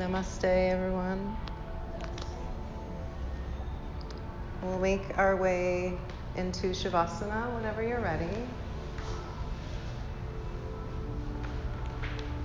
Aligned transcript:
Namaste, 0.00 0.44
everyone. 0.44 1.36
We'll 4.62 4.78
make 4.78 5.18
our 5.18 5.36
way 5.36 5.98
into 6.36 6.68
Shavasana 6.68 7.54
whenever 7.54 7.82
you're 7.82 8.00
ready. 8.00 8.34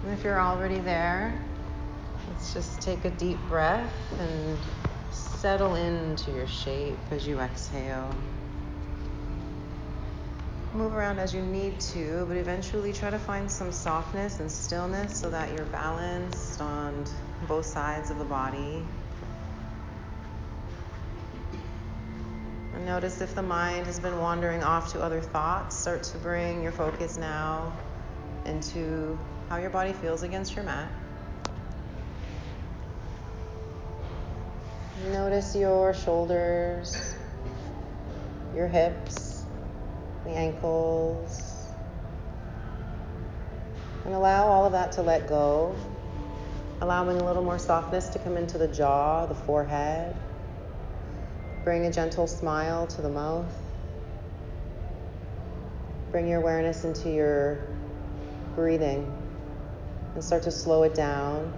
And 0.04 0.12
if 0.12 0.22
you're 0.22 0.42
already 0.42 0.80
there, 0.80 1.42
let's 2.28 2.54
just 2.54 2.82
take 2.82 3.06
a 3.06 3.12
deep 3.12 3.40
breath 3.48 3.94
and 4.20 4.58
settle 5.12 5.76
into 5.76 6.32
your 6.32 6.48
shape 6.48 7.00
as 7.10 7.26
you 7.26 7.40
exhale. 7.40 8.14
Move 10.74 10.94
around 10.94 11.20
as 11.20 11.34
you 11.34 11.42
need 11.42 11.80
to, 11.80 12.26
but 12.28 12.36
eventually 12.36 12.92
try 12.92 13.10
to 13.10 13.20
find 13.20 13.50
some 13.50 13.72
softness 13.72 14.42
and 14.42 14.52
stillness 14.52 15.18
so 15.18 15.30
that 15.30 15.54
you're 15.54 15.68
balanced 15.68 16.60
on 16.60 17.06
both 17.48 17.66
sides 17.66 18.10
of 18.10 18.18
the 18.18 18.26
body. 18.26 18.86
And 22.74 22.86
notice 22.86 23.22
if 23.22 23.36
the 23.36 23.42
mind 23.42 23.86
has 23.86 24.00
been 24.00 24.18
wandering 24.18 24.64
off 24.64 24.92
to 24.94 25.02
other 25.02 25.22
thoughts, 25.22 25.76
start 25.76 26.04
to 26.04 26.18
bring 26.18 26.64
your 26.64 26.72
focus 26.72 27.18
now 27.18 27.72
into 28.46 29.18
how 29.50 29.58
your 29.58 29.70
body 29.70 29.94
feels 29.94 30.24
against 30.24 30.56
your 30.56 30.66
mat. 30.66 30.90
Notice 35.12 35.56
your 35.56 35.94
shoulders, 35.94 37.16
your 38.56 38.68
hips 38.68 39.36
the 40.26 40.32
ankles. 40.32 41.42
And 44.04 44.14
allow 44.14 44.48
all 44.48 44.66
of 44.66 44.74
that 44.74 44.92
to 44.94 45.02
let 45.02 45.28
go, 45.28 45.76
allowing 46.86 47.20
a 47.20 47.26
little 47.26 47.42
more 47.42 47.58
softness 47.58 48.10
to 48.10 48.20
come 48.20 48.38
into 48.38 48.60
the 48.60 48.68
jaw, 48.68 49.26
the 49.26 49.34
forehead. 49.34 50.16
Bring 51.64 51.88
a 51.88 51.92
gentle 51.92 52.28
smile 52.28 52.86
to 52.86 53.02
the 53.02 53.10
mouth. 53.10 53.52
Bring 56.12 56.28
your 56.28 56.40
awareness 56.40 56.84
into 56.84 57.10
your 57.10 57.58
breathing 58.56 59.12
and 60.14 60.24
start 60.24 60.44
to 60.44 60.52
slow 60.52 60.84
it 60.84 60.94
down. 60.94 61.52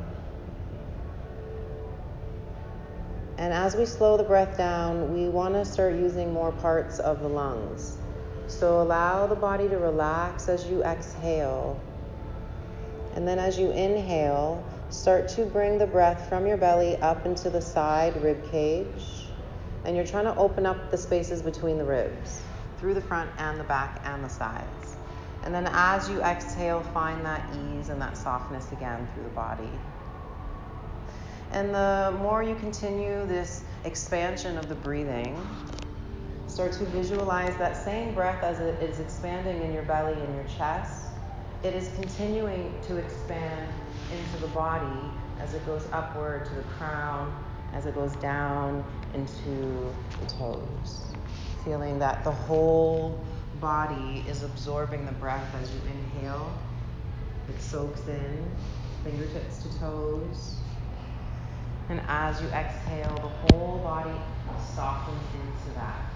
And 3.38 3.52
as 3.52 3.76
we 3.76 3.86
slow 3.86 4.16
the 4.16 4.24
breath 4.24 4.58
down, 4.58 5.14
we 5.14 5.28
want 5.28 5.56
to 5.56 5.66
start 5.66 5.96
using 5.96 6.32
more 6.32 6.54
parts 6.54 7.00
of 7.00 7.20
the 7.20 7.28
lungs. 7.28 7.98
So 8.48 8.82
allow 8.82 9.28
the 9.28 9.36
body 9.36 9.68
to 9.68 9.78
relax 9.78 10.48
as 10.48 10.66
you 10.68 10.86
exhale. 10.86 11.78
And 13.14 13.28
then 13.28 13.40
as 13.40 13.60
you 13.60 13.72
inhale, 13.72 14.64
start 14.90 15.28
to 15.30 15.46
bring 15.46 15.78
the 15.78 15.88
breath 15.88 16.28
from 16.30 16.46
your 16.46 16.58
belly 16.58 16.96
up 16.98 17.26
into 17.26 17.50
the 17.50 17.62
side 17.62 18.22
rib 18.22 18.50
cage. 18.52 19.26
And 19.86 19.96
you're 19.96 20.06
trying 20.06 20.26
to 20.26 20.36
open 20.36 20.66
up 20.66 20.92
the 20.92 20.98
spaces 20.98 21.42
between 21.42 21.78
the 21.78 21.86
ribs 21.86 22.42
through 22.80 22.94
the 22.94 23.02
front 23.02 23.30
and 23.38 23.60
the 23.60 23.64
back 23.64 24.02
and 24.04 24.24
the 24.24 24.30
sides. 24.30 24.96
And 25.44 25.54
then 25.54 25.68
as 25.72 26.10
you 26.10 26.22
exhale, 26.22 26.82
find 26.94 27.26
that 27.26 27.44
ease 27.56 27.90
and 27.90 28.02
that 28.02 28.18
softness 28.18 28.72
again 28.72 29.08
through 29.14 29.24
the 29.24 29.30
body. 29.30 29.70
And 31.52 31.74
the 31.74 32.14
more 32.20 32.44
you 32.44 32.56
continue 32.56 33.26
this 33.26 33.64
expansion 33.86 34.58
of 34.58 34.68
the 34.68 34.76
breathing, 34.76 35.38
Start 36.58 36.72
to 36.72 36.86
visualize 36.86 37.56
that 37.58 37.78
same 37.78 38.16
breath 38.16 38.42
as 38.42 38.60
it 38.60 38.82
is 38.82 39.00
expanding 39.00 39.62
in 39.62 39.74
your 39.74 39.84
belly 39.84 40.14
and 40.14 40.34
your 40.34 40.46
chest. 40.46 41.10
It 41.62 41.76
is 41.76 41.90
continuing 41.90 42.74
to 42.88 42.98
expand 42.98 43.70
into 44.12 44.42
the 44.42 44.48
body 44.48 45.10
as 45.40 45.54
it 45.54 45.66
goes 45.66 45.86
upward 45.92 46.46
to 46.46 46.56
the 46.56 46.64
crown, 46.64 47.34
as 47.74 47.86
it 47.86 47.96
goes 47.96 48.16
down 48.18 48.84
into 49.14 49.94
the 50.20 50.26
toes. 50.38 51.04
Feeling 51.64 52.00
that 52.00 52.24
the 52.24 52.32
whole 52.32 53.20
body 53.60 54.24
is 54.28 54.44
absorbing 54.44 55.06
the 55.06 55.12
breath 55.14 55.54
as 55.62 55.72
you 55.72 55.82
inhale. 55.92 56.52
It 57.50 57.62
soaks 57.62 58.08
in, 58.08 58.52
fingertips 59.04 59.64
to 59.64 59.80
toes. 59.80 60.56
And 61.90 62.02
as 62.08 62.42
you 62.42 62.48
exhale, 62.50 63.16
the 63.16 63.56
whole 63.56 63.80
body 63.80 64.18
softens 64.76 65.22
into 65.34 65.76
that. 65.76 66.12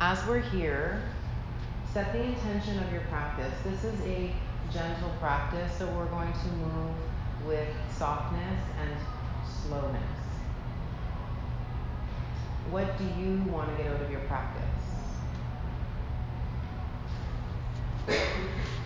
As 0.00 0.24
we're 0.26 0.40
here, 0.40 1.02
set 1.92 2.12
the 2.12 2.22
intention 2.22 2.82
of 2.82 2.92
your 2.92 3.02
practice. 3.02 3.54
This 3.64 3.84
is 3.84 4.00
a 4.02 4.32
gentle 4.74 5.10
practice, 5.20 5.72
so 5.78 5.86
we're 5.96 6.06
going 6.06 6.32
to 6.32 6.48
move 6.48 6.96
with 7.46 7.68
softness 7.96 8.60
and 8.80 8.90
slowness. 9.62 10.02
What 12.70 12.98
do 12.98 13.04
you 13.04 13.40
want 13.52 13.70
to 13.70 13.80
get 13.80 13.92
out 13.92 14.00
of 14.02 14.10
your 14.10 14.20
practice? 14.22 14.64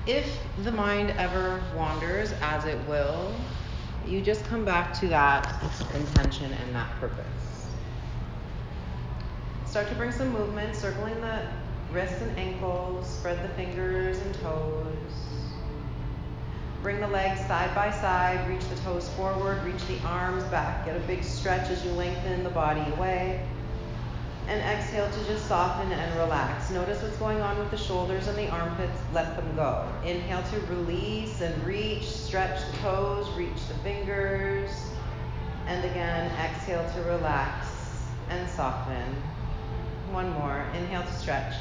If 0.06 0.27
the 0.62 0.72
mind 0.72 1.15
ever 1.16 1.62
wanders, 1.75 2.32
as 2.43 2.66
it 2.66 2.78
will, 2.87 3.34
you 4.06 4.21
just 4.21 4.44
come 4.44 4.66
back 4.66 4.93
to 5.00 5.09
that 5.09 5.62
intention 5.94 6.53
and 6.53 6.75
that 6.75 6.91
purpose. 7.00 7.71
Start 9.65 9.88
to 9.88 9.94
bring 9.94 10.12
some 10.12 10.31
movement, 10.32 10.77
circling 10.77 11.19
the 11.22 11.47
wrists 11.93 12.21
and 12.21 12.38
ankles, 12.38 13.09
spread 13.09 13.43
the 13.43 13.54
fingers 13.54 14.19
and 14.19 14.34
toes. 14.37 15.28
Bring 16.88 17.00
the 17.00 17.09
legs 17.09 17.41
side 17.41 17.75
by 17.75 17.91
side, 17.91 18.49
reach 18.49 18.66
the 18.71 18.76
toes 18.76 19.10
forward, 19.10 19.62
reach 19.62 19.87
the 19.88 20.00
arms 20.06 20.43
back. 20.44 20.87
Get 20.87 20.97
a 20.97 21.00
big 21.00 21.22
stretch 21.22 21.69
as 21.69 21.84
you 21.84 21.91
lengthen 21.91 22.43
the 22.43 22.49
body 22.49 22.81
away. 22.93 23.47
And 24.47 24.59
exhale 24.62 25.10
to 25.10 25.25
just 25.27 25.47
soften 25.47 25.93
and 25.93 26.19
relax. 26.19 26.71
Notice 26.71 27.03
what's 27.03 27.19
going 27.19 27.43
on 27.43 27.59
with 27.59 27.71
the 27.71 27.77
shoulders 27.77 28.27
and 28.27 28.38
the 28.38 28.48
armpits. 28.48 28.98
Let 29.12 29.37
them 29.37 29.54
go. 29.54 29.87
Inhale 30.03 30.43
to 30.44 30.60
release 30.72 31.43
and 31.43 31.62
reach. 31.62 32.04
Stretch 32.04 32.59
the 32.71 32.78
toes, 32.78 33.28
reach 33.37 33.69
the 33.69 33.75
fingers. 33.82 34.71
And 35.66 35.84
again, 35.84 36.32
exhale 36.41 36.91
to 36.94 37.03
relax 37.03 37.66
and 38.31 38.48
soften. 38.48 39.15
One 40.10 40.31
more. 40.31 40.65
Inhale 40.75 41.03
to 41.03 41.12
stretch. 41.12 41.54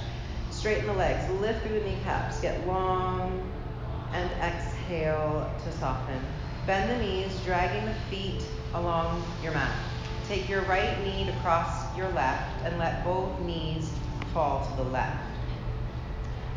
Straighten 0.51 0.85
the 0.85 0.93
legs. 0.93 1.29
Lift 1.41 1.67
through 1.67 1.81
the 1.81 1.85
kneecaps. 1.85 2.39
Get 2.39 2.65
long. 2.65 3.51
And 4.13 4.31
exhale 4.41 4.76
to 4.87 5.71
soften. 5.79 6.19
Bend 6.65 6.89
the 6.89 7.05
knees, 7.05 7.37
dragging 7.43 7.85
the 7.85 7.93
feet 8.09 8.41
along 8.73 9.21
your 9.43 9.53
mat. 9.53 9.75
Take 10.29 10.47
your 10.47 10.61
right 10.61 10.97
knee 11.03 11.25
to 11.25 11.33
cross 11.41 11.95
your 11.97 12.09
left 12.11 12.63
and 12.63 12.77
let 12.77 13.03
both 13.03 13.37
knees 13.41 13.91
fall 14.33 14.65
to 14.65 14.83
the 14.83 14.89
left. 14.89 15.17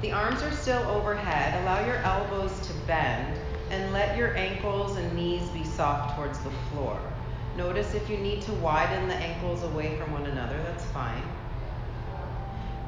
The 0.03 0.13
arms 0.13 0.43
are 0.43 0.53
still 0.53 0.83
overhead. 0.83 1.61
Allow 1.63 1.85
your 1.85 1.97
elbows 1.97 2.67
to 2.69 2.73
bend 2.87 3.39
and 3.71 3.93
let 3.93 4.17
your 4.17 4.37
ankles 4.37 4.97
and 4.97 5.13
knees 5.15 5.49
be 5.51 5.65
soft 5.65 6.17
towards 6.17 6.39
the 6.39 6.51
floor. 6.73 7.01
Notice 7.57 7.95
if 7.95 8.09
you 8.09 8.17
need 8.17 8.43
to 8.43 8.53
widen 8.55 9.09
the 9.09 9.15
ankles 9.15 9.65
away 9.65 9.99
from 9.99 10.13
one 10.13 10.27
another, 10.27 10.57
that's 10.65 10.85
fine. 10.87 11.23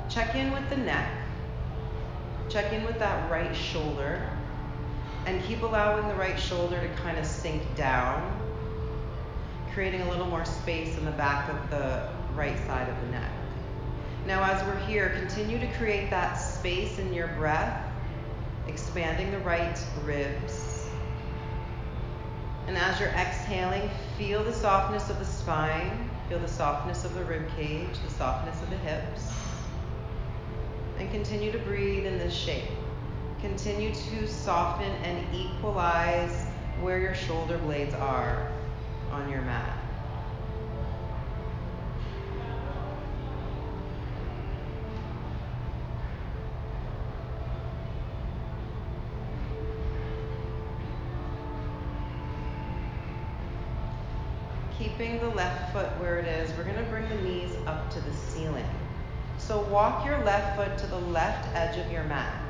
Check 0.09 0.37
in 0.37 0.53
with 0.53 0.69
the 0.71 0.77
neck. 0.77 1.11
Check 2.49 2.73
in 2.73 2.85
with 2.85 2.99
that 3.01 3.31
right 3.31 3.55
shoulder. 3.55 4.29
And 5.27 5.43
keep 5.45 5.63
allowing 5.63 6.09
the 6.09 6.15
right 6.15 6.39
shoulder 6.39 6.81
to 6.81 6.89
kind 7.03 7.19
of 7.19 7.25
sink 7.25 7.63
down, 7.77 8.41
creating 9.73 10.01
a 10.03 10.11
little 10.11 10.27
more 10.27 10.45
space 10.45 10.97
in 10.99 11.05
the 11.05 11.13
back 11.13 11.49
of 11.49 11.71
the 11.71 12.09
right 12.35 12.59
side 12.67 12.89
of 12.89 13.01
the 13.03 13.09
neck. 13.09 13.31
Now, 14.27 14.43
as 14.43 14.65
we're 14.65 14.79
here, 14.87 15.11
continue 15.11 15.59
to 15.59 15.67
create 15.75 16.11
that 16.11 16.35
space 16.35 16.99
in 16.99 17.13
your 17.13 17.29
breath, 17.29 17.85
expanding 18.67 19.31
the 19.31 19.39
right 19.39 19.79
ribs. 20.05 20.89
And 22.67 22.77
as 22.77 23.01
you're 23.01 23.11
exhaling, 23.11 23.91
feel 24.17 24.45
the 24.45 24.53
softness 24.53 25.11
of 25.11 25.19
the 25.19 25.25
spine, 25.25 26.09
feel 26.29 26.39
the 26.39 26.49
softness 26.49 27.05
of 27.05 27.15
the 27.15 27.25
rib 27.25 27.49
cage, 27.57 27.99
the 28.05 28.15
softness 28.15 28.61
of 28.63 28.71
the 28.71 28.79
hips 28.79 29.33
and 31.03 31.11
continue 31.11 31.51
to 31.51 31.59
breathe 31.59 32.07
in 32.07 32.19
this 32.19 32.33
shape. 32.33 32.71
Continue 33.43 33.93
to 33.93 34.29
soften 34.29 34.93
and 35.03 35.35
equalize 35.35 36.47
where 36.81 37.01
your 37.01 37.13
shoulder 37.13 37.59
blades 37.59 37.93
are 37.93 38.53
on 39.11 39.29
your 39.29 39.43
mat. 39.43 39.79
Keeping 54.79 55.19
the 55.19 55.31
left 55.31 55.73
foot 55.73 55.89
where 56.01 56.21
it 56.21 56.27
is, 56.29 56.57
we're 56.57 56.63
going 56.63 56.77
to 56.77 56.83
bring 56.85 57.09
the 57.09 57.21
knees 57.23 57.51
up 57.67 57.91
to 57.91 58.01
the 58.03 58.15
ceiling. 58.15 58.65
So 59.39 59.63
walk 59.63 60.07
your 60.07 60.23
left 60.25 60.57
foot 60.57 60.79
to 60.79 60.87
the 60.87 61.01
left 61.09 61.49
edge 61.57 61.85
of 61.85 61.91
your 61.91 62.05
mat. 62.05 62.42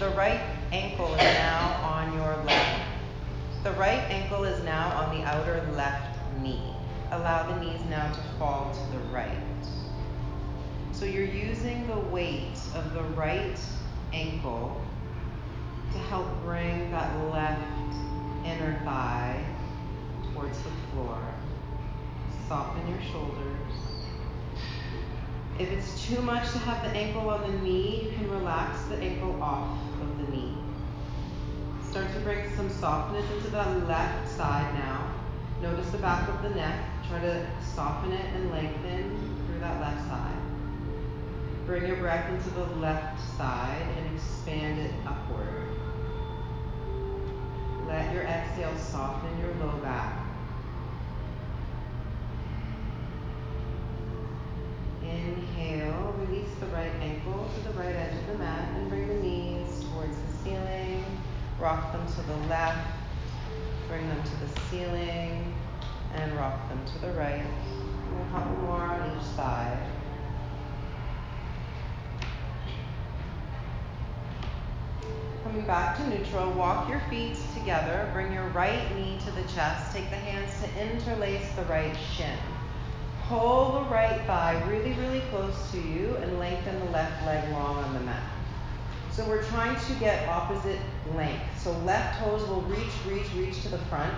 The 0.00 0.08
right 0.10 0.40
ankle 0.72 1.14
is 1.14 1.20
now 1.20 1.80
on 1.82 2.12
your 2.14 2.36
left 2.44 2.82
The 3.62 3.70
right 3.72 4.02
ankle 4.10 4.44
is 4.44 4.62
now 4.64 4.88
on 4.96 5.16
the 5.16 5.24
outer 5.24 5.64
left 5.76 6.18
knee. 6.40 6.74
Allow 7.12 7.46
the 7.50 7.60
knees 7.64 7.80
now 7.88 8.12
to 8.12 8.20
fall 8.38 8.74
to 8.74 8.98
the 8.98 9.04
right. 9.12 9.30
So 10.92 11.04
you're 11.04 11.24
using 11.24 11.86
the 11.86 11.98
weight 11.98 12.58
of 12.74 12.92
the 12.92 13.04
right 13.14 13.58
ankle 14.12 14.80
to 15.92 15.98
help 15.98 16.26
bring 16.42 16.90
that 16.90 17.16
left 17.32 17.94
inner 18.44 18.80
thigh 18.84 19.44
towards 20.32 20.58
the 20.58 20.70
floor. 20.92 21.18
Soften 22.48 22.88
your 22.88 23.02
shoulders. 23.12 23.93
If 25.58 25.70
it's 25.70 26.06
too 26.06 26.20
much 26.20 26.50
to 26.50 26.58
have 26.58 26.82
the 26.82 26.98
ankle 26.98 27.28
on 27.30 27.42
the 27.42 27.58
knee, 27.58 28.08
you 28.10 28.16
can 28.16 28.28
relax 28.30 28.82
the 28.86 28.96
ankle 28.96 29.40
off 29.40 29.78
of 30.02 30.18
the 30.18 30.32
knee. 30.32 30.56
Start 31.88 32.12
to 32.12 32.20
bring 32.20 32.54
some 32.56 32.68
softness 32.68 33.24
into 33.30 33.50
the 33.50 33.62
left 33.86 34.28
side 34.36 34.74
now. 34.74 35.14
Notice 35.62 35.88
the 35.90 35.98
back 35.98 36.28
of 36.28 36.42
the 36.42 36.50
neck. 36.50 36.80
Try 37.08 37.20
to 37.20 37.46
soften 37.74 38.10
it 38.10 38.34
and 38.34 38.50
lengthen 38.50 39.46
through 39.46 39.60
that 39.60 39.80
left 39.80 40.08
side. 40.08 40.36
Bring 41.66 41.86
your 41.86 41.96
breath 41.96 42.28
into 42.30 42.50
the 42.50 42.66
left 42.80 43.20
side 43.36 43.86
and 43.96 44.14
expand 44.16 44.80
it 44.80 44.92
upward. 45.06 45.68
Let 47.86 48.12
your 48.12 48.24
exhale 48.24 48.76
soften 48.76 49.38
your 49.38 49.54
low 49.64 49.78
back. 49.78 50.20
Inhale, 55.02 56.14
release 56.18 56.48
the 56.60 56.66
right 56.66 56.92
ankle 57.00 57.48
to 57.54 57.68
the 57.68 57.78
right 57.78 57.94
edge 57.94 58.14
of 58.14 58.26
the 58.26 58.38
mat 58.38 58.68
and 58.74 58.88
bring 58.88 59.06
the 59.06 59.14
knees 59.14 59.84
towards 59.92 60.16
the 60.16 60.32
ceiling. 60.42 61.04
Rock 61.64 61.92
them 61.92 62.06
to 62.06 62.20
the 62.20 62.36
left, 62.48 62.94
bring 63.88 64.06
them 64.06 64.22
to 64.22 64.36
the 64.36 64.60
ceiling, 64.68 65.54
and 66.14 66.30
rock 66.36 66.68
them 66.68 66.78
to 66.84 66.98
the 66.98 67.10
right. 67.14 67.42
And 67.42 68.20
a 68.20 68.30
couple 68.32 68.54
more 68.64 68.82
on 68.82 69.16
each 69.16 69.24
side. 69.34 69.78
Coming 75.42 75.64
back 75.64 75.96
to 75.96 76.06
neutral, 76.10 76.52
walk 76.52 76.86
your 76.90 77.00
feet 77.08 77.38
together. 77.58 78.10
Bring 78.12 78.30
your 78.30 78.48
right 78.48 78.94
knee 78.94 79.18
to 79.24 79.30
the 79.30 79.48
chest. 79.54 79.90
Take 79.90 80.10
the 80.10 80.16
hands 80.16 80.52
to 80.60 80.68
interlace 80.82 81.50
the 81.56 81.64
right 81.64 81.96
shin. 82.14 82.38
Pull 83.26 83.72
the 83.72 83.90
right 83.90 84.20
thigh 84.26 84.62
really, 84.68 84.92
really 85.00 85.22
close 85.30 85.70
to 85.70 85.80
you 85.80 86.14
and 86.16 86.38
lengthen 86.38 86.78
the 86.80 86.90
left 86.90 87.24
leg 87.24 87.50
long 87.52 87.82
on 87.82 87.94
the 87.94 88.00
mat. 88.00 88.33
So 89.16 89.24
we're 89.28 89.44
trying 89.44 89.76
to 89.76 89.92
get 90.00 90.28
opposite 90.28 90.80
length. 91.14 91.44
So 91.62 91.70
left 91.84 92.18
toes 92.18 92.48
will 92.48 92.62
reach, 92.62 92.90
reach, 93.08 93.32
reach 93.36 93.62
to 93.62 93.68
the 93.68 93.78
front, 93.78 94.12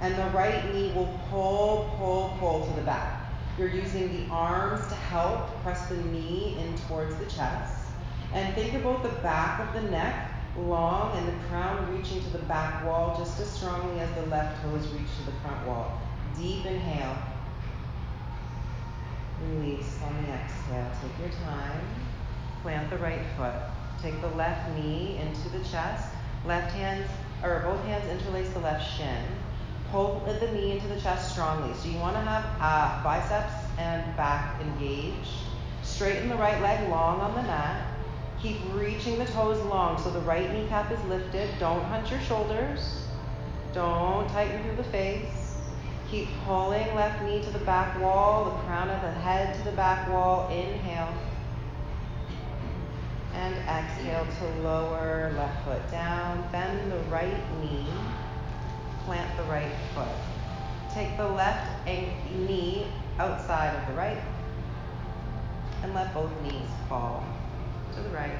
and 0.00 0.14
the 0.14 0.36
right 0.36 0.72
knee 0.72 0.92
will 0.94 1.18
pull, 1.28 1.92
pull, 1.98 2.36
pull 2.38 2.64
to 2.64 2.72
the 2.74 2.86
back. 2.86 3.28
You're 3.58 3.70
using 3.70 4.08
the 4.16 4.32
arms 4.32 4.86
to 4.86 4.94
help 4.94 5.48
press 5.64 5.88
the 5.88 5.96
knee 5.96 6.56
in 6.60 6.78
towards 6.86 7.16
the 7.16 7.24
chest. 7.24 7.88
And 8.32 8.54
think 8.54 8.74
about 8.74 9.02
the 9.02 9.08
back 9.20 9.58
of 9.66 9.82
the 9.82 9.90
neck 9.90 10.30
long 10.56 11.16
and 11.18 11.26
the 11.26 11.46
crown 11.48 11.96
reaching 11.96 12.22
to 12.22 12.30
the 12.30 12.44
back 12.44 12.84
wall 12.86 13.16
just 13.18 13.40
as 13.40 13.50
strongly 13.50 13.98
as 13.98 14.14
the 14.14 14.26
left 14.26 14.62
toes 14.62 14.86
reach 14.88 15.10
to 15.18 15.26
the 15.26 15.36
front 15.40 15.66
wall. 15.66 16.00
Deep 16.38 16.64
inhale. 16.66 17.16
Release 19.54 19.98
on 20.04 20.22
the 20.22 20.28
exhale. 20.28 20.90
Take 21.02 21.18
your 21.18 21.38
time. 21.40 21.80
Plant 22.62 22.90
the 22.90 22.98
right 22.98 23.22
foot. 23.36 23.54
Take 24.02 24.20
the 24.22 24.28
left 24.28 24.74
knee 24.76 25.18
into 25.20 25.48
the 25.50 25.62
chest. 25.64 26.14
Left 26.46 26.72
hands, 26.72 27.08
or 27.42 27.60
both 27.60 27.84
hands 27.84 28.08
interlace 28.08 28.48
the 28.50 28.60
left 28.60 28.96
shin. 28.96 29.24
Pull 29.90 30.20
the 30.26 30.52
knee 30.52 30.72
into 30.72 30.88
the 30.88 30.98
chest 31.00 31.32
strongly. 31.32 31.74
So 31.74 31.88
you 31.88 31.98
want 31.98 32.16
to 32.16 32.22
have 32.22 32.44
uh, 32.60 33.04
biceps 33.04 33.52
and 33.78 34.16
back 34.16 34.60
engaged. 34.62 35.28
Straighten 35.82 36.28
the 36.28 36.36
right 36.36 36.60
leg 36.62 36.88
long 36.88 37.20
on 37.20 37.34
the 37.34 37.42
mat. 37.42 37.86
Keep 38.40 38.56
reaching 38.72 39.18
the 39.18 39.26
toes 39.26 39.62
long 39.66 40.00
so 40.00 40.10
the 40.10 40.20
right 40.20 40.50
kneecap 40.50 40.90
is 40.90 41.04
lifted. 41.04 41.50
Don't 41.58 41.82
hunch 41.84 42.10
your 42.10 42.20
shoulders. 42.20 43.02
Don't 43.74 44.26
tighten 44.30 44.62
through 44.62 44.76
the 44.76 44.90
face. 44.90 45.56
Keep 46.10 46.28
pulling 46.46 46.94
left 46.94 47.22
knee 47.22 47.42
to 47.42 47.50
the 47.50 47.64
back 47.66 48.00
wall, 48.00 48.44
the 48.44 48.66
crown 48.66 48.88
of 48.88 49.02
the 49.02 49.10
head 49.10 49.54
to 49.56 49.62
the 49.62 49.76
back 49.76 50.08
wall. 50.08 50.48
Inhale. 50.48 51.12
And 53.34 53.54
exhale 53.68 54.26
to 54.38 54.62
lower 54.62 55.32
left 55.36 55.64
foot 55.64 55.90
down. 55.90 56.46
Bend 56.50 56.90
the 56.90 56.98
right 57.10 57.60
knee. 57.60 57.86
Plant 59.04 59.36
the 59.36 59.44
right 59.44 59.72
foot. 59.94 60.08
Take 60.92 61.16
the 61.16 61.28
left 61.28 61.86
knee 61.86 62.86
outside 63.18 63.74
of 63.76 63.86
the 63.88 63.94
right. 63.94 64.20
And 65.82 65.94
let 65.94 66.12
both 66.12 66.30
knees 66.42 66.68
fall 66.88 67.24
to 67.94 68.00
the 68.00 68.10
right. 68.10 68.36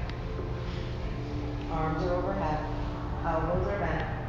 Arms 1.71 2.03
are 2.03 2.15
overhead. 2.17 2.65
Elbows 3.25 3.67
are 3.69 3.79
bent. 3.79 4.21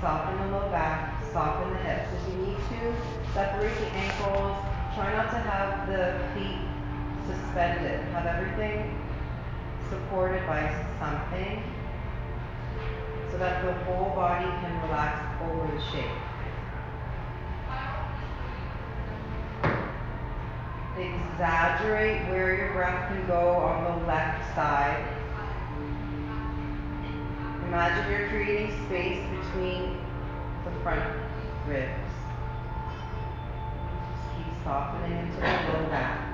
Soften 0.00 0.38
the 0.38 0.58
low 0.58 0.68
back, 0.70 1.24
soften 1.32 1.70
the 1.70 1.78
hips. 1.78 2.08
If 2.12 2.34
you 2.34 2.46
need 2.46 2.56
to, 2.56 2.94
separate 3.32 3.74
the 3.78 3.86
ankles. 3.86 4.58
Try 4.94 5.12
not 5.16 5.30
to 5.30 5.38
have 5.38 5.88
the 5.88 6.18
feet 6.34 6.58
suspended. 7.26 8.00
Have 8.12 8.26
everything 8.26 8.94
supported 9.88 10.46
by 10.46 10.62
something 10.98 11.62
so 13.30 13.38
that 13.38 13.64
the 13.64 13.72
whole 13.84 14.10
body 14.14 14.44
can 14.44 14.82
relax 14.82 15.42
over 15.42 15.66
the 15.74 15.82
shape. 15.90 16.18
Exaggerate 20.98 22.28
where 22.28 22.56
your 22.56 22.72
breath 22.72 23.08
can 23.08 23.26
go 23.26 23.50
on 23.50 24.00
the 24.00 24.06
left 24.06 24.54
side 24.54 25.18
Imagine 27.68 28.10
you're 28.10 28.28
creating 28.30 28.70
space 28.86 29.18
between 29.28 29.98
the 30.64 30.70
front 30.82 31.04
ribs. 31.66 31.92
Just 34.08 34.36
keep 34.36 34.64
softening 34.64 35.18
into 35.18 35.36
the 35.36 35.42
low 35.42 35.86
back. 35.90 36.27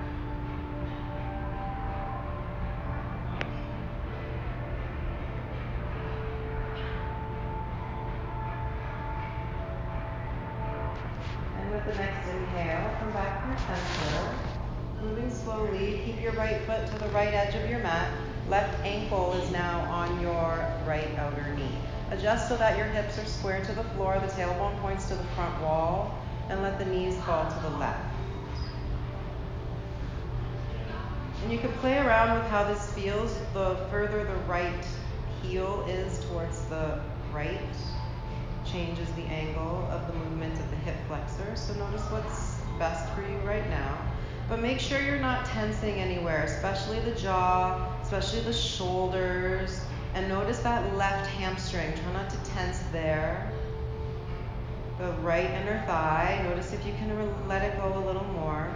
Right 17.14 17.32
edge 17.32 17.54
of 17.54 17.70
your 17.70 17.78
mat. 17.78 18.12
Left 18.48 18.84
ankle 18.84 19.34
is 19.34 19.48
now 19.52 19.80
on 19.82 20.20
your 20.20 20.66
right 20.84 21.16
outer 21.16 21.54
knee. 21.54 21.78
Adjust 22.10 22.48
so 22.48 22.56
that 22.56 22.76
your 22.76 22.86
hips 22.86 23.16
are 23.18 23.24
square 23.24 23.64
to 23.64 23.72
the 23.72 23.84
floor, 23.94 24.18
the 24.18 24.26
tailbone 24.32 24.76
points 24.80 25.08
to 25.08 25.14
the 25.14 25.24
front 25.36 25.62
wall, 25.62 26.18
and 26.48 26.60
let 26.60 26.76
the 26.78 26.84
knees 26.84 27.16
fall 27.22 27.48
to 27.48 27.60
the 27.62 27.76
left. 27.78 28.12
And 31.44 31.52
you 31.52 31.58
can 31.58 31.72
play 31.74 31.98
around 31.98 32.36
with 32.36 32.50
how 32.50 32.64
this 32.64 32.92
feels. 32.94 33.38
The 33.52 33.76
further 33.90 34.24
the 34.24 34.36
right 34.48 34.84
heel 35.40 35.84
is 35.88 36.18
towards 36.26 36.64
the 36.66 37.00
right, 37.32 37.60
changes 38.64 39.08
the 39.12 39.22
angle 39.22 39.86
of 39.92 40.06
the 40.08 40.14
movement 40.14 40.58
of 40.58 40.68
the 40.70 40.76
hip 40.76 40.96
flexor. 41.06 41.54
So 41.54 41.74
notice 41.74 42.02
what's 42.10 42.56
best 42.78 43.08
for 43.14 43.22
you 43.22 43.36
right 43.46 43.68
now. 43.70 44.13
But 44.48 44.60
make 44.60 44.78
sure 44.78 45.00
you're 45.00 45.20
not 45.20 45.46
tensing 45.46 45.94
anywhere, 45.94 46.42
especially 46.44 47.00
the 47.00 47.12
jaw, 47.12 47.90
especially 48.02 48.40
the 48.40 48.52
shoulders. 48.52 49.80
And 50.14 50.28
notice 50.28 50.58
that 50.60 50.94
left 50.96 51.28
hamstring. 51.30 51.92
Try 51.94 52.12
not 52.12 52.30
to 52.30 52.36
tense 52.50 52.78
there. 52.92 53.50
The 54.98 55.12
right 55.22 55.50
inner 55.50 55.82
thigh. 55.86 56.44
Notice 56.48 56.72
if 56.72 56.86
you 56.86 56.92
can 56.92 57.48
let 57.48 57.62
it 57.62 57.76
go 57.78 57.98
a 57.98 58.04
little 58.06 58.24
more. 58.24 58.70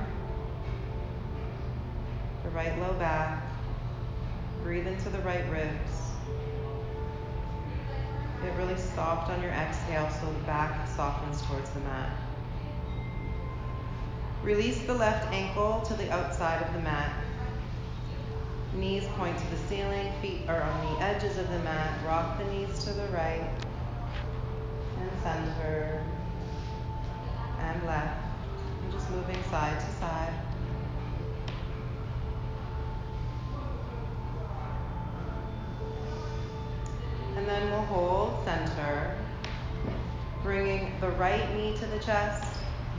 The 2.45 2.51
right 2.51 2.77
low 2.81 2.95
back. 2.95 3.45
Breathe 4.63 4.87
into 4.87 5.11
the 5.11 5.19
right 5.19 5.49
ribs. 5.51 6.09
Get 8.43 8.57
really 8.57 8.79
soft 8.79 9.31
on 9.31 9.43
your 9.43 9.51
exhale 9.51 10.09
so 10.21 10.33
the 10.33 10.39
back 10.41 10.89
softens 10.89 11.43
towards 11.43 11.71
the 11.71 11.81
mat. 11.81 12.11
Release 14.43 14.81
the 14.83 14.95
left 14.95 15.33
ankle 15.33 15.81
to 15.83 15.95
the 15.95 16.11
outside 16.13 16.63
of 16.63 16.73
the 16.73 16.81
mat. 16.81 17.13
Knees 18.75 19.05
point 19.17 19.37
to 19.37 19.47
the 19.51 19.57
ceiling, 19.69 20.13
feet 20.23 20.49
are 20.49 20.63
on 20.63 20.95
the 20.95 21.03
edges 21.03 21.37
of 21.39 21.51
the 21.51 21.59
mat. 21.61 21.99
Rock 22.07 22.39
the 22.39 22.45
knees 22.45 22.85
to 22.85 22.93
the 22.93 23.09
right 23.09 23.51
and 25.01 25.11
center 25.23 26.05
and 27.61 27.85
left. 27.85 28.25
And 28.85 28.93
just 28.93 29.11
moving 29.11 29.43
side 29.51 29.79
to 29.81 29.87
side. 29.97 30.33
And 37.37 37.47
then 37.47 37.71
we'll 37.71 37.83
hold 37.83 38.45
center. 38.45 39.17
Bringing 40.43 40.93
the 41.01 41.11
right 41.11 41.55
knee 41.57 41.77
to 41.79 41.87
the 41.87 41.99
chest, 41.99 42.48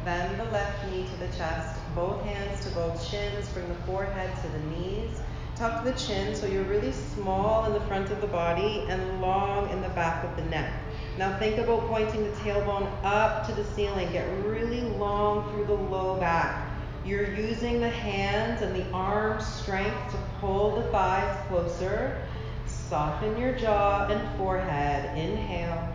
then 0.05 0.37
the 0.37 0.45
left 0.45 0.85
knee 0.89 1.05
to 1.05 1.15
the 1.17 1.37
chest, 1.37 1.79
both 1.95 2.23
hands 2.23 2.65
to 2.65 2.71
both 2.71 3.03
shins, 3.03 3.47
bring 3.49 3.67
the 3.67 3.75
forehead 3.85 4.31
to 4.41 4.47
the 4.49 4.59
knees. 4.67 5.19
Tuck 5.55 5.83
the 5.83 5.91
chin 5.91 6.35
so 6.35 6.47
you're 6.47 6.63
really 6.63 6.93
small 6.93 7.65
in 7.65 7.73
the 7.73 7.81
front 7.81 8.09
of 8.11 8.21
the 8.21 8.27
body 8.27 8.85
and 8.87 9.21
long 9.21 9.69
in 9.71 9.81
the 9.81 9.89
back 9.89 10.23
of 10.23 10.33
the 10.37 10.49
neck. 10.49 10.71
Now 11.17 11.37
think 11.37 11.57
about 11.57 11.85
pointing 11.87 12.23
the 12.23 12.31
tailbone 12.37 12.89
up 13.03 13.45
to 13.47 13.53
the 13.53 13.65
ceiling. 13.75 14.09
Get 14.13 14.25
really 14.45 14.81
long 14.81 15.51
through 15.51 15.65
the 15.65 15.73
low 15.73 16.17
back. 16.17 16.65
You're 17.03 17.33
using 17.33 17.81
the 17.81 17.89
hands 17.89 18.61
and 18.61 18.73
the 18.73 18.89
arm 18.91 19.41
strength 19.41 20.11
to 20.11 20.17
pull 20.39 20.77
the 20.77 20.89
thighs 20.91 21.37
closer. 21.49 22.21
Soften 22.65 23.37
your 23.37 23.53
jaw 23.53 24.07
and 24.07 24.37
forehead. 24.37 25.17
Inhale. 25.17 25.93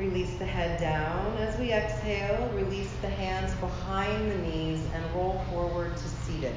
Release 0.00 0.34
the 0.38 0.46
head 0.46 0.80
down. 0.80 1.36
As 1.36 1.58
we 1.58 1.74
exhale, 1.74 2.50
release 2.54 2.90
the 3.02 3.10
hands 3.10 3.54
behind 3.56 4.32
the 4.32 4.38
knees 4.38 4.80
and 4.94 5.04
roll 5.14 5.44
forward 5.50 5.94
to 5.94 6.08
seated. 6.08 6.56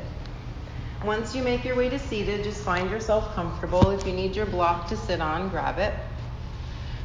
Once 1.03 1.35
you 1.35 1.43
make 1.43 1.65
your 1.65 1.75
way 1.75 1.89
to 1.89 1.99
seated, 1.99 2.41
just 2.41 2.63
find 2.63 2.89
yourself 2.89 3.35
comfortable. 3.35 3.89
If 3.89 4.07
you 4.07 4.13
need 4.13 4.33
your 4.33 4.45
block 4.45 4.87
to 4.87 4.95
sit 4.95 5.19
on, 5.19 5.49
grab 5.49 5.77
it. 5.77 5.93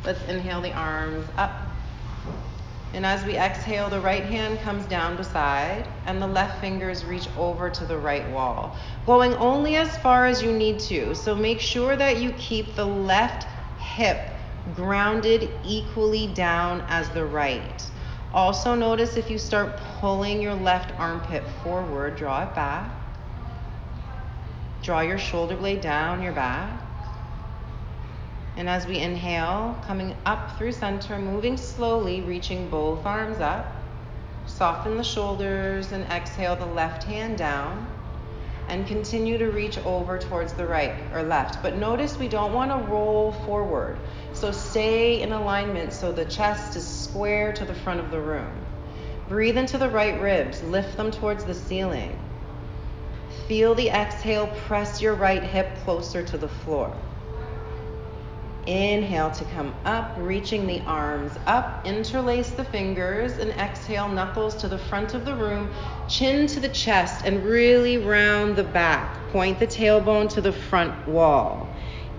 Let's 0.04 0.22
inhale 0.28 0.60
the 0.60 0.72
arms 0.72 1.26
up. 1.36 1.50
And 2.92 3.04
as 3.04 3.24
we 3.24 3.36
exhale, 3.36 3.90
the 3.90 4.00
right 4.00 4.22
hand 4.22 4.60
comes 4.60 4.86
down 4.86 5.16
beside, 5.16 5.88
and 6.06 6.22
the 6.22 6.28
left 6.28 6.60
fingers 6.60 7.04
reach 7.04 7.26
over 7.36 7.68
to 7.68 7.84
the 7.84 7.98
right 7.98 8.30
wall, 8.30 8.76
going 9.06 9.34
only 9.34 9.74
as 9.74 9.98
far 9.98 10.26
as 10.26 10.40
you 10.40 10.52
need 10.52 10.78
to. 10.78 11.16
So 11.16 11.34
make 11.34 11.58
sure 11.58 11.96
that 11.96 12.22
you 12.22 12.30
keep 12.38 12.76
the 12.76 12.86
left 12.86 13.48
hip 13.80 14.37
grounded 14.74 15.50
equally 15.64 16.26
down 16.28 16.82
as 16.88 17.08
the 17.10 17.24
right. 17.24 17.82
Also, 18.32 18.74
notice 18.74 19.16
if 19.16 19.30
you 19.30 19.38
start 19.38 19.76
pulling 20.00 20.42
your 20.42 20.54
left 20.54 20.92
armpit 20.98 21.42
forward, 21.62 22.16
draw 22.16 22.42
it 22.42 22.54
back. 22.54 22.90
Draw 24.82 25.00
your 25.00 25.18
shoulder 25.18 25.56
blade 25.56 25.80
down 25.80 26.22
your 26.22 26.32
back. 26.32 26.82
And 28.56 28.68
as 28.68 28.86
we 28.86 28.98
inhale, 28.98 29.78
coming 29.86 30.16
up 30.26 30.58
through 30.58 30.72
center, 30.72 31.18
moving 31.18 31.56
slowly, 31.56 32.22
reaching 32.22 32.68
both 32.68 33.06
arms 33.06 33.38
up. 33.38 33.72
Soften 34.46 34.96
the 34.96 35.04
shoulders 35.04 35.92
and 35.92 36.04
exhale 36.04 36.56
the 36.56 36.66
left 36.66 37.04
hand 37.04 37.38
down. 37.38 37.86
And 38.68 38.86
continue 38.86 39.38
to 39.38 39.50
reach 39.50 39.78
over 39.78 40.18
towards 40.18 40.52
the 40.52 40.66
right 40.66 40.94
or 41.14 41.22
left. 41.22 41.62
But 41.62 41.76
notice 41.76 42.18
we 42.18 42.28
don't 42.28 42.52
want 42.52 42.70
to 42.70 42.90
roll 42.90 43.32
forward. 43.46 43.96
So 44.38 44.52
stay 44.52 45.20
in 45.20 45.32
alignment 45.32 45.92
so 45.92 46.12
the 46.12 46.24
chest 46.24 46.76
is 46.76 46.86
square 46.86 47.52
to 47.54 47.64
the 47.64 47.74
front 47.74 47.98
of 47.98 48.12
the 48.12 48.20
room. 48.20 48.52
Breathe 49.28 49.58
into 49.58 49.78
the 49.78 49.90
right 49.90 50.20
ribs, 50.20 50.62
lift 50.62 50.96
them 50.96 51.10
towards 51.10 51.44
the 51.44 51.54
ceiling. 51.54 52.16
Feel 53.48 53.74
the 53.74 53.88
exhale, 53.88 54.46
press 54.66 55.02
your 55.02 55.14
right 55.14 55.42
hip 55.42 55.76
closer 55.82 56.22
to 56.22 56.38
the 56.38 56.46
floor. 56.46 56.96
Inhale 58.66 59.32
to 59.32 59.44
come 59.46 59.74
up, 59.84 60.14
reaching 60.16 60.68
the 60.68 60.82
arms 60.82 61.32
up. 61.46 61.84
Interlace 61.84 62.50
the 62.50 62.64
fingers 62.64 63.38
and 63.38 63.50
exhale, 63.50 64.08
knuckles 64.08 64.54
to 64.56 64.68
the 64.68 64.78
front 64.78 65.14
of 65.14 65.24
the 65.24 65.34
room, 65.34 65.68
chin 66.08 66.46
to 66.46 66.60
the 66.60 66.68
chest, 66.68 67.24
and 67.24 67.44
really 67.44 67.98
round 67.98 68.54
the 68.54 68.62
back. 68.62 69.16
Point 69.32 69.58
the 69.58 69.66
tailbone 69.66 70.28
to 70.30 70.40
the 70.40 70.52
front 70.52 71.08
wall. 71.08 71.67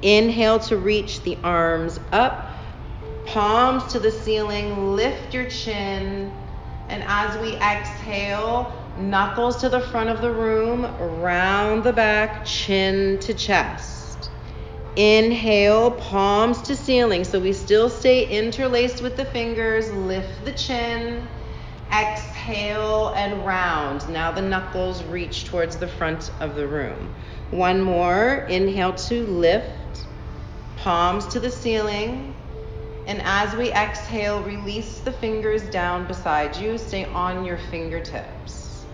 Inhale 0.01 0.59
to 0.59 0.77
reach 0.77 1.23
the 1.23 1.37
arms 1.43 1.99
up, 2.11 2.51
palms 3.25 3.83
to 3.91 3.99
the 3.99 4.11
ceiling. 4.11 4.95
Lift 4.95 5.33
your 5.33 5.49
chin. 5.49 6.31
And 6.87 7.03
as 7.05 7.37
we 7.41 7.55
exhale, 7.57 8.73
knuckles 8.97 9.57
to 9.57 9.69
the 9.69 9.81
front 9.81 10.09
of 10.09 10.21
the 10.21 10.31
room, 10.31 10.83
round 11.21 11.83
the 11.83 11.93
back, 11.93 12.45
chin 12.45 13.19
to 13.19 13.33
chest. 13.33 14.31
Inhale, 14.95 15.91
palms 15.91 16.61
to 16.63 16.75
ceiling. 16.75 17.23
So 17.23 17.39
we 17.39 17.53
still 17.53 17.89
stay 17.89 18.25
interlaced 18.27 19.01
with 19.01 19.17
the 19.17 19.25
fingers. 19.25 19.91
Lift 19.91 20.45
the 20.45 20.51
chin. 20.53 21.27
Exhale 21.91 23.13
and 23.15 23.45
round. 23.45 24.07
Now 24.09 24.31
the 24.31 24.41
knuckles 24.41 25.03
reach 25.03 25.45
towards 25.45 25.77
the 25.77 25.87
front 25.87 26.31
of 26.39 26.55
the 26.55 26.67
room. 26.67 27.13
One 27.51 27.81
more. 27.81 28.45
Inhale 28.49 28.93
to 28.93 29.25
lift. 29.25 29.78
Palms 30.79 31.25
to 31.27 31.41
the 31.41 31.51
ceiling. 31.51 32.33
And 33.05 33.21
as 33.23 33.53
we 33.53 33.69
exhale, 33.71 34.41
release 34.43 34.99
the 34.99 35.11
fingers 35.11 35.63
down 35.69 36.07
beside 36.07 36.55
you. 36.55 36.77
Stay 36.77 37.03
on 37.03 37.43
your 37.43 37.57
fingertips. 37.69 38.85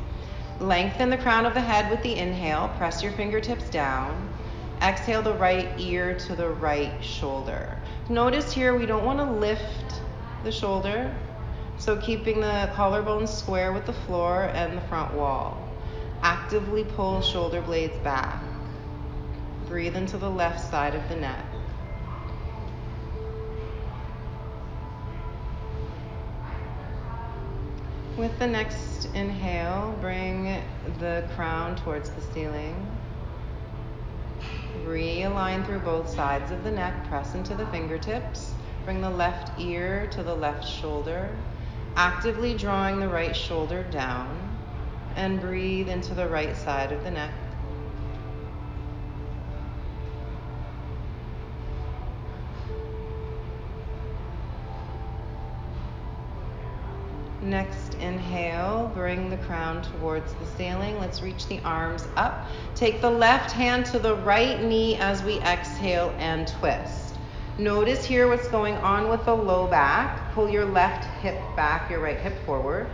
Lengthen 0.60 1.12
the 1.12 1.18
crown 1.18 1.46
of 1.46 1.54
the 1.54 1.62
head 1.62 1.92
with 1.92 2.02
the 2.02 2.16
inhale. 2.16 2.72
Press 2.78 3.04
your 3.04 3.12
fingertips 3.12 3.70
down. 3.70 4.30
Exhale 4.82 5.22
the 5.22 5.36
right 5.36 5.70
ear 5.80 6.18
to 6.20 6.36
the 6.36 6.50
right 6.50 7.04
shoulder. 7.04 7.78
Notice 8.10 8.52
here 8.52 8.76
we 8.76 8.88
don't 8.88 9.06
want 9.06 9.20
to 9.20 9.32
lift 9.32 10.02
the 10.44 10.52
shoulder, 10.52 11.14
so 11.78 11.98
keeping 11.98 12.42
the 12.42 12.72
collarbone 12.74 13.28
square 13.28 13.74
with 13.74 13.86
the 13.86 13.94
floor 13.94 14.50
and 14.54 14.76
the 14.76 14.82
front 14.82 15.14
wall. 15.14 15.58
Actively 16.24 16.84
pull 16.84 17.22
shoulder 17.22 17.62
blades 17.62 17.98
back. 17.98 18.42
Breathe 19.68 19.96
into 19.96 20.18
the 20.18 20.30
left 20.30 20.70
side 20.70 20.96
of 20.96 21.08
the 21.10 21.16
neck. 21.16 21.46
With 28.18 28.40
the 28.40 28.48
next 28.48 29.10
inhale, 29.14 29.94
bring 30.00 30.62
the 31.00 31.28
crown 31.36 31.76
towards 31.76 32.10
the 32.10 32.22
ceiling. 32.22 32.88
Realign 34.86 35.66
through 35.66 35.80
both 35.80 36.10
sides 36.10 36.50
of 36.50 36.64
the 36.64 36.72
neck, 36.72 37.10
press 37.10 37.36
into 37.36 37.56
the 37.56 37.66
fingertips. 37.68 38.54
Bring 38.86 39.02
the 39.02 39.10
left 39.10 39.60
ear 39.60 40.08
to 40.12 40.24
the 40.24 40.34
left 40.34 40.66
shoulder, 40.66 41.30
actively 41.98 42.54
drawing 42.54 43.02
the 43.02 43.10
right 43.10 43.36
shoulder 43.36 43.84
down, 43.92 44.58
and 45.18 45.42
breathe 45.42 45.90
into 45.90 46.14
the 46.14 46.30
right 46.30 46.56
side 46.56 46.94
of 46.94 47.04
the 47.04 47.12
neck. 47.12 47.32
Next 57.46 57.94
inhale, 58.02 58.92
bring 58.96 59.30
the 59.30 59.38
crown 59.38 59.84
towards 59.84 60.34
the 60.34 60.48
ceiling. 60.58 60.98
Let's 61.00 61.22
reach 61.22 61.46
the 61.46 61.60
arms 61.60 62.08
up. 62.16 62.48
Take 62.74 63.02
the 63.02 63.10
left 63.12 63.52
hand 63.52 63.86
to 63.88 64.00
the 64.00 64.16
right 64.16 64.64
knee 64.64 64.96
as 64.96 65.22
we 65.22 65.38
exhale 65.42 66.12
and 66.18 66.48
twist. 66.48 67.14
Notice 67.60 68.04
here 68.04 68.28
what's 68.28 68.48
going 68.48 68.74
on 68.78 69.10
with 69.10 69.26
the 69.26 69.36
low 69.36 69.68
back. 69.68 70.34
Pull 70.34 70.50
your 70.50 70.66
left 70.66 71.06
hip 71.22 71.40
back, 71.56 71.92
your 71.92 72.00
right 72.00 72.20
hip 72.20 72.34
forward. 72.48 72.88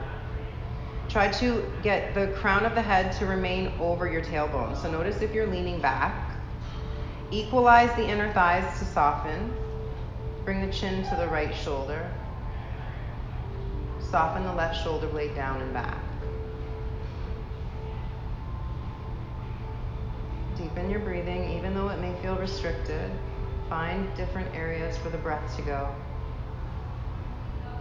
Try 1.08 1.32
to 1.32 1.64
get 1.82 2.14
the 2.14 2.28
crown 2.36 2.66
of 2.66 2.76
the 2.76 2.82
head 2.82 3.14
to 3.20 3.26
remain 3.26 3.72
over 3.80 4.06
your 4.06 4.22
tailbone. 4.22 4.76
So 4.82 4.92
notice 4.92 5.22
if 5.22 5.34
you're 5.34 5.48
leaning 5.48 5.80
back. 5.80 6.36
Equalize 7.32 7.96
the 7.96 8.06
inner 8.06 8.34
thighs 8.34 8.80
to 8.80 8.86
soften. 8.86 9.54
Bring 10.44 10.60
the 10.60 10.74
chin 10.74 11.08
to 11.08 11.16
the 11.16 11.30
right 11.30 11.56
shoulder. 11.56 12.12
Soften 14.12 14.44
the 14.44 14.54
left 14.54 14.84
shoulder 14.84 15.08
blade 15.08 15.34
down 15.36 15.62
and 15.62 15.74
back. 15.74 15.98
Deepen 20.58 20.90
your 20.90 21.00
breathing, 21.00 21.58
even 21.58 21.74
though 21.74 21.88
it 21.88 21.98
may 22.00 22.14
feel 22.22 22.36
restricted. 22.36 23.10
Find 23.70 24.14
different 24.18 24.54
areas 24.54 24.98
for 24.98 25.10
the 25.10 25.18
breath 25.18 25.56
to 25.56 25.62
go. 25.62 25.96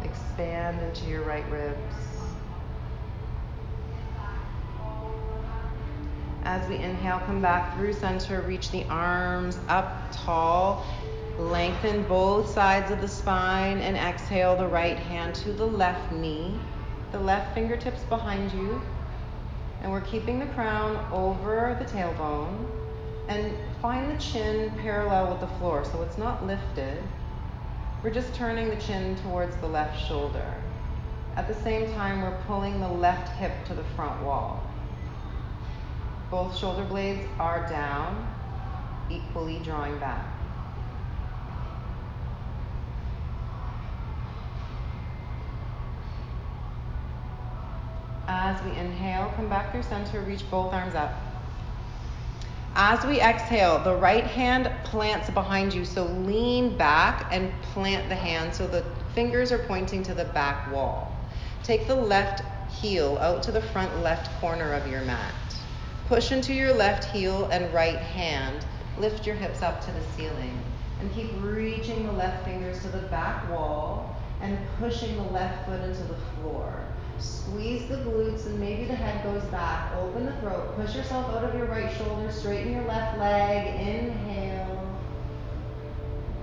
Expand 0.04 0.80
into 0.80 1.06
your 1.06 1.25
right 1.25 1.44
ribs. 1.50 1.96
As 6.44 6.66
we 6.68 6.76
inhale, 6.76 7.18
come 7.26 7.42
back 7.42 7.76
through 7.76 7.92
center, 7.94 8.40
reach 8.42 8.70
the 8.70 8.84
arms 8.84 9.58
up 9.66 9.92
tall. 10.12 10.87
Lengthen 11.40 12.02
both 12.02 12.50
sides 12.50 12.90
of 12.90 13.00
the 13.00 13.09
spine 13.09 13.78
and 13.78 13.97
exhale 13.97 14.56
the 14.56 14.68
right 14.68 14.99
hand 14.99 15.35
to 15.37 15.54
the 15.54 15.64
left 15.64 16.12
knee, 16.12 16.61
the 17.12 17.18
left 17.18 17.54
fingertips 17.54 18.02
behind 18.11 18.52
you. 18.52 18.78
And 19.80 19.90
we're 19.90 20.02
keeping 20.02 20.38
the 20.38 20.44
crown 20.47 21.02
over 21.11 21.78
the 21.78 21.87
tailbone 21.87 22.66
and 23.28 23.56
find 23.80 24.11
the 24.11 24.20
chin 24.20 24.70
parallel 24.82 25.30
with 25.30 25.40
the 25.40 25.47
floor 25.56 25.82
so 25.82 26.02
it's 26.02 26.18
not 26.18 26.47
lifted. 26.47 27.02
We're 28.02 28.11
just 28.11 28.35
turning 28.35 28.68
the 28.68 28.76
chin 28.76 29.16
towards 29.23 29.56
the 29.56 29.66
left 29.66 29.99
shoulder. 30.06 30.54
At 31.37 31.49
the 31.49 31.54
same 31.62 31.90
time, 31.94 32.20
we're 32.20 32.38
pulling 32.47 32.80
the 32.80 32.88
left 32.88 33.35
hip 33.38 33.52
to 33.64 33.73
the 33.73 33.85
front 33.97 34.23
wall. 34.23 34.62
Both 36.30 36.54
shoulder 36.54 36.85
blades 36.85 37.26
are 37.38 37.66
down, 37.66 38.28
equally 39.09 39.59
drawing 39.61 39.99
back. 39.99 40.39
As 48.32 48.62
we 48.62 48.70
inhale, 48.78 49.32
come 49.34 49.49
back 49.49 49.72
through 49.72 49.82
center, 49.82 50.20
reach 50.20 50.49
both 50.52 50.72
arms 50.72 50.94
up. 50.94 51.12
As 52.76 53.04
we 53.04 53.20
exhale, 53.20 53.82
the 53.82 53.96
right 53.96 54.22
hand 54.22 54.70
plants 54.84 55.28
behind 55.30 55.75
you, 55.75 55.84
so 55.84 56.04
lean 56.04 56.76
back 56.76 57.26
and 57.32 57.50
plant 57.72 58.08
the 58.08 58.14
hand 58.14 58.54
so 58.54 58.68
the 58.68 58.84
fingers 59.16 59.50
are 59.50 59.58
pointing 59.58 60.04
to 60.04 60.14
the 60.14 60.26
back 60.26 60.70
wall. 60.70 61.12
Take 61.64 61.88
the 61.88 61.96
left 61.96 62.44
heel 62.70 63.18
out 63.20 63.42
to 63.42 63.50
the 63.50 63.60
front 63.60 64.00
left 64.00 64.30
corner 64.40 64.75
of 64.75 64.87
your 64.87 65.02
mat. 65.02 65.34
Push 66.06 66.30
into 66.30 66.54
your 66.54 66.72
left 66.72 67.06
heel 67.06 67.46
and 67.46 67.75
right 67.75 67.99
hand. 67.99 68.64
Lift 68.96 69.26
your 69.26 69.34
hips 69.34 69.60
up 69.60 69.84
to 69.87 69.90
the 69.90 70.02
ceiling 70.16 70.56
and 71.00 71.12
keep 71.12 71.32
reaching 71.40 72.06
the 72.06 72.12
left 72.12 72.44
fingers 72.44 72.80
to 72.82 72.88
the 72.90 73.08
back 73.08 73.50
wall 73.50 74.14
and 74.40 74.56
pushing 74.78 75.16
the 75.16 75.32
left 75.32 75.66
foot 75.66 75.80
into 75.80 76.04
the 76.04 76.14
floor. 76.14 76.80
Squeeze 77.21 77.87
the 77.89 77.97
glutes 77.97 78.47
and 78.47 78.59
maybe 78.59 78.85
the 78.87 78.95
head 78.95 79.23
goes 79.23 79.43
back. 79.50 79.93
Open 79.97 80.25
the 80.25 80.33
throat. 80.37 80.75
Push 80.77 80.97
yourself 80.97 81.29
out 81.31 81.45
of 81.45 81.55
your 81.55 81.67
right 81.67 81.95
shoulder. 81.97 82.33
Straighten 82.33 82.73
your 82.73 82.85
left 82.85 83.19
leg. 83.19 83.67
Inhale. 83.81 84.99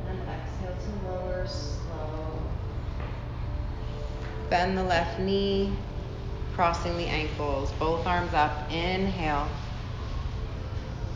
And 0.08 0.20
exhale 0.22 0.76
to 0.76 1.10
lower 1.10 1.48
slow. 1.48 2.40
Bend 4.52 4.78
the 4.78 4.84
left 4.84 5.20
knee, 5.20 5.74
crossing 6.54 6.96
the 6.98 7.06
ankles. 7.06 7.72
Both 7.80 8.06
arms 8.06 8.34
up. 8.34 8.72
Inhale. 8.72 9.50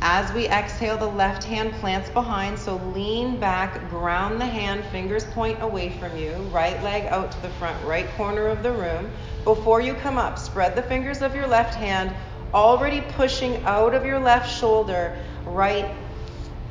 As 0.04 0.34
we 0.34 0.48
exhale, 0.48 0.98
the 0.98 1.06
left 1.06 1.44
hand 1.44 1.74
plants 1.74 2.10
behind, 2.10 2.58
so 2.58 2.78
lean 2.96 3.40
back, 3.40 3.88
ground 3.88 4.42
the 4.42 4.46
hand, 4.48 4.84
fingers 4.86 5.26
point 5.26 5.62
away 5.62 5.90
from 6.00 6.18
you, 6.18 6.34
right 6.52 6.82
leg 6.82 7.06
out 7.06 7.32
to 7.32 7.42
the 7.44 7.50
front 7.50 7.78
right 7.86 8.10
corner 8.18 8.48
of 8.48 8.64
the 8.64 8.72
room. 8.72 9.12
Before 9.44 9.80
you 9.80 9.94
come 9.94 10.18
up, 10.18 10.40
spread 10.40 10.76
the 10.76 10.82
fingers 10.82 11.22
of 11.22 11.36
your 11.36 11.46
left 11.46 11.76
hand, 11.76 12.16
already 12.52 13.02
pushing 13.14 13.64
out 13.64 13.94
of 13.94 14.04
your 14.04 14.18
left 14.18 14.52
shoulder, 14.52 15.16
right 15.46 15.94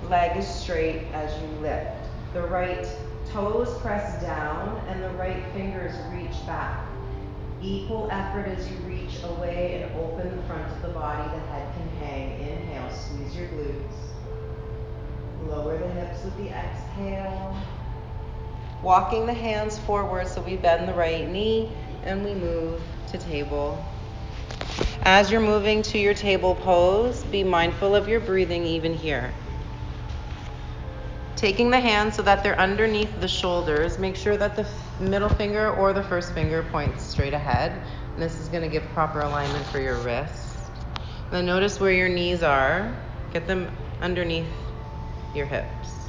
leg 0.09 0.37
is 0.37 0.49
straight 0.49 1.03
as 1.13 1.33
you 1.41 1.49
lift. 1.61 2.09
The 2.33 2.43
right 2.43 2.85
toes 3.29 3.79
press 3.81 4.21
down 4.21 4.77
and 4.89 5.05
the 5.05 5.11
right 5.11 5.45
fingers 5.53 5.95
reach 6.13 6.45
back. 6.49 6.85
Equal 7.63 8.09
effort 8.11 8.49
as 8.49 8.69
you 8.69 8.77
reach 8.79 9.23
away 9.23 9.83
and 9.85 10.01
open 10.01 10.37
the 10.37 10.43
front 10.49 10.67
of 10.73 10.83
the 10.83 10.89
body. 10.89 11.23
The 11.31 11.47
head 11.47 11.73
can 11.75 12.09
hang. 12.09 12.31
Squeeze 12.41 12.60
your 13.41 13.49
glutes. 13.49 13.91
Lower 15.49 15.79
the 15.79 15.89
hips 15.89 16.25
with 16.25 16.37
the 16.37 16.51
exhale. 16.51 17.57
Walking 18.83 19.27
the 19.27 19.35
hands 19.35 19.79
forward 19.79 20.27
so 20.27 20.43
we 20.43 20.57
bend 20.57 20.89
the 20.89 20.95
right 20.95 21.29
knee 21.29 21.71
and 22.05 22.25
we 22.25 22.35
move 22.35 22.81
to 23.09 23.19
table. 23.19 23.83
As 25.03 25.31
you're 25.31 25.41
moving 25.41 25.83
to 25.83 25.99
your 25.99 26.15
table 26.15 26.55
pose, 26.55 27.25
be 27.25 27.43
mindful 27.43 27.95
of 27.95 28.09
your 28.09 28.21
breathing 28.21 28.65
even 28.65 28.95
here. 28.95 29.33
Taking 31.37 31.71
the 31.71 31.81
hands 31.81 32.17
so 32.17 32.23
that 32.23 32.43
they're 32.43 32.59
underneath 32.59 33.21
the 33.21 33.29
shoulders, 33.29 33.99
make 33.99 34.15
sure 34.15 34.37
that 34.37 34.57
the 34.57 34.67
middle 35.03 35.31
finger 35.31 35.71
or 35.71 35.95
the 35.95 36.03
first 36.03 36.35
finger 36.35 36.63
points 36.71 37.03
straight 37.03 37.33
ahead. 37.33 37.73
And 38.15 38.23
this 38.23 38.39
is 38.39 38.49
going 38.49 38.63
to 38.63 38.69
give 38.69 38.85
proper 38.93 39.21
alignment 39.21 39.65
for 39.67 39.81
your 39.81 39.97
wrists. 39.97 40.71
Then 41.31 41.47
notice 41.47 41.81
where 41.81 41.93
your 41.93 42.11
knees 42.11 42.43
are. 42.43 42.95
Get 43.33 43.47
them 43.47 43.71
underneath 44.01 44.49
your 45.35 45.47
hips. 45.47 46.09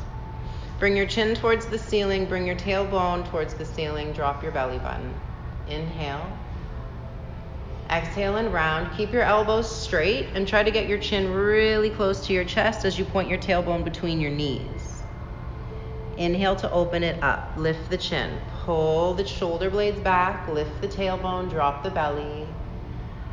Bring 0.79 0.97
your 0.97 1.05
chin 1.05 1.35
towards 1.35 1.67
the 1.67 1.77
ceiling, 1.77 2.25
bring 2.25 2.47
your 2.47 2.55
tailbone 2.55 3.29
towards 3.29 3.53
the 3.53 3.65
ceiling, 3.65 4.13
drop 4.13 4.41
your 4.41 4.51
belly 4.51 4.79
button. 4.79 5.13
Inhale. 5.67 6.25
Exhale 7.91 8.37
and 8.37 8.51
round. 8.51 8.89
Keep 8.97 9.11
your 9.11 9.21
elbows 9.21 9.69
straight 9.69 10.27
and 10.33 10.47
try 10.47 10.63
to 10.63 10.71
get 10.71 10.87
your 10.87 10.97
chin 10.97 11.31
really 11.31 11.89
close 11.89 12.25
to 12.25 12.33
your 12.33 12.45
chest 12.45 12.85
as 12.85 12.97
you 12.97 13.05
point 13.05 13.29
your 13.29 13.37
tailbone 13.37 13.83
between 13.83 14.19
your 14.19 14.31
knees. 14.31 15.03
Inhale 16.17 16.55
to 16.55 16.71
open 16.71 17.03
it 17.03 17.21
up. 17.21 17.51
Lift 17.57 17.89
the 17.89 17.97
chin. 17.97 18.39
Pull 18.63 19.13
the 19.15 19.27
shoulder 19.27 19.69
blades 19.69 19.99
back. 19.99 20.47
Lift 20.47 20.81
the 20.81 20.87
tailbone. 20.87 21.49
Drop 21.49 21.83
the 21.83 21.91
belly. 21.91 22.47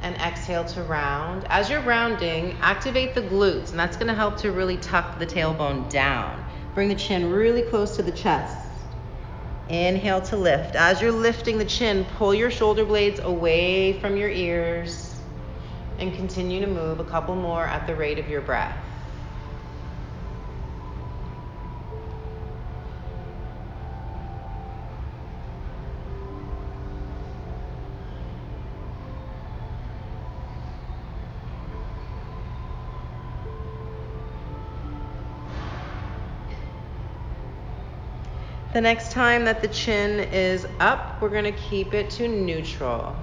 And 0.02 0.14
exhale 0.16 0.64
to 0.64 0.82
round. 0.84 1.44
As 1.48 1.68
you're 1.68 1.80
rounding, 1.82 2.56
activate 2.60 3.14
the 3.14 3.22
glutes, 3.22 3.70
and 3.70 3.78
that's 3.78 3.96
going 3.96 4.06
to 4.06 4.14
help 4.14 4.36
to 4.38 4.52
really 4.52 4.76
tuck 4.76 5.18
the 5.18 5.26
tailbone 5.26 5.90
down. 5.90 6.44
Bring 6.74 6.88
the 6.88 6.94
chin 6.94 7.30
really 7.32 7.62
close 7.62 7.96
to 7.96 8.02
the 8.02 8.12
chest. 8.12 8.56
Inhale 9.68 10.22
to 10.22 10.36
lift. 10.36 10.76
As 10.76 11.02
you're 11.02 11.12
lifting 11.12 11.58
the 11.58 11.64
chin, 11.64 12.06
pull 12.16 12.32
your 12.32 12.50
shoulder 12.50 12.84
blades 12.84 13.20
away 13.20 13.98
from 14.00 14.16
your 14.16 14.30
ears 14.30 15.14
and 15.98 16.14
continue 16.14 16.60
to 16.60 16.66
move 16.66 17.00
a 17.00 17.04
couple 17.04 17.34
more 17.34 17.66
at 17.66 17.86
the 17.86 17.94
rate 17.94 18.18
of 18.18 18.28
your 18.28 18.40
breath. 18.40 18.76
The 38.78 38.82
next 38.82 39.10
time 39.10 39.44
that 39.46 39.60
the 39.60 39.66
chin 39.66 40.20
is 40.32 40.64
up, 40.78 41.20
we're 41.20 41.30
going 41.30 41.52
to 41.52 41.58
keep 41.68 41.94
it 41.94 42.10
to 42.10 42.28
neutral. 42.28 43.16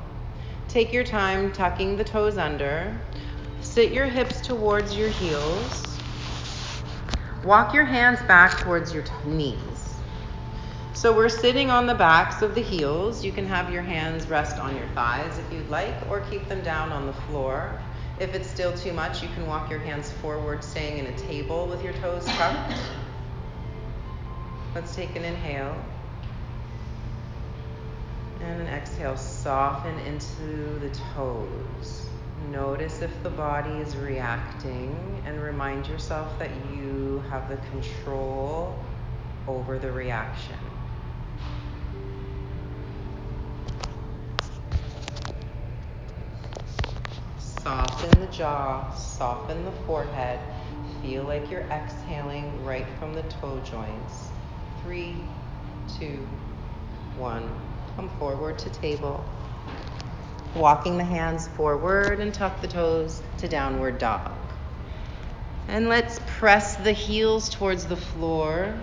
Take 0.67 0.91
your 0.91 1.05
time 1.05 1.49
tucking 1.53 1.95
the 1.95 2.03
toes 2.03 2.37
under. 2.37 2.99
Sit 3.61 3.93
your 3.93 4.05
hips 4.05 4.41
towards 4.41 4.97
your 4.97 5.07
heels. 5.07 5.97
Walk 7.45 7.73
your 7.73 7.85
hands 7.85 8.21
back 8.23 8.59
towards 8.59 8.93
your 8.93 9.03
t- 9.03 9.13
knees. 9.27 9.95
So 10.91 11.15
we're 11.15 11.29
sitting 11.29 11.71
on 11.71 11.85
the 11.85 11.95
backs 11.95 12.41
of 12.41 12.53
the 12.53 12.61
heels. 12.61 13.23
You 13.23 13.31
can 13.31 13.47
have 13.47 13.71
your 13.71 13.81
hands 13.81 14.27
rest 14.27 14.59
on 14.59 14.75
your 14.75 14.87
thighs 14.87 15.37
if 15.37 15.53
you'd 15.53 15.69
like, 15.69 15.95
or 16.09 16.19
keep 16.19 16.49
them 16.49 16.63
down 16.63 16.91
on 16.91 17.05
the 17.05 17.13
floor. 17.13 17.79
If 18.19 18.35
it's 18.35 18.49
still 18.49 18.73
too 18.73 18.91
much, 18.91 19.23
you 19.23 19.29
can 19.29 19.47
walk 19.47 19.69
your 19.69 19.79
hands 19.79 20.11
forward, 20.11 20.65
staying 20.65 20.97
in 20.97 21.05
a 21.05 21.17
table 21.17 21.65
with 21.67 21.81
your 21.81 21.93
toes 21.93 22.25
tucked. 22.25 22.73
Let's 24.75 24.93
take 24.93 25.15
an 25.15 25.23
inhale. 25.23 25.73
And 28.41 28.63
an 28.63 28.67
exhale, 28.67 29.15
soften 29.15 29.97
into 29.99 30.79
the 30.79 30.89
toes. 31.15 32.09
Notice 32.51 33.01
if 33.01 33.23
the 33.23 33.29
body 33.29 33.69
is 33.69 33.95
reacting 33.95 35.23
and 35.25 35.41
remind 35.41 35.87
yourself 35.87 36.37
that 36.39 36.49
you 36.73 37.23
have 37.29 37.47
the 37.47 37.55
control 37.69 38.77
over 39.47 39.79
the 39.79 39.89
reaction. 39.93 40.57
Soften 47.39 48.19
the 48.19 48.27
jaw, 48.27 48.93
soften 48.93 49.63
the 49.63 49.71
forehead. 49.87 50.37
Feel 51.01 51.23
like 51.23 51.49
you're 51.49 51.61
exhaling 51.61 52.65
right 52.65 52.85
from 52.99 53.13
the 53.13 53.23
toe 53.23 53.61
joints 53.61 54.31
three, 54.85 55.15
two, 55.99 56.27
one. 57.17 57.49
Come 57.95 58.09
forward 58.19 58.59
to 58.59 58.69
table. 58.69 59.25
Walking 60.55 60.97
the 60.97 61.03
hands 61.03 61.47
forward 61.49 62.19
and 62.19 62.31
tuck 62.31 62.61
the 62.61 62.67
toes 62.67 63.23
to 63.39 63.47
downward 63.47 63.97
dog. 63.97 64.31
And 65.67 65.89
let's 65.89 66.19
press 66.27 66.75
the 66.75 66.91
heels 66.91 67.49
towards 67.49 67.87
the 67.87 67.95
floor. 67.95 68.77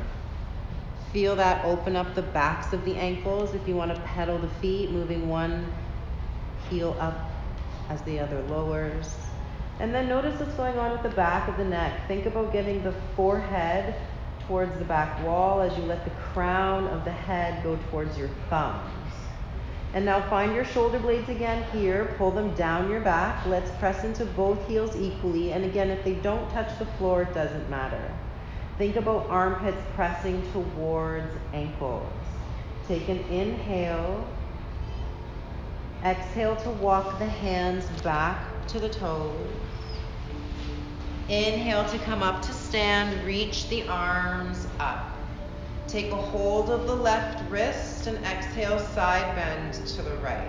Feel 1.13 1.37
that 1.37 1.65
open 1.65 1.95
up 1.95 2.17
the 2.17 2.23
backs 2.23 2.73
of 2.73 2.85
the 2.85 2.97
ankles 2.97 3.55
if 3.55 3.69
you 3.69 3.77
want 3.77 3.95
to 3.95 4.01
pedal 4.03 4.39
the 4.39 4.49
feet, 4.61 4.91
moving 4.91 5.29
one 5.29 5.73
heel 6.69 6.97
up 6.99 7.31
as 7.91 8.03
the 8.03 8.19
other 8.19 8.43
lowers. 8.43 9.15
And 9.79 9.95
then 9.95 10.09
notice 10.09 10.39
what's 10.41 10.55
going 10.55 10.77
on 10.79 10.91
with 10.91 11.03
the 11.03 11.17
back 11.17 11.49
of 11.49 11.57
the 11.59 11.65
neck. 11.65 12.09
Think 12.09 12.27
about 12.27 12.53
getting 12.53 12.83
the 12.83 12.93
forehead 13.15 13.95
towards 14.47 14.77
the 14.79 14.85
back 14.85 15.25
wall 15.25 15.61
as 15.61 15.77
you 15.77 15.85
let 15.85 16.05
the 16.05 16.11
crown 16.33 16.87
of 16.89 17.05
the 17.05 17.13
head 17.13 17.63
go 17.63 17.79
towards 17.91 18.17
your 18.19 18.29
thumbs. 18.49 18.91
And 19.95 20.07
now 20.07 20.27
find 20.31 20.55
your 20.55 20.65
shoulder 20.65 20.99
blades 20.99 21.29
again 21.29 21.65
here. 21.71 22.15
Pull 22.17 22.31
them 22.31 22.55
down 22.55 22.91
your 22.91 23.01
back. 23.01 23.45
Let's 23.47 23.71
press 23.73 24.05
into 24.05 24.25
both 24.25 24.67
heels 24.67 24.97
equally. 24.97 25.53
And 25.53 25.65
again, 25.65 25.91
if 25.91 26.03
they 26.03 26.15
don't 26.15 26.51
touch 26.51 26.79
the 26.79 26.87
floor, 26.87 27.23
it 27.23 27.35
doesn't 27.35 27.69
matter. 27.69 28.03
Think 28.79 28.97
about 28.97 29.29
armpits 29.29 29.83
pressing 29.95 30.43
towards 30.53 31.31
ankles. 31.53 32.11
Take 32.89 33.09
an 33.11 33.19
inhale. 33.31 34.27
Exhale 36.05 36.57
to 36.57 36.71
walk 36.71 37.19
the 37.19 37.27
hands 37.27 37.85
back 38.03 38.67
to 38.69 38.81
the 38.81 38.89
toes. 38.89 39.37
Inhale 41.29 41.89
to 41.91 41.99
come 41.99 42.23
up 42.23 42.43
to 42.43 42.53
stand, 42.73 43.23
reach 43.27 43.69
the 43.69 43.87
arms 43.87 44.67
up. 44.81 45.11
Take 45.89 46.11
a 46.11 46.17
hold 46.17 46.71
of 46.71 46.87
the 46.87 46.97
left 46.97 47.47
wrist 47.51 48.07
and 48.07 48.17
exhale, 48.25 48.79
side 48.79 49.37
bend 49.37 49.75
to 49.75 50.01
the 50.01 50.17
right. 50.23 50.49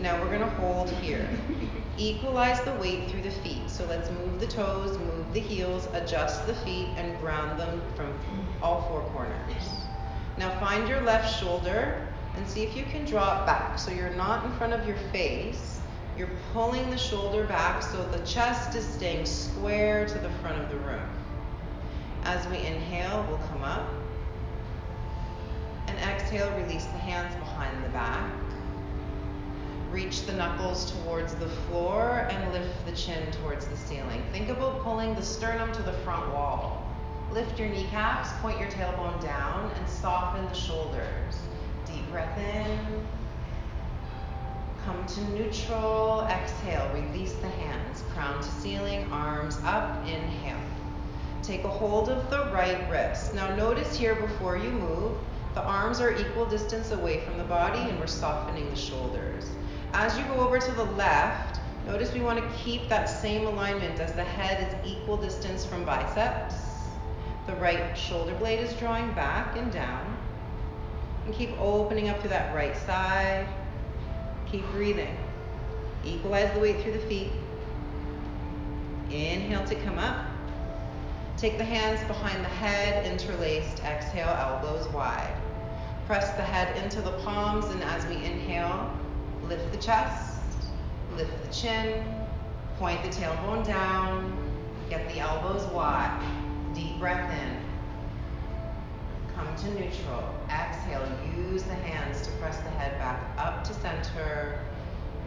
Now 0.00 0.20
we're 0.20 0.32
gonna 0.32 0.50
hold 0.50 0.90
here. 0.90 1.28
Equalize 1.96 2.60
the 2.62 2.72
weight 2.72 3.08
through 3.08 3.22
the 3.22 3.30
feet. 3.30 3.70
So 3.70 3.86
let's 3.86 4.10
move 4.10 4.40
the 4.40 4.48
toes, 4.48 4.98
move 4.98 5.32
the 5.32 5.38
heels, 5.38 5.86
adjust 5.92 6.44
the 6.48 6.56
feet, 6.56 6.88
and 6.96 7.16
ground 7.20 7.56
them 7.60 7.80
from 7.94 8.12
all 8.60 8.82
four 8.88 9.02
corners. 9.12 9.86
Now 10.36 10.58
find 10.58 10.88
your 10.88 11.02
left 11.02 11.38
shoulder 11.38 12.04
and 12.34 12.48
see 12.48 12.64
if 12.64 12.76
you 12.76 12.82
can 12.82 13.04
draw 13.04 13.40
it 13.40 13.46
back. 13.46 13.78
So 13.78 13.92
you're 13.92 14.10
not 14.10 14.44
in 14.44 14.50
front 14.54 14.72
of 14.72 14.88
your 14.88 14.98
face. 15.12 15.78
You're 16.18 16.36
pulling 16.52 16.90
the 16.90 16.98
shoulder 16.98 17.44
back 17.44 17.80
so 17.80 18.04
the 18.08 18.26
chest 18.26 18.74
is 18.74 18.84
staying 18.84 19.24
square 19.24 20.04
to 20.04 20.18
the 20.18 20.30
front 20.42 20.60
of 20.60 20.68
the 20.68 20.78
room. 20.78 21.13
As 22.24 22.46
we 22.48 22.56
inhale, 22.56 23.24
we'll 23.28 23.38
come 23.48 23.62
up. 23.62 23.86
And 25.88 25.98
exhale, 25.98 26.50
release 26.56 26.84
the 26.84 26.98
hands 26.98 27.34
behind 27.36 27.84
the 27.84 27.90
back. 27.90 28.32
Reach 29.90 30.24
the 30.24 30.32
knuckles 30.32 30.90
towards 30.92 31.34
the 31.34 31.48
floor 31.48 32.26
and 32.30 32.52
lift 32.52 32.86
the 32.86 32.92
chin 32.92 33.30
towards 33.30 33.66
the 33.66 33.76
ceiling. 33.76 34.24
Think 34.32 34.48
about 34.48 34.82
pulling 34.82 35.14
the 35.14 35.22
sternum 35.22 35.70
to 35.72 35.82
the 35.82 35.92
front 35.92 36.32
wall. 36.32 36.90
Lift 37.30 37.58
your 37.58 37.68
kneecaps, 37.68 38.30
point 38.40 38.58
your 38.58 38.70
tailbone 38.70 39.20
down, 39.22 39.70
and 39.70 39.88
soften 39.88 40.46
the 40.46 40.54
shoulders. 40.54 41.36
Deep 41.86 42.10
breath 42.10 42.38
in. 42.38 42.78
Come 44.86 45.04
to 45.06 45.20
neutral. 45.30 46.26
Exhale, 46.30 46.90
release 46.94 47.34
the 47.34 47.48
hands. 47.48 48.02
Crown 48.14 48.42
to 48.42 48.50
ceiling, 48.50 49.10
arms 49.12 49.58
up. 49.64 50.06
Inhale. 50.06 50.56
Take 51.46 51.64
a 51.64 51.68
hold 51.68 52.08
of 52.08 52.30
the 52.30 52.50
right 52.54 52.88
wrist. 52.90 53.34
Now, 53.34 53.54
notice 53.54 53.94
here 53.94 54.14
before 54.14 54.56
you 54.56 54.70
move, 54.70 55.12
the 55.52 55.60
arms 55.60 56.00
are 56.00 56.16
equal 56.16 56.46
distance 56.46 56.90
away 56.90 57.20
from 57.20 57.36
the 57.36 57.44
body, 57.44 57.80
and 57.80 58.00
we're 58.00 58.06
softening 58.06 58.70
the 58.70 58.76
shoulders. 58.76 59.50
As 59.92 60.16
you 60.18 60.24
go 60.24 60.36
over 60.36 60.58
to 60.58 60.72
the 60.72 60.84
left, 60.84 61.60
notice 61.86 62.14
we 62.14 62.22
want 62.22 62.38
to 62.38 62.56
keep 62.56 62.88
that 62.88 63.04
same 63.04 63.46
alignment 63.46 64.00
as 64.00 64.14
the 64.14 64.24
head 64.24 64.66
is 64.66 64.90
equal 64.90 65.18
distance 65.18 65.66
from 65.66 65.84
biceps. 65.84 66.54
The 67.46 67.54
right 67.56 67.94
shoulder 67.94 68.34
blade 68.36 68.60
is 68.60 68.72
drawing 68.74 69.12
back 69.12 69.54
and 69.58 69.70
down. 69.70 70.16
And 71.26 71.34
keep 71.34 71.50
opening 71.60 72.08
up 72.08 72.20
through 72.20 72.30
that 72.30 72.54
right 72.54 72.76
side. 72.86 73.46
Keep 74.50 74.66
breathing. 74.70 75.14
Equalize 76.06 76.54
the 76.54 76.60
weight 76.60 76.80
through 76.80 76.92
the 76.92 77.06
feet. 77.06 77.32
Inhale 79.10 79.66
to 79.66 79.74
come 79.74 79.98
up. 79.98 80.33
Take 81.44 81.58
the 81.58 81.64
hands 81.64 82.02
behind 82.08 82.42
the 82.42 82.48
head, 82.48 83.04
interlaced. 83.04 83.84
Exhale, 83.84 84.30
elbows 84.30 84.88
wide. 84.94 85.36
Press 86.06 86.30
the 86.36 86.42
head 86.42 86.74
into 86.82 87.02
the 87.02 87.12
palms, 87.18 87.66
and 87.66 87.84
as 87.84 88.06
we 88.06 88.14
inhale, 88.14 88.90
Lift 89.46 89.70
the 89.70 89.76
chest, 89.76 90.40
lift 91.18 91.30
the 91.44 91.52
chin, 91.52 92.02
point 92.78 93.02
the 93.02 93.10
tailbone 93.10 93.62
down, 93.62 94.34
get 94.88 95.06
the 95.12 95.20
elbows 95.20 95.66
wide. 95.66 96.18
Deep 96.74 96.98
breath 96.98 97.30
in. 97.30 97.58
Come 99.36 99.54
to 99.54 99.66
neutral. 99.78 100.24
Exhale, 100.48 101.06
use 101.36 101.62
the 101.64 101.74
hands 101.74 102.26
to 102.26 102.32
press 102.38 102.56
the 102.56 102.70
head 102.70 102.98
back 102.98 103.20
up 103.36 103.64
to 103.64 103.74
center 103.74 104.60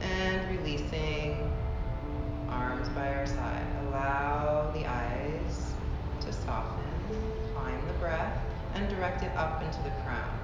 and 0.01 0.57
releasing 0.57 1.53
arms 2.49 2.89
by 2.89 3.13
our 3.13 3.27
side. 3.27 3.67
Allow 3.83 4.71
the 4.73 4.83
eyes 4.87 5.46
to 6.27 6.33
soften. 6.33 6.83
Find 7.55 7.89
the 7.89 7.93
breath 7.93 8.37
and 8.75 8.89
direct 8.89 9.23
it 9.23 9.31
up 9.37 9.63
into 9.63 9.81
the 9.83 9.91
crown. 10.03 10.39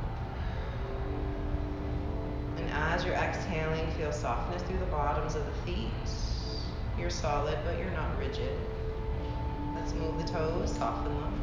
And 2.58 2.70
as 2.72 3.04
you're 3.04 3.16
exhaling, 3.16 3.92
feel 3.92 4.14
softness 4.14 4.64
through 4.64 4.80
the 4.80 4.86
bottoms 4.86 5.36
of 5.36 5.46
the 5.46 5.72
feet. 5.72 5.90
You're 6.98 7.10
solid, 7.10 7.58
but 7.66 7.78
you're 7.78 7.92
not 7.92 8.18
rigid. 8.18 8.58
Let's 9.76 9.94
move 9.94 10.18
the 10.18 10.32
toes, 10.32 10.72
soften 10.72 11.14
them. 11.20 11.42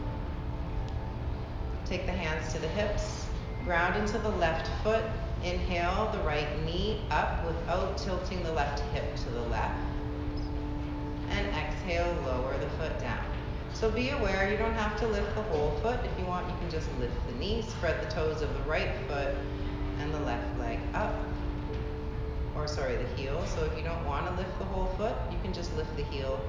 Take 1.84 2.06
the 2.06 2.12
hands 2.12 2.52
to 2.54 2.60
the 2.60 2.68
hips, 2.68 3.26
ground 3.64 3.96
into 3.96 4.18
the 4.18 4.30
left 4.30 4.70
foot. 4.82 5.04
Inhale 5.44 6.10
the 6.12 6.22
right 6.22 6.48
knee 6.64 7.00
up 7.10 7.44
without 7.46 7.98
tilting 7.98 8.42
the 8.42 8.52
left 8.52 8.80
hip 8.92 9.16
to 9.16 9.30
the 9.30 9.42
left. 9.42 9.78
And 11.30 11.46
exhale, 11.48 12.14
lower 12.26 12.56
the 12.58 12.68
foot 12.70 12.98
down. 13.00 13.29
So 13.74 13.90
be 13.90 14.10
aware 14.10 14.50
you 14.50 14.58
don't 14.58 14.74
have 14.74 14.98
to 15.00 15.06
lift 15.06 15.34
the 15.34 15.42
whole 15.42 15.70
foot. 15.82 16.00
If 16.04 16.18
you 16.18 16.26
want, 16.26 16.46
you 16.48 16.54
can 16.60 16.70
just 16.70 16.88
lift 16.98 17.14
the 17.28 17.34
knee, 17.38 17.62
spread 17.62 18.06
the 18.06 18.10
toes 18.12 18.42
of 18.42 18.52
the 18.52 18.62
right 18.70 18.90
foot 19.08 19.34
and 20.00 20.12
the 20.12 20.20
left 20.20 20.58
leg 20.58 20.78
up. 20.94 21.14
Or 22.54 22.66
sorry, 22.66 22.96
the 22.96 23.06
heel. 23.16 23.42
So 23.46 23.64
if 23.64 23.76
you 23.76 23.82
don't 23.82 24.04
want 24.04 24.26
to 24.26 24.34
lift 24.34 24.58
the 24.58 24.66
whole 24.66 24.88
foot, 24.96 25.14
you 25.30 25.38
can 25.42 25.52
just 25.52 25.74
lift 25.76 25.96
the 25.96 26.04
heel. 26.04 26.40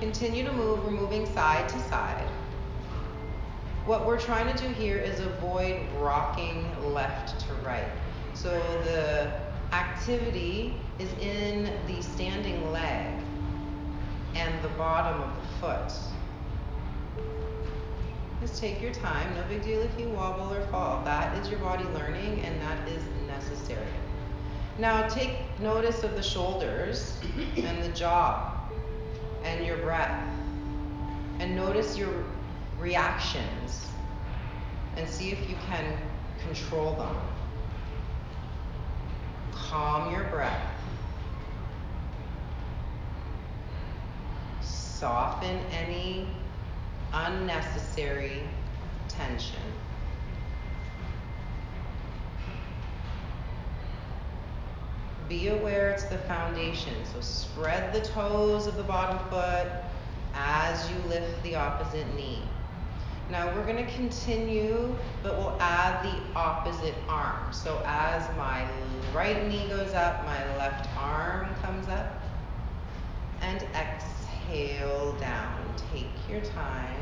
Continue 0.00 0.44
to 0.44 0.52
move, 0.52 0.84
we're 0.84 0.90
moving 0.90 1.26
side 1.26 1.68
to 1.68 1.78
side. 1.84 2.28
What 3.86 4.04
we're 4.04 4.18
trying 4.18 4.52
to 4.52 4.62
do 4.62 4.68
here 4.74 4.98
is 4.98 5.20
avoid 5.20 5.80
rocking 5.98 6.68
left 6.92 7.40
to 7.46 7.54
right. 7.64 7.88
So 8.34 8.50
the 8.82 9.32
activity 9.72 10.74
is 10.98 11.10
in 11.20 11.72
the 11.86 12.02
standing 12.02 12.72
leg 12.72 13.06
and 14.34 14.62
the 14.62 14.68
bottom 14.70 15.22
of 15.22 15.30
the 15.36 15.46
foot. 15.60 16.15
Just 18.46 18.60
take 18.60 18.80
your 18.80 18.92
time. 18.92 19.34
No 19.34 19.42
big 19.48 19.64
deal 19.64 19.80
if 19.80 19.98
you 19.98 20.08
wobble 20.08 20.54
or 20.54 20.60
fall. 20.68 21.04
That 21.04 21.36
is 21.36 21.50
your 21.50 21.58
body 21.58 21.82
learning 21.86 22.42
and 22.42 22.60
that 22.60 22.88
is 22.88 23.02
necessary. 23.26 23.88
Now 24.78 25.08
take 25.08 25.32
notice 25.58 26.04
of 26.04 26.14
the 26.14 26.22
shoulders 26.22 27.18
and 27.56 27.82
the 27.82 27.88
jaw 27.88 28.56
and 29.42 29.66
your 29.66 29.78
breath. 29.78 30.24
And 31.40 31.56
notice 31.56 31.98
your 31.98 32.24
reactions 32.78 33.88
and 34.96 35.08
see 35.08 35.32
if 35.32 35.50
you 35.50 35.56
can 35.66 35.98
control 36.46 36.94
them. 36.94 37.16
Calm 39.50 40.12
your 40.12 40.22
breath. 40.24 40.70
Soften 44.62 45.58
any 45.72 46.28
unnecessary 47.24 48.42
tension. 49.08 49.60
Be 55.28 55.48
aware 55.48 55.90
it's 55.90 56.04
the 56.04 56.18
foundation. 56.18 56.94
So 57.12 57.20
spread 57.20 57.92
the 57.92 58.00
toes 58.00 58.66
of 58.66 58.76
the 58.76 58.82
bottom 58.84 59.18
foot 59.28 59.66
as 60.34 60.88
you 60.90 60.96
lift 61.08 61.42
the 61.42 61.56
opposite 61.56 62.06
knee. 62.14 62.42
Now 63.30 63.52
we're 63.54 63.64
going 63.64 63.84
to 63.84 63.92
continue, 63.94 64.94
but 65.24 65.36
we'll 65.36 65.56
add 65.58 66.04
the 66.04 66.38
opposite 66.38 66.94
arm. 67.08 67.52
So 67.52 67.82
as 67.84 68.22
my 68.36 68.68
right 69.12 69.48
knee 69.48 69.66
goes 69.68 69.94
up, 69.94 70.24
my 70.24 70.56
left 70.58 70.88
arm 70.96 71.48
comes 71.62 71.88
up. 71.88 72.22
And 73.42 73.66
exhale 73.74 75.12
down. 75.18 75.65
Take 75.92 76.10
your 76.28 76.40
time. 76.40 77.00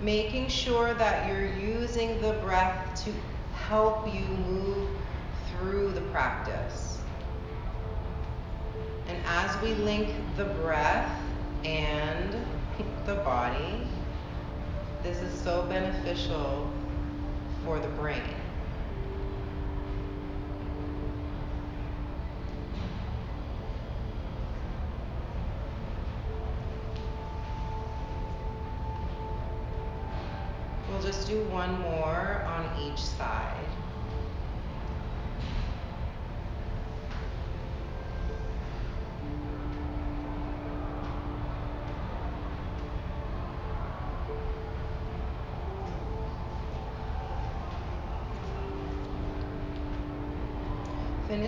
Making 0.00 0.48
sure 0.48 0.94
that 0.94 1.28
you're 1.28 1.52
using 1.54 2.20
the 2.20 2.34
breath 2.34 3.04
to 3.04 3.12
help 3.54 4.12
you 4.12 4.20
move 4.20 4.88
through 5.50 5.90
the 5.92 6.00
practice. 6.12 6.98
And 9.08 9.18
as 9.26 9.60
we 9.62 9.74
link 9.74 10.14
the 10.36 10.44
breath 10.44 11.20
and 11.64 12.36
the 13.06 13.16
body, 13.16 13.86
this 15.02 15.18
is 15.18 15.40
so 15.40 15.62
beneficial 15.62 16.70
for 17.64 17.78
the 17.78 17.88
brain. 17.88 18.22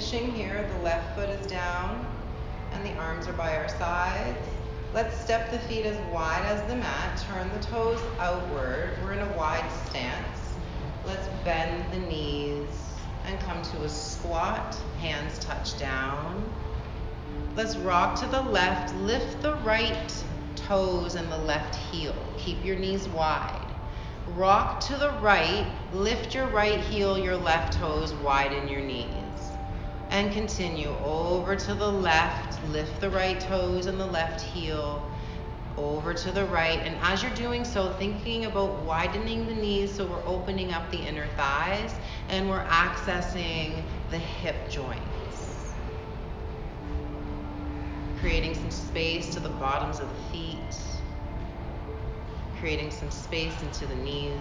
Finishing 0.00 0.32
here, 0.32 0.66
the 0.66 0.82
left 0.82 1.14
foot 1.14 1.28
is 1.28 1.46
down 1.46 2.06
and 2.72 2.82
the 2.86 2.94
arms 2.94 3.28
are 3.28 3.34
by 3.34 3.54
our 3.54 3.68
sides. 3.68 4.38
Let's 4.94 5.14
step 5.20 5.50
the 5.50 5.58
feet 5.58 5.84
as 5.84 5.98
wide 6.10 6.42
as 6.46 6.66
the 6.70 6.76
mat. 6.76 7.22
Turn 7.28 7.50
the 7.52 7.62
toes 7.66 8.00
outward. 8.18 8.92
We're 9.04 9.12
in 9.12 9.18
a 9.18 9.36
wide 9.36 9.70
stance. 9.84 10.54
Let's 11.04 11.28
bend 11.44 11.92
the 11.92 11.98
knees 11.98 12.66
and 13.26 13.38
come 13.40 13.60
to 13.60 13.82
a 13.82 13.88
squat. 13.90 14.74
Hands 15.00 15.38
touch 15.38 15.78
down. 15.78 16.50
Let's 17.54 17.76
rock 17.76 18.18
to 18.20 18.26
the 18.26 18.40
left. 18.40 18.94
Lift 19.00 19.42
the 19.42 19.56
right 19.56 20.24
toes 20.56 21.14
and 21.14 21.30
the 21.30 21.38
left 21.38 21.74
heel. 21.74 22.14
Keep 22.38 22.64
your 22.64 22.76
knees 22.76 23.06
wide. 23.10 23.66
Rock 24.28 24.80
to 24.80 24.96
the 24.96 25.10
right. 25.20 25.70
Lift 25.92 26.34
your 26.34 26.46
right 26.46 26.80
heel, 26.80 27.18
your 27.18 27.36
left 27.36 27.74
toes, 27.74 28.14
widen 28.14 28.66
your 28.66 28.80
knees. 28.80 29.29
And 30.10 30.32
continue 30.32 30.94
over 31.04 31.54
to 31.56 31.74
the 31.74 31.90
left. 31.90 32.62
Lift 32.68 33.00
the 33.00 33.10
right 33.10 33.40
toes 33.40 33.86
and 33.86 33.98
the 33.98 34.06
left 34.06 34.40
heel 34.40 35.08
over 35.76 36.14
to 36.14 36.30
the 36.30 36.44
right. 36.46 36.78
And 36.80 36.96
as 37.00 37.22
you're 37.22 37.34
doing 37.34 37.64
so, 37.64 37.92
thinking 37.94 38.44
about 38.44 38.82
widening 38.82 39.46
the 39.46 39.54
knees 39.54 39.92
so 39.92 40.06
we're 40.06 40.26
opening 40.26 40.72
up 40.72 40.90
the 40.90 40.98
inner 40.98 41.26
thighs 41.36 41.94
and 42.28 42.48
we're 42.48 42.64
accessing 42.64 43.82
the 44.10 44.18
hip 44.18 44.68
joints. 44.68 45.72
Creating 48.20 48.54
some 48.54 48.70
space 48.70 49.32
to 49.34 49.40
the 49.40 49.48
bottoms 49.48 50.00
of 50.00 50.08
the 50.08 50.32
feet. 50.32 50.76
Creating 52.58 52.90
some 52.90 53.10
space 53.10 53.60
into 53.62 53.86
the 53.86 53.94
knees. 53.96 54.34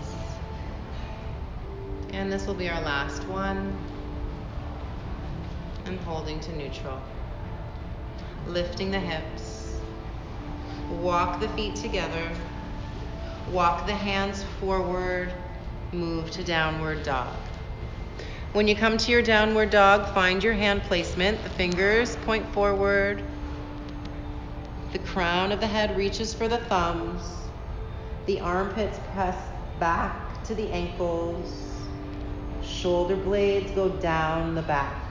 And 2.12 2.32
this 2.32 2.46
will 2.46 2.56
be 2.56 2.70
our 2.70 2.82
last 2.82 3.26
one. 3.28 3.78
And 5.86 6.00
holding 6.02 6.40
to 6.42 6.56
neutral. 6.56 7.02
Lifting 8.48 8.92
the 8.92 9.00
hips 9.00 9.60
Walk 10.90 11.40
the 11.40 11.48
feet 11.50 11.76
together. 11.76 12.32
Walk 13.52 13.86
the 13.86 13.94
hands 13.94 14.44
forward. 14.60 15.32
Move 15.92 16.32
to 16.32 16.44
downward 16.44 17.04
dog. 17.04 17.36
When 18.54 18.68
you 18.68 18.76
come 18.76 18.98
to 18.98 19.12
your 19.12 19.22
downward 19.22 19.70
dog, 19.70 20.12
find 20.16 20.44
your 20.44 20.54
hand 20.54 20.82
placement. 20.84 21.44
The 21.44 21.50
fingers 21.52 22.16
point 22.18 22.52
forward. 22.54 23.24
The 24.94 25.00
crown 25.00 25.52
of 25.52 25.60
the 25.60 25.68
head 25.68 25.96
reaches 25.96 26.34
for 26.34 26.48
the 26.48 26.58
thumbs. 26.58 27.22
The 28.26 28.40
armpits 28.40 29.00
press 29.14 29.38
back 29.80 30.44
to 30.46 30.56
the 30.56 30.72
ankles. 30.72 31.54
Shoulder 32.64 33.16
blades 33.16 33.72
go 33.72 33.90
down 33.90 34.56
the 34.56 34.64
back. 34.64 35.09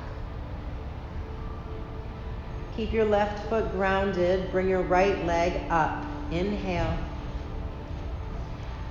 Keep 2.79 2.93
your 2.93 3.07
left 3.07 3.49
foot 3.49 3.73
grounded. 3.73 4.53
Bring 4.53 4.69
your 4.69 4.83
right 4.83 5.27
leg 5.27 5.69
up. 5.69 6.05
Inhale. 6.31 6.97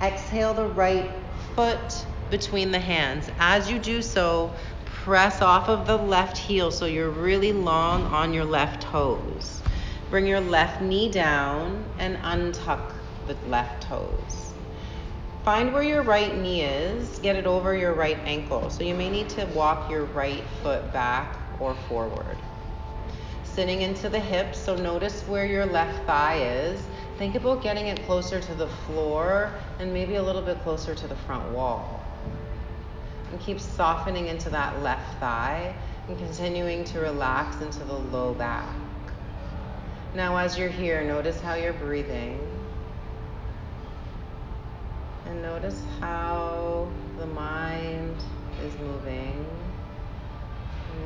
Exhale 0.02 0.52
the 0.52 0.66
right 0.66 1.10
foot 1.54 2.04
between 2.28 2.70
the 2.70 2.78
hands. 2.78 3.30
As 3.38 3.70
you 3.70 3.78
do 3.78 4.02
so, 4.02 4.52
press 4.84 5.40
off 5.40 5.70
of 5.70 5.86
the 5.86 5.96
left 5.96 6.36
heel 6.36 6.70
so 6.70 6.84
you're 6.84 7.08
really 7.08 7.54
long 7.54 8.02
on 8.02 8.34
your 8.34 8.44
left 8.44 8.82
toes. 8.82 9.62
Bring 10.10 10.26
your 10.26 10.40
left 10.40 10.82
knee 10.82 11.10
down 11.10 11.82
and 11.98 12.18
untuck 12.18 12.92
the 13.26 13.36
left 13.48 13.84
toes. 13.84 14.52
Find 15.46 15.72
where 15.72 15.82
your 15.82 16.02
right 16.02 16.36
knee 16.36 16.60
is, 16.60 17.20
get 17.20 17.36
it 17.36 17.46
over 17.46 17.74
your 17.74 17.94
right 17.94 18.18
ankle. 18.26 18.68
So 18.68 18.84
you 18.84 18.94
may 18.94 19.08
need 19.08 19.30
to 19.30 19.46
walk 19.54 19.90
your 19.90 20.04
right 20.04 20.44
foot 20.62 20.92
back 20.92 21.38
or 21.58 21.74
forward 21.88 22.36
sitting 23.58 23.82
into 23.82 24.08
the 24.08 24.20
hips. 24.20 24.56
So 24.56 24.76
notice 24.76 25.22
where 25.22 25.44
your 25.44 25.66
left 25.66 26.06
thigh 26.06 26.44
is. 26.44 26.80
Think 27.16 27.34
about 27.34 27.60
getting 27.60 27.88
it 27.88 28.00
closer 28.06 28.40
to 28.40 28.54
the 28.54 28.68
floor 28.86 29.52
and 29.80 29.92
maybe 29.92 30.14
a 30.14 30.22
little 30.22 30.42
bit 30.42 30.62
closer 30.62 30.94
to 30.94 31.08
the 31.08 31.16
front 31.16 31.50
wall. 31.50 32.00
And 33.32 33.40
keep 33.40 33.58
softening 33.58 34.28
into 34.28 34.48
that 34.50 34.80
left 34.84 35.18
thigh 35.18 35.74
and 36.06 36.16
continuing 36.18 36.84
to 36.84 37.00
relax 37.00 37.60
into 37.60 37.80
the 37.80 37.94
low 37.94 38.32
back. 38.32 38.72
Now, 40.14 40.36
as 40.36 40.56
you're 40.56 40.68
here, 40.68 41.02
notice 41.02 41.40
how 41.40 41.54
you're 41.54 41.72
breathing. 41.72 42.38
And 45.26 45.42
notice 45.42 45.82
how 45.98 46.88
the 47.18 47.26
mind 47.26 48.22
is 48.62 48.72
moving. 48.78 49.44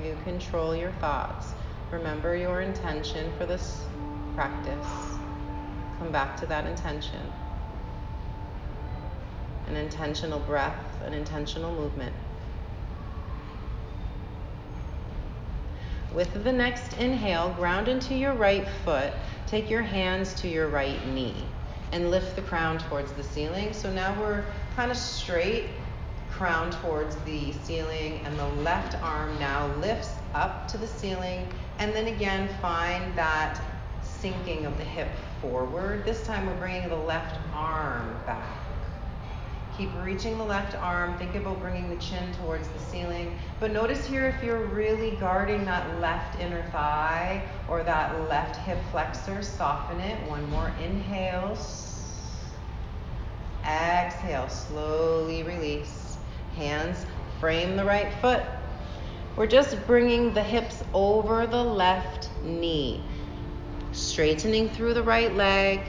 You 0.05 0.19
control 0.27 0.77
your 0.77 0.93
thoughts. 1.01 1.55
Remember 1.93 2.35
your 2.35 2.63
intention 2.63 3.31
for 3.37 3.45
this 3.45 3.85
practice. 4.35 4.87
Come 5.99 6.11
back 6.11 6.39
to 6.39 6.47
that 6.47 6.67
intention. 6.67 7.21
An 9.69 9.77
intentional 9.77 10.41
breath, 10.41 11.03
an 11.05 11.13
intentional 11.13 11.71
movement. 11.75 12.15
With 16.15 16.43
the 16.45 16.53
next 16.53 16.95
inhale, 16.95 17.51
ground 17.59 17.89
into 17.89 18.15
your 18.15 18.33
right 18.33 18.67
foot. 18.87 19.13
Take 19.47 19.69
your 19.69 19.83
hands 19.83 20.33
to 20.41 20.49
your 20.49 20.69
right 20.69 21.07
knee 21.09 21.45
and 21.93 22.11
lift 22.11 22.37
the 22.37 22.43
crown 22.43 22.79
towards 22.79 23.13
the 23.13 23.23
ceiling. 23.23 23.75
So 23.75 23.93
now 23.93 24.19
we're 24.19 24.47
kind 24.77 24.91
of 24.91 24.97
straight, 24.97 25.67
crown 26.31 26.71
towards 26.71 27.17
the 27.27 27.53
ceiling, 27.65 28.23
and 28.25 28.39
the 28.39 28.49
left 28.63 28.97
arm 29.03 29.39
now 29.39 29.67
lifts 29.77 30.22
up 30.35 30.69
to 30.69 30.79
the 30.79 30.87
ceiling 30.87 31.47
and 31.79 31.93
then 31.93 32.07
again, 32.07 32.49
find 32.61 33.17
that 33.17 33.61
sinking 34.03 34.67
of 34.67 34.77
the 34.79 34.85
hip 34.85 35.09
forward. 35.41 36.05
This 36.05 36.25
time 36.25 36.47
we're 36.47 36.57
bringing 36.57 36.89
the 36.89 36.95
left 36.97 37.41
arm 37.55 38.17
back. 38.25 38.47
Keep 39.77 39.91
reaching 40.05 40.39
the 40.39 40.45
left 40.45 40.77
arm. 40.77 41.19
Think 41.19 41.35
about 41.35 41.59
bringing 41.61 41.89
the 41.89 41.97
chin 41.97 42.33
towards 42.35 42.69
the 42.69 42.79
ceiling. 42.79 43.37
But 43.59 43.73
notice 43.73 44.07
here 44.07 44.27
if 44.27 44.45
you're 44.45 44.67
really 44.67 45.17
guarding 45.17 45.65
that 45.65 45.99
left 45.99 46.39
inner 46.39 46.63
thigh 46.71 47.43
or 47.69 47.83
that 47.83 48.29
left 48.29 48.57
hip 48.57 48.79
flexor, 48.91 49.43
soften 49.43 49.99
it. 49.99 50.31
One 50.31 50.49
more 50.51 50.73
inhale. 50.85 51.59
Exhale. 53.65 54.49
Slowly 54.49 55.43
release. 55.43 56.19
Hands 56.55 57.07
frame 57.41 57.77
the 57.77 57.85
right 57.85 58.13
foot. 58.21 58.43
We're 59.35 59.47
just 59.47 59.87
bringing 59.87 60.35
the 60.35 60.43
hips 60.43 60.85
over 60.93 61.47
the 61.47 61.65
left 61.65 62.29
knee, 62.45 63.03
straightening 63.93 64.69
through 64.69 64.93
the 64.93 65.03
right 65.03 65.35
leg, 65.35 65.81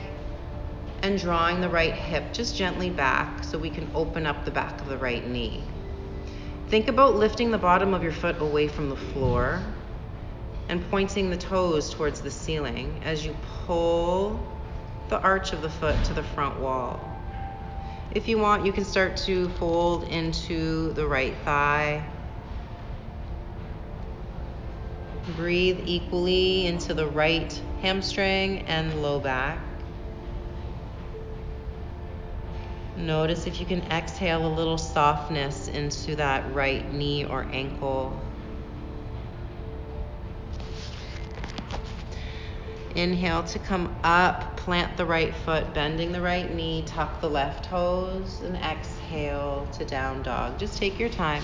and 1.02 1.18
drawing 1.18 1.60
the 1.60 1.68
right 1.68 1.92
hip 1.92 2.32
just 2.32 2.56
gently 2.56 2.88
back 2.88 3.44
so 3.44 3.58
we 3.58 3.68
can 3.68 3.86
open 3.94 4.24
up 4.24 4.46
the 4.46 4.50
back 4.50 4.80
of 4.80 4.88
the 4.88 4.96
right 4.96 5.28
knee. 5.28 5.62
Think 6.68 6.88
about 6.88 7.16
lifting 7.16 7.50
the 7.50 7.58
bottom 7.58 7.92
of 7.92 8.02
your 8.02 8.12
foot 8.12 8.40
away 8.40 8.66
from 8.66 8.88
the 8.88 8.96
floor 8.96 9.62
and 10.70 10.82
pointing 10.90 11.28
the 11.28 11.36
toes 11.36 11.92
towards 11.92 12.22
the 12.22 12.30
ceiling 12.30 12.98
as 13.04 13.26
you 13.26 13.36
pull 13.66 14.40
the 15.10 15.20
arch 15.20 15.52
of 15.52 15.60
the 15.60 15.68
foot 15.68 16.02
to 16.04 16.14
the 16.14 16.22
front 16.22 16.58
wall. 16.60 16.98
If 18.12 18.26
you 18.26 18.38
want, 18.38 18.64
you 18.64 18.72
can 18.72 18.86
start 18.86 19.18
to 19.18 19.50
fold 19.50 20.04
into 20.04 20.94
the 20.94 21.06
right 21.06 21.36
thigh 21.44 22.02
Breathe 25.28 25.80
equally 25.86 26.66
into 26.66 26.92
the 26.92 27.06
right 27.06 27.50
hamstring 27.80 28.60
and 28.66 29.02
low 29.02 29.18
back. 29.18 29.58
Notice 32.98 33.46
if 33.46 33.58
you 33.58 33.64
can 33.64 33.80
exhale 33.90 34.46
a 34.46 34.52
little 34.54 34.76
softness 34.76 35.68
into 35.68 36.14
that 36.16 36.54
right 36.54 36.92
knee 36.92 37.24
or 37.24 37.46
ankle. 37.50 38.20
Inhale 42.94 43.42
to 43.44 43.58
come 43.58 43.96
up, 44.04 44.56
plant 44.58 44.96
the 44.96 45.06
right 45.06 45.34
foot, 45.34 45.74
bending 45.74 46.12
the 46.12 46.20
right 46.20 46.54
knee, 46.54 46.84
tuck 46.86 47.20
the 47.20 47.30
left 47.30 47.64
toes, 47.64 48.40
and 48.44 48.56
exhale 48.56 49.66
to 49.72 49.84
down 49.84 50.22
dog. 50.22 50.58
Just 50.58 50.78
take 50.78 51.00
your 51.00 51.08
time. 51.08 51.42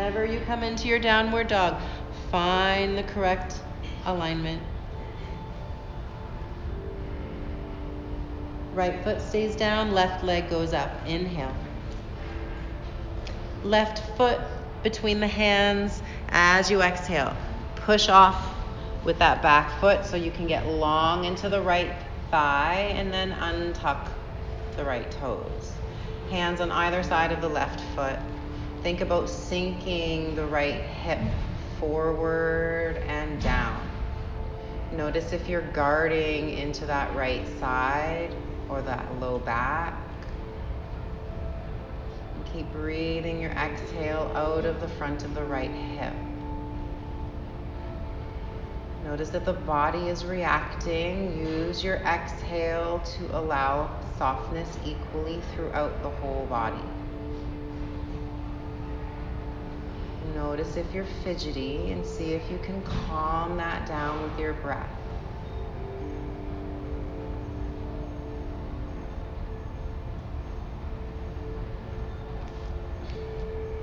Whenever 0.00 0.24
you 0.24 0.40
come 0.46 0.62
into 0.62 0.88
your 0.88 0.98
downward 0.98 1.48
dog, 1.48 1.78
find 2.30 2.96
the 2.96 3.02
correct 3.02 3.60
alignment. 4.06 4.62
Right 8.72 9.04
foot 9.04 9.20
stays 9.20 9.54
down, 9.54 9.92
left 9.92 10.24
leg 10.24 10.48
goes 10.48 10.72
up. 10.72 10.90
Inhale. 11.06 11.54
Left 13.62 14.16
foot 14.16 14.40
between 14.82 15.20
the 15.20 15.28
hands 15.28 16.02
as 16.30 16.70
you 16.70 16.80
exhale. 16.80 17.36
Push 17.76 18.08
off 18.08 18.54
with 19.04 19.18
that 19.18 19.42
back 19.42 19.78
foot 19.80 20.06
so 20.06 20.16
you 20.16 20.30
can 20.30 20.46
get 20.46 20.66
long 20.66 21.26
into 21.26 21.50
the 21.50 21.60
right 21.60 21.92
thigh 22.30 22.94
and 22.94 23.12
then 23.12 23.32
untuck 23.32 24.08
the 24.78 24.84
right 24.84 25.10
toes. 25.10 25.72
Hands 26.30 26.58
on 26.58 26.72
either 26.72 27.02
side 27.02 27.32
of 27.32 27.42
the 27.42 27.50
left 27.50 27.82
foot. 27.94 28.18
Think 28.82 29.02
about 29.02 29.28
sinking 29.28 30.34
the 30.36 30.46
right 30.46 30.80
hip 30.82 31.20
forward 31.78 32.96
and 33.06 33.40
down. 33.42 33.78
Notice 34.92 35.32
if 35.32 35.48
you're 35.48 35.70
guarding 35.72 36.50
into 36.50 36.86
that 36.86 37.14
right 37.14 37.46
side 37.58 38.34
or 38.70 38.80
that 38.82 39.20
low 39.20 39.38
back. 39.38 39.94
And 42.34 42.52
keep 42.54 42.72
breathing 42.72 43.40
your 43.42 43.50
exhale 43.50 44.32
out 44.34 44.64
of 44.64 44.80
the 44.80 44.88
front 44.88 45.24
of 45.24 45.34
the 45.34 45.44
right 45.44 45.70
hip. 45.70 46.14
Notice 49.04 49.28
that 49.30 49.44
the 49.44 49.52
body 49.52 50.08
is 50.08 50.24
reacting. 50.24 51.36
Use 51.38 51.84
your 51.84 51.96
exhale 51.96 53.00
to 53.18 53.38
allow 53.38 53.90
softness 54.16 54.78
equally 54.86 55.40
throughout 55.54 56.02
the 56.02 56.10
whole 56.10 56.46
body. 56.46 56.82
Notice 60.34 60.76
if 60.76 60.92
you're 60.94 61.04
fidgety 61.24 61.90
and 61.92 62.04
see 62.04 62.32
if 62.32 62.50
you 62.50 62.58
can 62.58 62.82
calm 62.82 63.56
that 63.56 63.86
down 63.86 64.22
with 64.22 64.38
your 64.38 64.52
breath. 64.54 64.88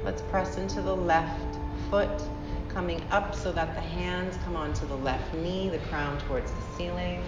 Let's 0.04 0.22
press 0.22 0.58
into 0.58 0.82
the 0.82 0.96
left 0.96 1.58
foot, 1.90 2.22
coming 2.70 3.02
up 3.12 3.36
so 3.36 3.52
that 3.52 3.76
the 3.76 3.82
hands 3.82 4.38
come 4.46 4.56
onto 4.56 4.88
the 4.88 4.96
left 4.96 5.34
knee, 5.34 5.68
the 5.70 5.80
crown 5.80 6.18
towards 6.20 6.52
the 6.52 6.62
ceiling. 6.78 7.22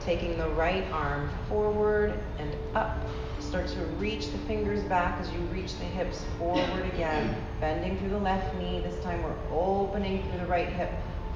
Taking 0.00 0.38
the 0.38 0.48
right 0.50 0.84
arm 0.92 1.30
forward 1.48 2.18
and 2.38 2.56
up 2.74 3.04
Start 3.50 3.66
to 3.66 3.84
reach 3.98 4.30
the 4.30 4.38
fingers 4.38 4.84
back 4.84 5.20
as 5.20 5.28
you 5.32 5.40
reach 5.52 5.76
the 5.78 5.84
hips 5.84 6.24
forward 6.38 6.84
again. 6.94 7.34
Bending 7.60 7.98
through 7.98 8.10
the 8.10 8.18
left 8.20 8.54
knee. 8.54 8.78
This 8.78 9.02
time 9.02 9.24
we're 9.24 9.34
opening 9.50 10.22
through 10.22 10.38
the 10.38 10.46
right 10.46 10.68
hip. 10.68 10.92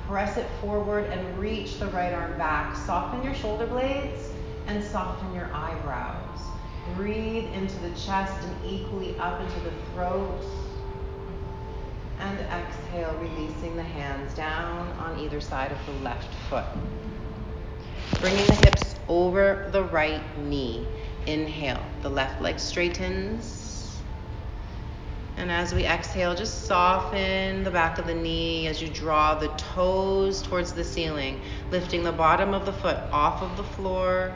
Press 0.06 0.36
it 0.36 0.46
forward 0.60 1.06
and 1.06 1.38
reach 1.40 1.80
the 1.80 1.88
right 1.88 2.12
arm 2.12 2.38
back. 2.38 2.76
Soften 2.76 3.24
your 3.24 3.34
shoulder 3.34 3.66
blades 3.66 4.30
and 4.68 4.80
soften 4.84 5.34
your 5.34 5.50
eyebrows. 5.52 6.38
Breathe 6.94 7.52
into 7.52 7.76
the 7.80 7.90
chest 7.98 8.32
and 8.44 8.64
equally 8.64 9.18
up 9.18 9.40
into 9.40 9.60
the 9.62 9.72
throat. 9.92 10.40
And 12.20 12.38
exhale, 12.38 13.12
releasing 13.20 13.74
the 13.74 13.82
hands 13.82 14.32
down 14.34 14.86
on 14.98 15.18
either 15.18 15.40
side 15.40 15.72
of 15.72 15.78
the 15.84 16.04
left 16.04 16.32
foot. 16.48 16.64
Bringing 18.20 18.46
the 18.46 18.54
hips 18.54 18.94
over 19.08 19.68
the 19.72 19.82
right 19.82 20.22
knee. 20.38 20.86
Inhale, 21.26 21.82
the 22.02 22.10
left 22.10 22.40
leg 22.42 22.58
straightens. 22.58 23.98
And 25.36 25.50
as 25.50 25.74
we 25.74 25.84
exhale, 25.84 26.34
just 26.34 26.66
soften 26.66 27.64
the 27.64 27.70
back 27.70 27.98
of 27.98 28.06
the 28.06 28.14
knee 28.14 28.66
as 28.68 28.80
you 28.80 28.88
draw 28.88 29.34
the 29.34 29.48
toes 29.48 30.42
towards 30.42 30.72
the 30.72 30.84
ceiling, 30.84 31.40
lifting 31.70 32.04
the 32.04 32.12
bottom 32.12 32.54
of 32.54 32.66
the 32.66 32.72
foot 32.72 32.98
off 33.12 33.42
of 33.42 33.56
the 33.56 33.64
floor 33.64 34.32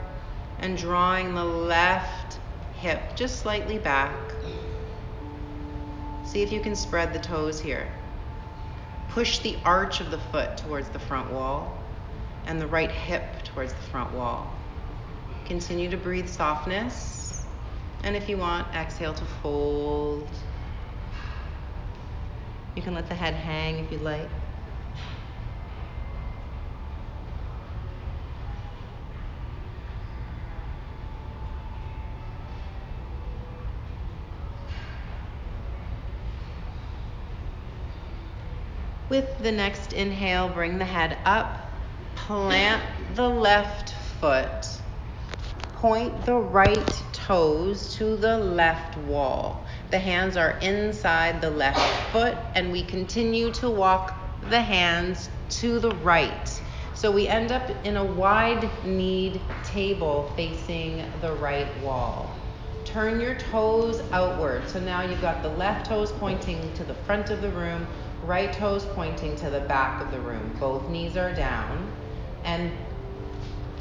and 0.59 0.77
drawing 0.77 1.33
the 1.33 1.43
left 1.43 2.39
hip 2.79 3.15
just 3.15 3.39
slightly 3.39 3.77
back. 3.77 4.13
See 6.25 6.41
if 6.43 6.51
you 6.51 6.59
can 6.59 6.75
spread 6.75 7.13
the 7.13 7.19
toes 7.19 7.59
here. 7.59 7.87
Push 9.09 9.39
the 9.39 9.57
arch 9.65 10.01
of 10.01 10.11
the 10.11 10.19
foot 10.19 10.57
towards 10.57 10.89
the 10.89 10.99
front 10.99 11.31
wall 11.31 11.81
and 12.45 12.61
the 12.61 12.67
right 12.67 12.91
hip 12.91 13.43
towards 13.45 13.73
the 13.73 13.81
front 13.81 14.13
wall. 14.13 14.58
Continue 15.49 15.89
to 15.89 15.97
breathe 15.97 16.29
softness. 16.29 17.43
And 18.03 18.15
if 18.15 18.29
you 18.29 18.37
want, 18.37 18.67
exhale 18.75 19.15
to 19.15 19.25
fold. 19.41 20.29
You 22.75 22.83
can 22.83 22.93
let 22.93 23.09
the 23.09 23.15
head 23.15 23.33
hang 23.33 23.79
if 23.79 23.91
you'd 23.91 24.03
like. 24.03 24.29
With 39.09 39.39
the 39.39 39.51
next 39.51 39.93
inhale, 39.93 40.47
bring 40.47 40.77
the 40.77 40.85
head 40.85 41.17
up, 41.25 41.71
plant 42.15 42.83
the 43.15 43.27
left 43.27 43.95
foot 44.21 44.78
Point 45.79 46.25
the 46.25 46.35
right 46.35 47.03
toes 47.13 47.95
to 47.95 48.17
the 48.17 48.37
left 48.37 48.97
wall. 48.97 49.63
The 49.91 49.97
hands 49.97 50.35
are 50.35 50.57
inside 50.59 51.39
the 51.39 51.51
left 51.51 51.79
foot, 52.11 52.37
and 52.53 52.69
we 52.69 52.83
continue 52.83 53.49
to 53.53 53.69
walk 53.69 54.13
the 54.49 54.59
hands 54.59 55.29
to 55.61 55.79
the 55.79 55.91
right. 55.91 56.61
So 56.95 57.09
we 57.09 57.29
end 57.29 57.53
up 57.53 57.63
in 57.85 57.95
a 57.95 58.03
wide 58.03 58.69
kneed 58.83 59.39
table 59.63 60.29
facing 60.35 61.09
the 61.21 61.31
right 61.31 61.69
wall. 61.81 62.29
Turn 62.83 63.21
your 63.21 63.35
toes 63.35 64.01
outward. 64.11 64.67
So 64.67 64.81
now 64.81 65.03
you've 65.03 65.21
got 65.21 65.41
the 65.41 65.49
left 65.51 65.85
toes 65.85 66.11
pointing 66.11 66.73
to 66.73 66.83
the 66.83 66.93
front 66.93 67.29
of 67.29 67.41
the 67.41 67.51
room, 67.51 67.87
right 68.25 68.51
toes 68.51 68.83
pointing 68.95 69.37
to 69.37 69.49
the 69.49 69.61
back 69.61 70.01
of 70.01 70.11
the 70.11 70.19
room. 70.19 70.53
Both 70.59 70.89
knees 70.89 71.15
are 71.15 71.33
down. 71.33 71.89
And 72.43 72.69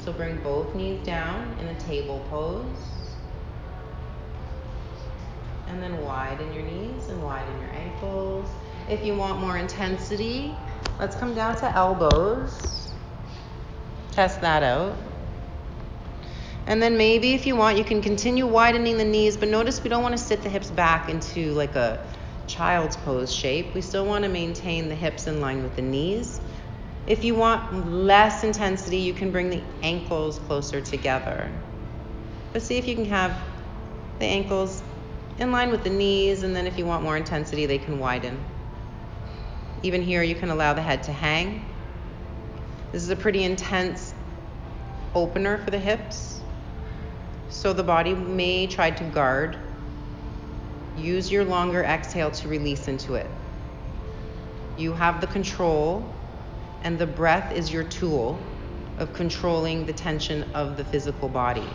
so 0.09 0.15
bring 0.15 0.39
both 0.39 0.75
knees 0.75 1.05
down 1.05 1.55
in 1.61 1.69
a 1.69 1.81
table 1.81 2.25
pose. 2.31 2.65
And 5.67 5.83
then 5.83 6.03
widen 6.03 6.51
your 6.55 6.63
knees 6.63 7.11
and 7.11 7.23
widen 7.23 7.53
your 7.61 7.71
ankles. 7.73 8.49
If 8.89 9.05
you 9.05 9.15
want 9.15 9.39
more 9.39 9.59
intensity, 9.59 10.57
let's 10.99 11.15
come 11.15 11.35
down 11.35 11.57
to 11.57 11.71
elbows. 11.77 12.89
Test 14.13 14.41
that 14.41 14.63
out. 14.63 14.97
And 16.67 16.81
then 16.83 16.97
maybe 16.97 17.35
if 17.35 17.47
you 17.47 17.55
want, 17.55 17.77
you 17.77 17.85
can 17.85 18.01
continue 18.01 18.47
widening 18.47 18.97
the 18.97 19.05
knees, 19.05 19.37
but 19.37 19.51
notice 19.51 19.83
we 19.83 19.91
don't 19.91 20.03
want 20.03 20.17
to 20.17 20.23
sit 20.23 20.43
the 20.43 20.49
hips 20.49 20.71
back 20.71 21.11
into 21.11 21.53
like 21.53 21.77
a 21.77 22.03
child's 22.47 22.97
pose 22.97 23.31
shape. 23.31 23.75
We 23.75 23.83
still 23.83 24.07
want 24.07 24.25
to 24.25 24.31
maintain 24.31 24.89
the 24.89 24.95
hips 24.95 25.27
in 25.27 25.43
line 25.43 25.63
with 25.63 25.77
the 25.77 25.83
knees. 25.83 26.41
If 27.09 27.25
you 27.25 27.35
want 27.35 27.91
less 27.91 28.45
intensity, 28.45 28.99
you 28.99 29.15
can 29.15 29.31
bring 29.31 29.49
the 29.49 29.63
ankles 29.83 30.39
closer 30.41 30.83
together. 30.83 31.51
But 32.53 32.61
see 32.61 32.77
if 32.77 32.87
you 32.87 32.95
can 32.95 33.07
have 33.07 33.35
the 34.19 34.27
ankles 34.27 34.83
in 35.39 35.51
line 35.51 35.71
with 35.71 35.85
the 35.85 35.91
knees, 35.91 36.43
and 36.43 36.55
then 36.55 36.67
if 36.67 36.77
you 36.77 36.85
want 36.85 37.03
more 37.03 37.17
intensity, 37.17 37.65
they 37.65 37.79
can 37.79 37.99
widen. 37.99 38.39
Even 39.83 40.03
here, 40.03 40.23
you 40.23 40.35
can 40.35 40.51
allow 40.51 40.75
the 40.75 40.83
head 40.83 41.03
to 41.05 41.13
hang. 41.13 41.65
This 42.93 43.03
is 43.03 43.09
a 43.09 43.17
pretty 43.17 43.43
intense 43.43 44.13
opener 45.15 45.57
for 45.65 45.71
the 45.71 45.79
hips, 45.79 46.41
so 47.49 47.73
the 47.73 47.83
body 47.83 48.13
may 48.13 48.67
try 48.67 48.91
to 48.91 49.05
guard. 49.05 49.57
Use 50.99 51.33
your 51.33 51.47
longer 51.47 51.83
exhale 51.83 52.33
to 52.33 52.49
release 52.49 52.87
into 52.87 53.15
it. 53.15 53.31
You 54.77 54.93
have 54.93 55.23
the 55.23 55.27
control 55.27 56.05
and 56.83 56.99
the 56.99 57.07
breath 57.07 57.53
is 57.53 57.73
your 57.73 57.85
tool 57.85 58.39
of 58.99 59.13
controlling 59.13 59.87
the 59.87 59.93
tension 59.93 60.45
of 60.55 60.77
the 60.77 60.85
physical 60.85 61.29
body. 61.29 61.69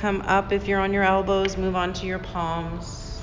Come 0.00 0.22
up. 0.22 0.50
If 0.50 0.66
you're 0.66 0.80
on 0.80 0.94
your 0.94 1.02
elbows, 1.02 1.58
move 1.58 1.76
on 1.76 1.92
to 1.94 2.06
your 2.06 2.18
palms. 2.18 3.20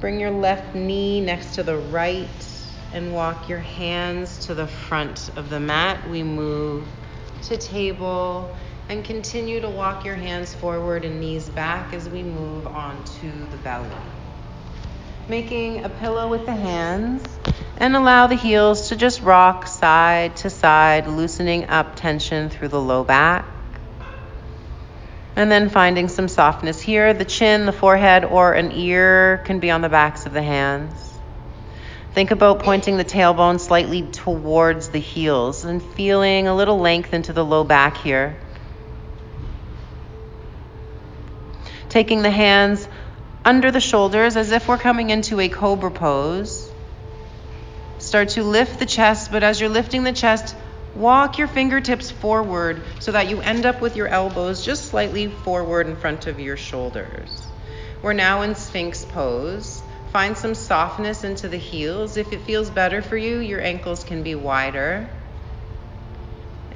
Bring 0.00 0.18
your 0.18 0.32
left 0.32 0.74
knee 0.74 1.20
next 1.20 1.54
to 1.54 1.62
the 1.62 1.76
right 1.76 2.28
and 2.92 3.14
walk 3.14 3.48
your 3.48 3.60
hands 3.60 4.46
to 4.46 4.54
the 4.54 4.66
front 4.66 5.30
of 5.36 5.50
the 5.50 5.60
mat. 5.60 6.08
We 6.10 6.24
move 6.24 6.84
to 7.42 7.56
table 7.56 8.54
and 8.88 9.04
continue 9.04 9.60
to 9.60 9.70
walk 9.70 10.04
your 10.04 10.16
hands 10.16 10.52
forward 10.52 11.04
and 11.04 11.20
knees 11.20 11.48
back 11.48 11.94
as 11.94 12.08
we 12.08 12.24
move 12.24 12.66
on 12.66 13.02
to 13.04 13.30
the 13.52 13.56
belly. 13.58 13.88
Making 15.28 15.84
a 15.84 15.88
pillow 15.88 16.28
with 16.28 16.44
the 16.44 16.54
hands 16.54 17.24
and 17.78 17.96
allow 17.96 18.26
the 18.26 18.34
heels 18.34 18.88
to 18.88 18.96
just 18.96 19.22
rock 19.22 19.68
side 19.68 20.36
to 20.38 20.50
side, 20.50 21.06
loosening 21.06 21.68
up 21.68 21.94
tension 21.94 22.50
through 22.50 22.68
the 22.68 22.80
low 22.80 23.04
back. 23.04 23.53
And 25.36 25.50
then 25.50 25.68
finding 25.68 26.08
some 26.08 26.28
softness 26.28 26.80
here. 26.80 27.12
The 27.12 27.24
chin, 27.24 27.66
the 27.66 27.72
forehead, 27.72 28.24
or 28.24 28.52
an 28.52 28.70
ear 28.72 29.42
can 29.44 29.58
be 29.58 29.70
on 29.70 29.80
the 29.80 29.88
backs 29.88 30.26
of 30.26 30.32
the 30.32 30.42
hands. 30.42 30.92
Think 32.12 32.30
about 32.30 32.60
pointing 32.60 32.96
the 32.96 33.04
tailbone 33.04 33.58
slightly 33.58 34.02
towards 34.02 34.90
the 34.90 35.00
heels 35.00 35.64
and 35.64 35.82
feeling 35.82 36.46
a 36.46 36.54
little 36.54 36.78
length 36.78 37.12
into 37.12 37.32
the 37.32 37.44
low 37.44 37.64
back 37.64 37.96
here. 37.96 38.36
Taking 41.88 42.22
the 42.22 42.30
hands 42.30 42.86
under 43.44 43.72
the 43.72 43.80
shoulders 43.80 44.36
as 44.36 44.52
if 44.52 44.68
we're 44.68 44.78
coming 44.78 45.10
into 45.10 45.40
a 45.40 45.48
cobra 45.48 45.90
pose. 45.90 46.70
Start 47.98 48.30
to 48.30 48.44
lift 48.44 48.78
the 48.78 48.86
chest, 48.86 49.32
but 49.32 49.42
as 49.42 49.60
you're 49.60 49.70
lifting 49.70 50.04
the 50.04 50.12
chest, 50.12 50.54
walk 50.94 51.38
your 51.38 51.48
fingertips 51.48 52.10
forward 52.10 52.82
so 53.00 53.12
that 53.12 53.28
you 53.28 53.40
end 53.40 53.66
up 53.66 53.80
with 53.80 53.96
your 53.96 54.08
elbows 54.08 54.64
just 54.64 54.86
slightly 54.86 55.28
forward 55.28 55.86
in 55.86 55.96
front 55.96 56.26
of 56.26 56.38
your 56.38 56.56
shoulders. 56.56 57.46
We're 58.02 58.12
now 58.12 58.42
in 58.42 58.54
Sphinx 58.54 59.04
pose. 59.04 59.82
Find 60.12 60.36
some 60.36 60.54
softness 60.54 61.24
into 61.24 61.48
the 61.48 61.56
heels. 61.56 62.16
If 62.16 62.32
it 62.32 62.42
feels 62.42 62.70
better 62.70 63.02
for 63.02 63.16
you, 63.16 63.38
your 63.38 63.60
ankles 63.60 64.04
can 64.04 64.22
be 64.22 64.34
wider. 64.34 65.08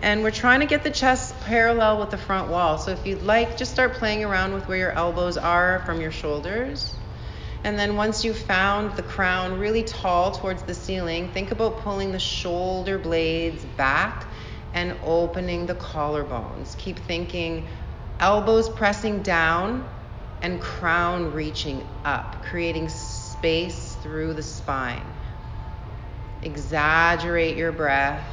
And 0.00 0.22
we're 0.22 0.30
trying 0.30 0.60
to 0.60 0.66
get 0.66 0.84
the 0.84 0.90
chest 0.90 1.34
parallel 1.42 2.00
with 2.00 2.10
the 2.10 2.18
front 2.18 2.50
wall. 2.50 2.78
So 2.78 2.92
if 2.92 3.06
you'd 3.06 3.22
like, 3.22 3.56
just 3.56 3.72
start 3.72 3.94
playing 3.94 4.24
around 4.24 4.54
with 4.54 4.66
where 4.68 4.78
your 4.78 4.92
elbows 4.92 5.36
are 5.36 5.82
from 5.86 6.00
your 6.00 6.12
shoulders. 6.12 6.97
And 7.64 7.78
then 7.78 7.96
once 7.96 8.24
you've 8.24 8.38
found 8.38 8.96
the 8.96 9.02
crown 9.02 9.58
really 9.58 9.82
tall 9.82 10.32
towards 10.32 10.62
the 10.62 10.74
ceiling, 10.74 11.28
think 11.32 11.50
about 11.50 11.78
pulling 11.78 12.12
the 12.12 12.18
shoulder 12.18 12.98
blades 12.98 13.64
back 13.64 14.26
and 14.74 14.96
opening 15.04 15.66
the 15.66 15.74
collarbones. 15.74 16.76
Keep 16.78 17.00
thinking 17.00 17.66
elbows 18.20 18.68
pressing 18.68 19.22
down 19.22 19.88
and 20.40 20.60
crown 20.60 21.32
reaching 21.32 21.82
up, 22.04 22.44
creating 22.44 22.88
space 22.88 23.96
through 24.02 24.34
the 24.34 24.42
spine. 24.42 25.04
Exaggerate 26.42 27.56
your 27.56 27.72
breath. 27.72 28.24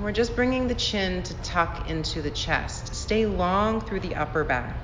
We're 0.00 0.12
just 0.12 0.36
bringing 0.36 0.68
the 0.68 0.74
chin 0.74 1.22
to 1.24 1.34
tuck 1.42 1.88
into 1.88 2.20
the 2.20 2.30
chest. 2.30 2.83
Stay 3.04 3.26
long 3.26 3.82
through 3.82 4.00
the 4.00 4.14
upper 4.14 4.44
back. 4.44 4.74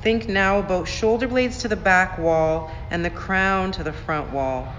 Think 0.00 0.28
now 0.28 0.60
about 0.60 0.86
shoulder 0.86 1.26
blades 1.26 1.58
to 1.58 1.68
the 1.68 1.74
back 1.74 2.18
wall 2.18 2.70
and 2.90 3.04
the 3.04 3.10
crown 3.10 3.72
to 3.72 3.82
the 3.82 3.92
front 3.92 4.32
wall. 4.32 4.72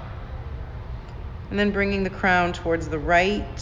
And 1.49 1.59
then 1.59 1.71
bringing 1.71 2.03
the 2.03 2.09
crown 2.09 2.53
towards 2.53 2.88
the 2.88 2.99
right. 2.99 3.61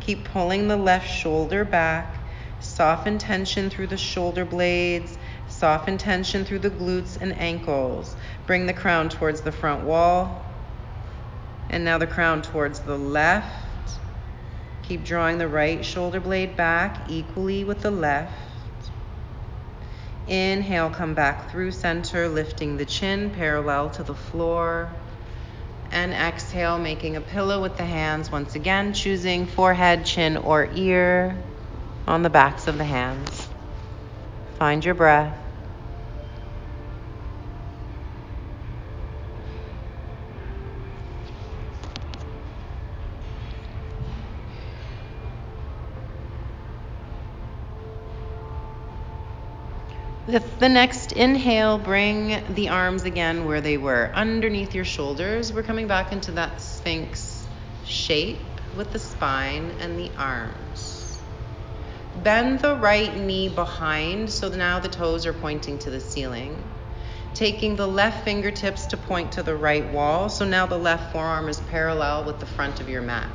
Keep 0.00 0.26
pulling 0.26 0.68
the 0.68 0.76
left 0.76 1.08
shoulder 1.10 1.64
back 1.64 2.18
Soften 2.60 3.16
tension 3.16 3.70
through 3.70 3.86
the 3.86 3.96
shoulder 3.96 4.44
blades. 4.44 5.16
Soften 5.48 5.96
tension 5.96 6.44
through 6.44 6.58
the 6.58 6.70
glutes 6.70 7.18
and 7.18 7.36
ankles. 7.38 8.14
Bring 8.46 8.66
the 8.66 8.74
crown 8.74 9.08
towards 9.08 9.40
the 9.40 9.50
front 9.50 9.84
wall. 9.84 10.44
And 11.70 11.86
now 11.86 11.96
the 11.96 12.06
crown 12.06 12.42
towards 12.42 12.80
the 12.80 12.98
left. 12.98 13.71
Keep 14.92 15.04
drawing 15.04 15.38
the 15.38 15.48
right 15.48 15.82
shoulder 15.82 16.20
blade 16.20 16.54
back 16.54 17.08
equally 17.08 17.64
with 17.64 17.80
the 17.80 17.90
left. 17.90 18.34
Inhale, 20.28 20.90
come 20.90 21.14
back 21.14 21.50
through 21.50 21.70
center, 21.70 22.28
lifting 22.28 22.76
the 22.76 22.84
chin 22.84 23.30
parallel 23.30 23.88
to 23.88 24.02
the 24.02 24.14
floor. 24.14 24.90
And 25.92 26.12
exhale, 26.12 26.78
making 26.78 27.16
a 27.16 27.22
pillow 27.22 27.62
with 27.62 27.78
the 27.78 27.86
hands 27.86 28.30
once 28.30 28.54
again, 28.54 28.92
choosing 28.92 29.46
forehead, 29.46 30.04
chin, 30.04 30.36
or 30.36 30.68
ear 30.74 31.38
on 32.06 32.22
the 32.22 32.28
backs 32.28 32.68
of 32.68 32.76
the 32.76 32.84
hands. 32.84 33.48
Find 34.58 34.84
your 34.84 34.94
breath. 34.94 35.41
With 50.24 50.60
the 50.60 50.68
next 50.68 51.10
inhale, 51.10 51.78
bring 51.78 52.54
the 52.54 52.68
arms 52.68 53.02
again 53.02 53.44
where 53.44 53.60
they 53.60 53.76
were, 53.76 54.12
underneath 54.14 54.72
your 54.72 54.84
shoulders. 54.84 55.52
We're 55.52 55.64
coming 55.64 55.88
back 55.88 56.12
into 56.12 56.30
that 56.32 56.60
Sphinx 56.60 57.44
shape 57.84 58.38
with 58.76 58.92
the 58.92 59.00
spine 59.00 59.72
and 59.80 59.98
the 59.98 60.12
arms. 60.16 61.18
Bend 62.22 62.60
the 62.60 62.76
right 62.76 63.16
knee 63.16 63.48
behind 63.48 64.30
so 64.30 64.48
now 64.48 64.78
the 64.78 64.88
toes 64.88 65.26
are 65.26 65.32
pointing 65.32 65.78
to 65.80 65.90
the 65.90 65.98
ceiling. 65.98 66.56
Taking 67.34 67.74
the 67.74 67.88
left 67.88 68.24
fingertips 68.24 68.86
to 68.86 68.96
point 68.96 69.32
to 69.32 69.42
the 69.42 69.56
right 69.56 69.92
wall, 69.92 70.28
so 70.28 70.44
now 70.44 70.66
the 70.66 70.78
left 70.78 71.10
forearm 71.12 71.48
is 71.48 71.58
parallel 71.62 72.22
with 72.22 72.38
the 72.38 72.46
front 72.46 72.80
of 72.80 72.88
your 72.88 73.02
mat. 73.02 73.28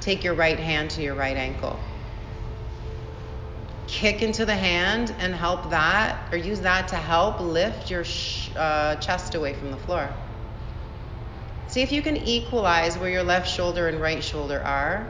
Take 0.00 0.24
your 0.24 0.34
right 0.34 0.58
hand 0.58 0.90
to 0.90 1.02
your 1.02 1.14
right 1.14 1.38
ankle. 1.38 1.80
Kick 3.90 4.22
into 4.22 4.46
the 4.46 4.54
hand 4.54 5.12
and 5.18 5.34
help 5.34 5.70
that, 5.70 6.32
or 6.32 6.38
use 6.38 6.60
that 6.60 6.88
to 6.88 6.96
help 6.96 7.40
lift 7.40 7.90
your 7.90 8.04
sh- 8.04 8.50
uh, 8.56 8.94
chest 8.96 9.34
away 9.34 9.52
from 9.52 9.72
the 9.72 9.76
floor. 9.76 10.14
See 11.66 11.82
if 11.82 11.90
you 11.90 12.00
can 12.00 12.16
equalize 12.16 12.96
where 12.96 13.10
your 13.10 13.24
left 13.24 13.48
shoulder 13.48 13.88
and 13.88 14.00
right 14.00 14.22
shoulder 14.22 14.62
are 14.62 15.06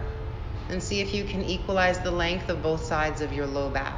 and 0.70 0.82
see 0.82 1.00
if 1.00 1.12
you 1.14 1.24
can 1.24 1.44
equalize 1.44 1.98
the 2.00 2.10
length 2.10 2.48
of 2.48 2.62
both 2.62 2.82
sides 2.82 3.20
of 3.20 3.32
your 3.32 3.46
low 3.46 3.68
back. 3.68 3.94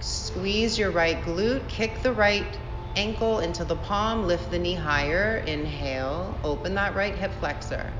Squeeze 0.00 0.78
your 0.78 0.90
right 0.90 1.20
glute, 1.22 1.66
kick 1.66 2.02
the 2.02 2.12
right 2.12 2.58
ankle 2.96 3.40
into 3.40 3.64
the 3.64 3.76
palm, 3.76 4.26
lift 4.26 4.50
the 4.50 4.58
knee 4.58 4.74
higher. 4.74 5.38
Inhale, 5.38 6.38
open 6.44 6.74
that 6.74 6.94
right 6.94 7.14
hip 7.14 7.32
flexor. 7.40 7.92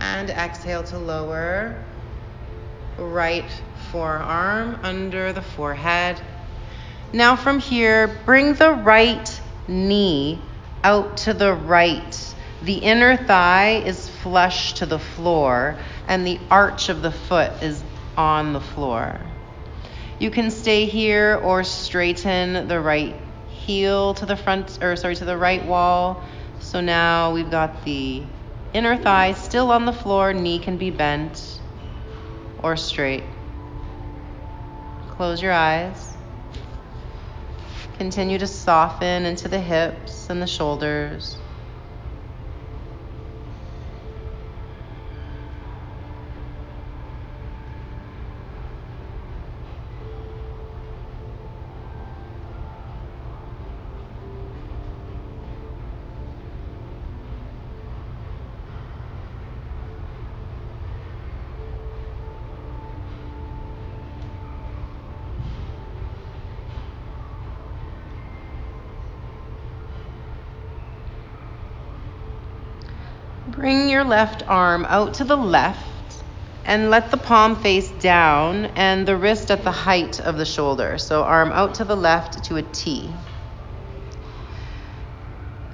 And 0.00 0.30
exhale 0.30 0.82
to 0.84 0.98
lower. 0.98 1.84
Right 2.98 3.50
forearm 3.90 4.78
under 4.82 5.32
the 5.32 5.42
forehead. 5.42 6.20
Now 7.12 7.36
from 7.36 7.58
here, 7.58 8.08
bring 8.24 8.54
the 8.54 8.72
right 8.72 9.40
knee 9.66 10.40
out 10.84 11.16
to 11.18 11.34
the 11.34 11.52
right 11.52 12.34
the 12.62 12.74
inner 12.74 13.16
thigh 13.16 13.82
is 13.86 14.08
flush 14.08 14.74
to 14.74 14.86
the 14.86 14.98
floor, 14.98 15.78
and 16.06 16.26
the 16.26 16.38
arch 16.50 16.90
of 16.90 17.00
the 17.00 17.10
foot 17.10 17.50
is 17.62 17.82
on 18.18 18.52
the 18.52 18.60
floor. 18.60 19.18
You 20.18 20.30
can 20.30 20.50
stay 20.50 20.84
here 20.84 21.40
or 21.42 21.64
straighten 21.64 22.68
the 22.68 22.78
right 22.78 23.16
heel 23.48 24.12
to 24.14 24.26
the 24.26 24.36
front, 24.36 24.78
or 24.82 24.94
sorry, 24.96 25.14
to 25.16 25.24
the 25.24 25.38
right 25.38 25.64
wall. 25.64 26.22
So 26.58 26.82
now 26.82 27.32
we've 27.32 27.50
got 27.50 27.82
the 27.86 28.22
inner 28.74 28.98
thigh 28.98 29.32
still 29.32 29.70
on 29.70 29.86
the 29.86 29.92
floor, 29.94 30.34
knee 30.34 30.58
can 30.58 30.76
be 30.76 30.90
bent 30.90 31.59
or 32.62 32.76
straight. 32.76 33.24
Close 35.08 35.42
your 35.42 35.52
eyes. 35.52 36.16
Continue 37.98 38.38
to 38.38 38.46
soften 38.46 39.26
into 39.26 39.48
the 39.48 39.60
hips 39.60 40.30
and 40.30 40.40
the 40.40 40.46
shoulders. 40.46 41.39
Bring 73.60 73.90
your 73.90 74.04
left 74.04 74.42
arm 74.48 74.86
out 74.88 75.12
to 75.14 75.24
the 75.24 75.36
left 75.36 76.24
and 76.64 76.88
let 76.88 77.10
the 77.10 77.18
palm 77.18 77.56
face 77.56 77.90
down 77.90 78.64
and 78.74 79.06
the 79.06 79.18
wrist 79.18 79.50
at 79.50 79.64
the 79.64 79.70
height 79.70 80.18
of 80.18 80.38
the 80.38 80.46
shoulder. 80.46 80.96
So, 80.96 81.24
arm 81.24 81.52
out 81.52 81.74
to 81.74 81.84
the 81.84 81.94
left 81.94 82.42
to 82.44 82.56
a 82.56 82.62
T. 82.62 83.10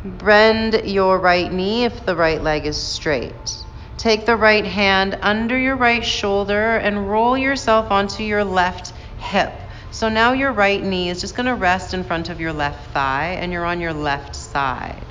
Bend 0.04 0.82
your 0.84 1.20
right 1.20 1.52
knee 1.52 1.84
if 1.84 2.04
the 2.04 2.16
right 2.16 2.42
leg 2.42 2.66
is 2.66 2.76
straight. 2.76 3.56
Take 3.98 4.26
the 4.26 4.36
right 4.36 4.66
hand 4.66 5.16
under 5.22 5.56
your 5.56 5.76
right 5.76 6.04
shoulder 6.04 6.78
and 6.78 7.08
roll 7.08 7.38
yourself 7.38 7.92
onto 7.92 8.24
your 8.24 8.42
left 8.42 8.94
hip. 9.18 9.52
So 9.92 10.08
now 10.08 10.32
your 10.32 10.50
right 10.50 10.82
knee 10.82 11.08
is 11.08 11.20
just 11.20 11.36
going 11.36 11.46
to 11.46 11.54
rest 11.54 11.94
in 11.94 12.02
front 12.02 12.30
of 12.30 12.40
your 12.40 12.52
left 12.52 12.90
thigh 12.90 13.36
and 13.40 13.52
you're 13.52 13.64
on 13.64 13.80
your 13.80 13.94
left 13.94 14.34
side. 14.34 15.05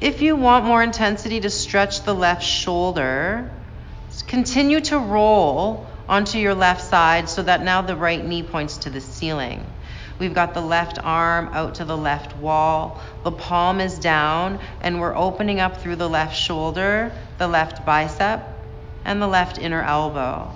If 0.00 0.22
you 0.22 0.34
want 0.34 0.64
more 0.64 0.82
intensity 0.82 1.40
to 1.40 1.50
stretch 1.50 2.04
the 2.04 2.14
left 2.14 2.42
shoulder, 2.42 3.50
continue 4.26 4.80
to 4.80 4.98
roll 4.98 5.86
onto 6.08 6.38
your 6.38 6.54
left 6.54 6.80
side 6.80 7.28
so 7.28 7.42
that 7.42 7.62
now 7.62 7.82
the 7.82 7.96
right 7.96 8.24
knee 8.24 8.42
points 8.42 8.78
to 8.78 8.90
the 8.90 9.02
ceiling. 9.02 9.62
We've 10.18 10.32
got 10.32 10.54
the 10.54 10.62
left 10.62 10.98
arm 10.98 11.50
out 11.52 11.74
to 11.76 11.84
the 11.84 11.98
left 11.98 12.34
wall. 12.38 13.02
The 13.24 13.32
palm 13.32 13.78
is 13.78 13.98
down, 13.98 14.60
and 14.80 15.00
we're 15.00 15.14
opening 15.14 15.60
up 15.60 15.82
through 15.82 15.96
the 15.96 16.08
left 16.08 16.34
shoulder, 16.34 17.12
the 17.36 17.48
left 17.48 17.84
bicep, 17.84 18.42
and 19.04 19.20
the 19.20 19.28
left 19.28 19.58
inner 19.58 19.82
elbow. 19.82 20.50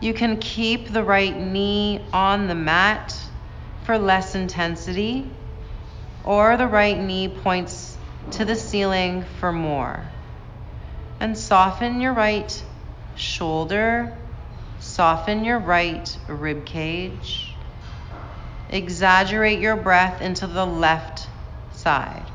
You 0.00 0.12
can 0.12 0.36
keep 0.36 0.92
the 0.92 1.02
right 1.02 1.34
knee 1.34 2.02
on 2.12 2.48
the 2.48 2.54
mat 2.54 3.18
for 3.84 3.96
less 3.96 4.34
intensity, 4.34 5.30
or 6.22 6.58
the 6.58 6.66
right 6.66 6.98
knee 6.98 7.28
points 7.28 7.85
to 8.32 8.44
the 8.44 8.56
ceiling 8.56 9.24
for 9.40 9.52
more. 9.52 10.04
And 11.20 11.36
soften 11.36 12.00
your 12.00 12.12
right 12.12 12.64
shoulder, 13.14 14.12
soften 14.80 15.44
your 15.44 15.58
right 15.58 16.18
rib 16.28 16.66
cage. 16.66 17.54
Exaggerate 18.70 19.60
your 19.60 19.76
breath 19.76 20.20
into 20.20 20.46
the 20.46 20.66
left 20.66 21.28
side. 21.72 22.26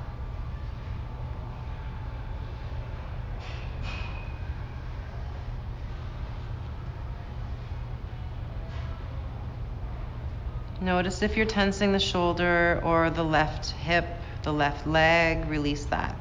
Notice 10.81 11.21
if 11.21 11.37
you're 11.37 11.45
tensing 11.45 11.91
the 11.91 11.99
shoulder 11.99 12.81
or 12.83 13.11
the 13.11 13.23
left 13.23 13.69
hip, 13.69 14.20
the 14.43 14.51
left 14.51 14.87
leg, 14.87 15.47
release 15.49 15.85
that. 15.85 16.15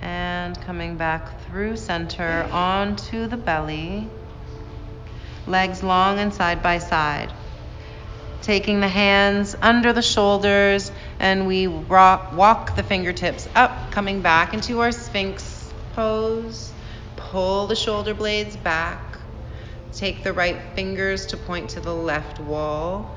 And 0.00 0.60
coming 0.62 0.96
back 0.96 1.40
through 1.42 1.76
center 1.76 2.48
onto 2.50 3.26
the 3.26 3.36
belly, 3.36 4.08
legs 5.46 5.82
long 5.82 6.18
and 6.18 6.32
side 6.32 6.62
by 6.62 6.78
side 6.78 7.32
taking 8.44 8.80
the 8.80 8.88
hands 8.88 9.56
under 9.62 9.92
the 9.92 10.02
shoulders, 10.02 10.92
and 11.18 11.46
we 11.46 11.66
walk 11.66 12.76
the 12.76 12.82
fingertips 12.82 13.48
up, 13.54 13.90
coming 13.90 14.20
back 14.20 14.54
into 14.54 14.80
our 14.80 14.92
Sphinx 14.92 15.72
pose. 15.94 16.72
Pull 17.16 17.66
the 17.66 17.76
shoulder 17.76 18.14
blades 18.14 18.56
back. 18.56 19.18
Take 19.92 20.24
the 20.24 20.32
right 20.32 20.60
fingers 20.74 21.26
to 21.26 21.36
point 21.36 21.70
to 21.70 21.80
the 21.80 21.94
left 21.94 22.40
wall. 22.40 23.16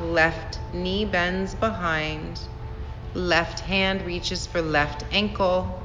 Left 0.00 0.58
knee 0.72 1.04
bends 1.04 1.54
behind. 1.54 2.40
Left 3.14 3.60
hand 3.60 4.02
reaches 4.06 4.46
for 4.46 4.62
left 4.62 5.04
ankle. 5.12 5.82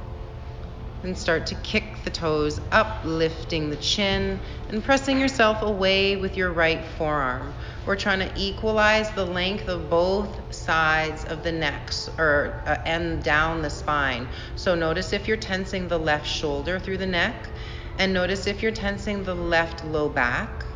And 1.02 1.16
start 1.16 1.46
to 1.46 1.54
kick 1.56 1.84
the 2.04 2.10
toes 2.10 2.60
up, 2.72 3.02
lifting 3.04 3.70
the 3.70 3.76
chin 3.76 4.40
and 4.68 4.82
pressing 4.82 5.20
yourself 5.20 5.62
away 5.62 6.16
with 6.16 6.36
your 6.36 6.52
right 6.52 6.84
forearm. 6.96 7.54
We're 7.86 7.96
trying 7.96 8.18
to 8.18 8.32
equalize 8.36 9.10
the 9.12 9.24
length 9.24 9.68
of 9.68 9.88
both 9.88 10.47
sides 10.68 11.24
of 11.24 11.42
the 11.42 11.50
neck 11.50 11.90
or 12.18 12.62
uh, 12.66 12.76
and 12.84 13.22
down 13.22 13.62
the 13.62 13.70
spine. 13.70 14.28
So 14.54 14.74
notice 14.74 15.14
if 15.14 15.26
you're 15.26 15.38
tensing 15.38 15.88
the 15.88 15.96
left 15.96 16.26
shoulder 16.26 16.78
through 16.78 16.98
the 16.98 17.06
neck 17.06 17.48
and 17.96 18.12
notice 18.12 18.46
if 18.46 18.62
you're 18.62 18.70
tensing 18.86 19.24
the 19.24 19.34
left 19.34 19.82
low 19.86 20.10
back. 20.10 20.66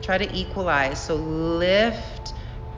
Try 0.00 0.16
to 0.18 0.32
equalize. 0.32 1.04
So 1.04 1.16
lift 1.16 2.34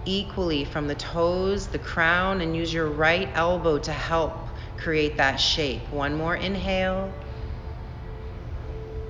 equally 0.06 0.64
from 0.64 0.88
the 0.88 0.94
toes, 0.94 1.66
the 1.66 1.78
crown 1.78 2.40
and 2.40 2.56
use 2.56 2.72
your 2.72 2.88
right 2.88 3.28
elbow 3.34 3.78
to 3.80 3.92
help 3.92 4.32
create 4.78 5.18
that 5.18 5.36
shape. 5.36 5.86
One 5.90 6.16
more 6.16 6.34
inhale. 6.34 7.12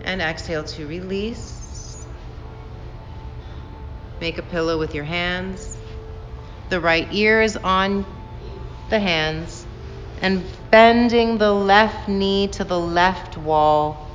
And 0.02 0.20
exhale 0.20 0.64
to 0.64 0.88
release. 0.88 2.04
Make 4.20 4.38
a 4.38 4.42
pillow 4.42 4.76
with 4.76 4.92
your 4.92 5.04
hands. 5.04 5.71
The 6.72 6.80
right 6.80 7.06
ear 7.12 7.42
is 7.42 7.58
on 7.58 8.06
the 8.88 8.98
hands. 8.98 9.66
And 10.22 10.42
bending 10.70 11.36
the 11.36 11.52
left 11.52 12.08
knee 12.08 12.48
to 12.52 12.64
the 12.64 12.80
left 12.80 13.36
wall. 13.36 14.08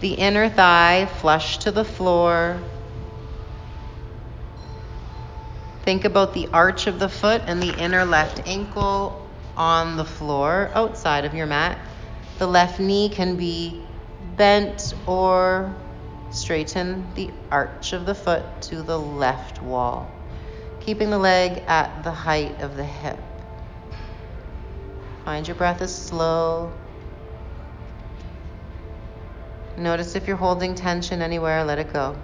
The 0.00 0.14
inner 0.14 0.48
thigh 0.48 1.06
flush 1.20 1.58
to 1.58 1.70
the 1.70 1.84
floor. 1.84 2.56
Think 5.84 6.04
about 6.04 6.34
the 6.34 6.48
arch 6.52 6.88
of 6.88 6.98
the 6.98 7.08
foot 7.08 7.42
and 7.46 7.62
the 7.62 7.78
inner 7.78 8.04
left 8.04 8.42
ankle 8.44 9.24
on 9.56 9.96
the 9.96 10.04
floor 10.04 10.68
outside 10.74 11.24
of 11.24 11.34
your 11.34 11.46
mat. 11.46 11.78
The 12.38 12.48
left 12.48 12.80
knee 12.80 13.08
can 13.08 13.36
be 13.36 13.80
bent 14.36 14.94
or 15.06 15.72
straighten 16.32 17.06
the 17.14 17.30
arch 17.52 17.92
of 17.92 18.04
the 18.04 18.16
foot 18.16 18.62
to 18.62 18.82
the 18.82 18.98
left 18.98 19.62
wall, 19.62 20.10
keeping 20.80 21.10
the 21.10 21.18
leg 21.18 21.62
at 21.66 22.02
the 22.02 22.10
height 22.10 22.60
of 22.60 22.76
the 22.76 22.84
hip. 22.84 23.18
Find 25.24 25.46
your 25.46 25.56
breath 25.56 25.82
is 25.82 25.94
slow. 25.94 26.72
Notice 29.76 30.16
if 30.16 30.26
you're 30.26 30.36
holding 30.36 30.74
tension 30.74 31.22
anywhere, 31.22 31.64
let 31.64 31.78
it 31.78 31.92
go. 31.92 32.16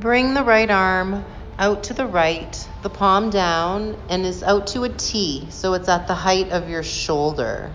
Bring 0.00 0.32
the 0.32 0.42
right 0.42 0.70
arm 0.70 1.26
out 1.58 1.84
to 1.84 1.92
the 1.92 2.06
right, 2.06 2.68
the 2.82 2.88
palm 2.88 3.28
down, 3.28 3.98
and 4.08 4.24
is 4.24 4.42
out 4.42 4.68
to 4.68 4.84
a 4.84 4.88
T, 4.88 5.46
so 5.50 5.74
it's 5.74 5.90
at 5.90 6.06
the 6.06 6.14
height 6.14 6.52
of 6.52 6.70
your 6.70 6.82
shoulder. 6.82 7.70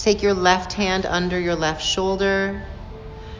Take 0.00 0.20
your 0.20 0.34
left 0.34 0.72
hand 0.72 1.06
under 1.06 1.38
your 1.38 1.54
left 1.54 1.80
shoulder, 1.80 2.60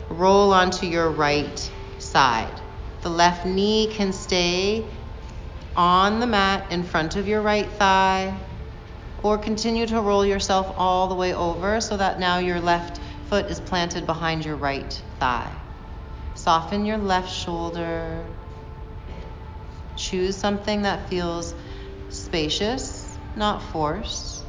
roll 0.09 0.53
onto 0.53 0.87
your 0.87 1.11
right 1.11 1.59
side. 1.99 2.61
The 3.03 3.09
left 3.09 3.47
knee 3.47 3.89
can 3.89 4.13
stay 4.13 4.87
on 5.75 6.21
the 6.21 6.29
mat 6.29 6.71
in 6.71 6.85
front 6.85 7.17
of 7.17 7.27
your 7.27 7.43
right 7.43 7.69
thigh, 7.69 8.33
or 9.25 9.39
continue 9.39 9.89
to 9.89 10.01
roll 10.01 10.25
yourself 10.25 10.73
all 10.77 11.09
the 11.09 11.17
way 11.17 11.35
over 11.35 11.81
so 11.81 11.97
that 11.97 12.21
now 12.21 12.39
your 12.39 12.61
left 12.61 13.01
foot 13.29 13.47
is 13.47 13.59
planted 13.59 14.07
behind 14.07 14.45
your 14.45 14.55
right 14.55 15.03
thigh. 15.19 15.51
Soften 16.45 16.85
your 16.85 16.99
left 16.99 17.33
shoulder. 17.33 18.23
Choose 19.97 20.37
something 20.37 20.83
that 20.83 21.09
feels 21.09 21.55
spacious, 22.11 23.17
not 23.35 23.63
forced. 23.63 24.45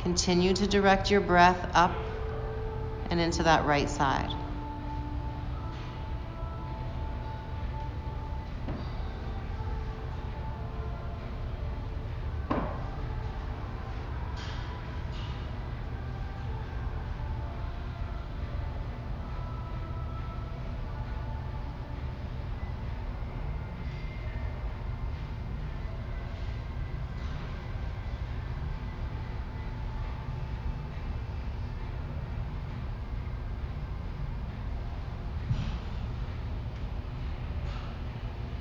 Continue 0.00 0.52
to 0.52 0.66
direct 0.66 1.10
your 1.10 1.22
breath 1.22 1.70
up 1.72 1.96
and 3.08 3.18
into 3.18 3.44
that 3.44 3.64
right 3.64 3.88
side. 3.88 4.28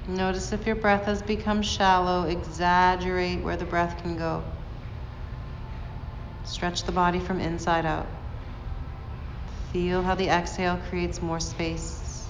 Notice 0.08 0.52
if 0.52 0.66
your 0.66 0.76
breath 0.76 1.06
has 1.06 1.22
become 1.22 1.62
shallow, 1.62 2.28
exaggerate 2.28 3.44
where 3.44 3.56
the 3.56 3.66
breath 3.66 4.02
can 4.02 4.18
go. 4.18 4.44
Stretch 6.44 6.84
the 6.84 6.92
body 6.92 7.20
from 7.20 7.40
inside 7.40 7.86
out. 7.86 8.08
Feel 9.72 10.02
how 10.02 10.16
the 10.16 10.28
exhale 10.28 10.80
creates 10.90 11.22
more 11.22 11.40
space. 11.40 12.28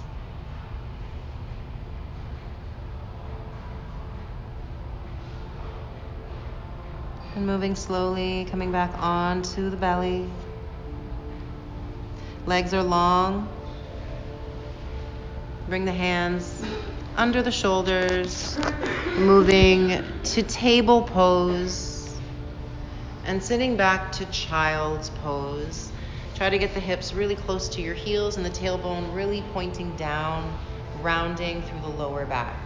And 7.36 7.48
moving 7.48 7.76
slowly, 7.76 8.46
coming 8.52 8.72
back 8.72 8.94
onto 9.02 9.70
the 9.70 9.78
belly. 9.78 10.30
Legs 12.46 12.74
are 12.74 12.84
long. 12.84 13.61
Bring 15.72 15.86
the 15.86 15.94
hands 15.94 16.62
under 17.16 17.42
the 17.42 17.50
shoulders, 17.50 18.60
moving 19.18 20.04
to 20.22 20.44
table 20.44 21.02
pose 21.02 22.20
and 23.24 23.42
sitting 23.42 23.78
back 23.78 24.12
to 24.12 24.26
child's 24.26 25.12
pose. 25.12 25.90
Try 26.36 26.50
to 26.50 26.58
get 26.58 26.74
the 26.74 26.82
hips 26.82 27.14
really 27.14 27.38
close 27.38 27.70
to 27.70 27.82
your 27.82 27.94
heels 27.94 28.36
and 28.36 28.46
the 28.46 28.50
tailbone 28.50 29.16
really 29.16 29.46
pointing 29.54 29.96
down, 29.96 30.54
rounding 31.02 31.62
through 31.62 31.80
the 31.80 31.88
lower 31.88 32.26
back. 32.26 32.58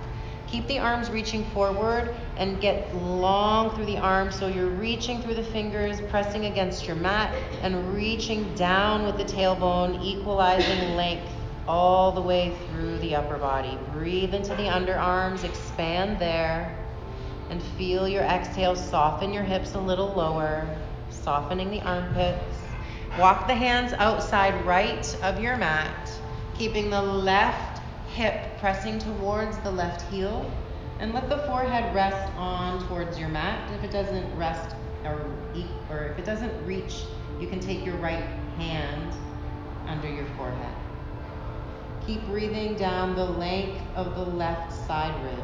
Keep 0.48 0.68
the 0.68 0.80
arms 0.80 1.12
reaching 1.12 1.44
forward 1.52 2.16
and 2.38 2.60
get 2.60 2.96
long 2.96 3.70
through 3.76 3.86
the 3.86 4.00
arms 4.00 4.34
so 4.34 4.48
you're 4.48 4.66
reaching 4.66 5.22
through 5.22 5.36
the 5.36 5.44
fingers, 5.44 6.02
pressing 6.10 6.46
against 6.46 6.88
your 6.88 6.96
mat, 6.96 7.36
and 7.62 7.94
reaching 7.94 8.52
down 8.56 9.06
with 9.06 9.18
the 9.18 9.26
tailbone, 9.26 10.04
equalizing 10.04 10.96
length 10.96 11.32
all 11.68 12.12
the 12.12 12.22
way 12.22 12.56
through 12.70 12.98
the 13.00 13.16
upper 13.16 13.38
body. 13.38 13.78
Breathe 13.92 14.34
into 14.34 14.50
the 14.56 14.64
underarms, 14.64 15.44
expand 15.44 16.20
there, 16.20 16.78
and 17.50 17.62
feel 17.78 18.08
your 18.08 18.24
exhale 18.24 18.76
soften 18.76 19.34
your 19.34 19.44
hips 19.44 19.76
a 19.76 19.80
little 19.80 20.14
lower, 20.16 20.68
softening 21.10 21.72
the 21.72 21.82
armpits. 21.82 22.58
Walk 23.20 23.48
the 23.48 23.56
hands 23.56 23.94
outside 23.94 24.66
right 24.66 25.18
of 25.24 25.40
your 25.40 25.58
mat, 25.58 26.12
keeping 26.58 26.90
the 26.90 27.02
left 27.02 27.82
hip 28.10 28.58
pressing 28.60 29.00
towards 29.00 29.58
the 29.60 29.72
left 29.72 30.02
heel, 30.12 30.50
and 31.00 31.14
let 31.14 31.30
the 31.30 31.40
forehead 31.40 31.94
rest 31.94 32.32
on 32.38 32.86
towards 32.88 33.20
your 33.20 33.30
mat. 33.30 33.72
If 33.74 33.84
it 33.84 33.92
doesn't 33.92 34.38
rest 34.38 34.76
or, 35.04 35.26
or 35.90 36.06
if 36.06 36.20
it 36.20 36.26
doesn't 36.26 36.66
reach, 36.66 37.04
you 37.40 37.48
can 37.48 37.60
take 37.60 37.86
your 37.86 37.96
right 37.98 38.24
hand 38.58 39.14
under 39.88 40.10
your 40.10 40.26
forehead. 40.38 40.85
Keep 42.06 42.28
breathing 42.28 42.76
down 42.76 43.16
the 43.16 43.26
length 43.26 43.82
of 43.96 44.14
the 44.14 44.26
left 44.26 44.72
side 44.86 45.16
ribs. 45.24 45.42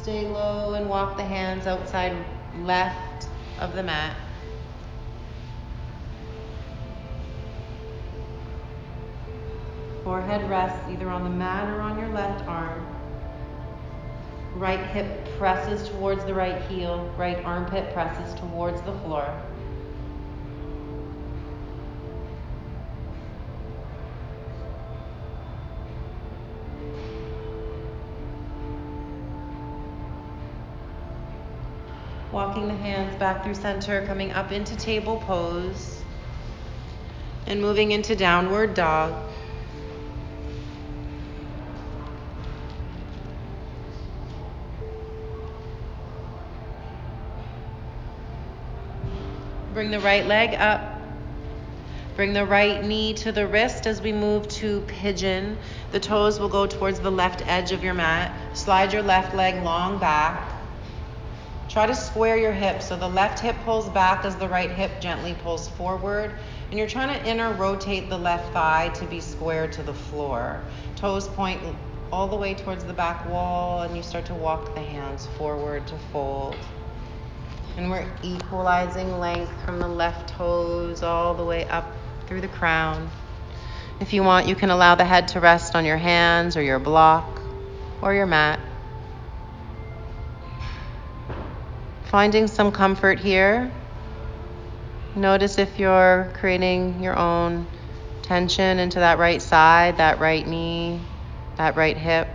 Stay 0.00 0.28
low 0.28 0.74
and 0.74 0.88
walk 0.88 1.16
the 1.16 1.24
hands 1.24 1.66
outside 1.66 2.16
left 2.60 3.26
of 3.58 3.74
the 3.74 3.82
mat. 3.82 4.16
Forehead 10.04 10.48
rests 10.48 10.88
either 10.88 11.08
on 11.08 11.24
the 11.24 11.30
mat 11.30 11.68
or 11.68 11.80
on 11.80 11.98
your 11.98 12.10
left 12.10 12.46
arm. 12.46 12.91
Right 14.62 14.86
hip 14.86 15.26
presses 15.38 15.88
towards 15.88 16.24
the 16.24 16.34
right 16.34 16.62
heel, 16.66 17.12
right 17.18 17.44
armpit 17.44 17.92
presses 17.92 18.32
towards 18.38 18.80
the 18.82 18.92
floor. 19.00 19.28
Walking 32.30 32.68
the 32.68 32.74
hands 32.74 33.18
back 33.18 33.42
through 33.42 33.56
center, 33.56 34.06
coming 34.06 34.30
up 34.30 34.52
into 34.52 34.76
table 34.76 35.16
pose, 35.26 36.00
and 37.48 37.60
moving 37.60 37.90
into 37.90 38.14
downward 38.14 38.74
dog. 38.74 39.31
Bring 49.82 49.90
the 49.90 49.98
right 49.98 50.24
leg 50.24 50.54
up. 50.54 51.02
Bring 52.14 52.34
the 52.34 52.46
right 52.46 52.84
knee 52.84 53.14
to 53.14 53.32
the 53.32 53.48
wrist 53.48 53.88
as 53.88 54.00
we 54.00 54.12
move 54.12 54.46
to 54.50 54.82
pigeon. 54.82 55.58
The 55.90 55.98
toes 55.98 56.38
will 56.38 56.48
go 56.48 56.68
towards 56.68 57.00
the 57.00 57.10
left 57.10 57.44
edge 57.48 57.72
of 57.72 57.82
your 57.82 57.92
mat. 57.92 58.32
Slide 58.56 58.92
your 58.92 59.02
left 59.02 59.34
leg 59.34 59.60
long 59.64 59.98
back. 59.98 60.52
Try 61.68 61.86
to 61.86 61.96
square 61.96 62.36
your 62.36 62.52
hips 62.52 62.86
so 62.86 62.96
the 62.96 63.08
left 63.08 63.40
hip 63.40 63.56
pulls 63.64 63.88
back 63.88 64.24
as 64.24 64.36
the 64.36 64.46
right 64.46 64.70
hip 64.70 65.00
gently 65.00 65.34
pulls 65.42 65.66
forward. 65.70 66.30
And 66.70 66.78
you're 66.78 66.86
trying 66.86 67.18
to 67.18 67.28
inner 67.28 67.52
rotate 67.54 68.08
the 68.08 68.18
left 68.18 68.52
thigh 68.52 68.90
to 68.90 69.04
be 69.06 69.18
square 69.18 69.66
to 69.66 69.82
the 69.82 69.94
floor. 69.94 70.62
Toes 70.94 71.26
point 71.26 71.60
all 72.12 72.28
the 72.28 72.36
way 72.36 72.54
towards 72.54 72.84
the 72.84 72.92
back 72.92 73.28
wall, 73.28 73.82
and 73.82 73.96
you 73.96 74.04
start 74.04 74.26
to 74.26 74.34
walk 74.34 74.76
the 74.76 74.80
hands 74.80 75.26
forward 75.36 75.88
to 75.88 75.98
fold. 76.12 76.54
And 77.76 77.90
we're 77.90 78.06
equalizing 78.22 79.18
length 79.18 79.52
from 79.64 79.78
the 79.78 79.88
left 79.88 80.28
toes 80.28 81.02
all 81.02 81.34
the 81.34 81.44
way 81.44 81.66
up 81.68 81.86
through 82.26 82.42
the 82.42 82.48
crown. 82.48 83.10
If 84.00 84.12
you 84.12 84.22
want, 84.22 84.46
you 84.46 84.54
can 84.54 84.70
allow 84.70 84.94
the 84.94 85.04
head 85.04 85.28
to 85.28 85.40
rest 85.40 85.74
on 85.74 85.84
your 85.84 85.96
hands 85.96 86.56
or 86.56 86.62
your 86.62 86.78
block 86.78 87.40
or 88.02 88.12
your 88.12 88.26
mat. 88.26 88.60
Finding 92.04 92.46
some 92.46 92.72
comfort 92.72 93.20
here. 93.20 93.70
Notice 95.14 95.58
if 95.58 95.78
you're 95.78 96.30
creating 96.34 97.02
your 97.02 97.18
own 97.18 97.66
tension 98.22 98.78
into 98.78 98.98
that 98.98 99.18
right 99.18 99.40
side, 99.40 99.98
that 99.98 100.20
right 100.20 100.46
knee, 100.46 101.00
that 101.56 101.76
right 101.76 101.96
hip. 101.96 102.28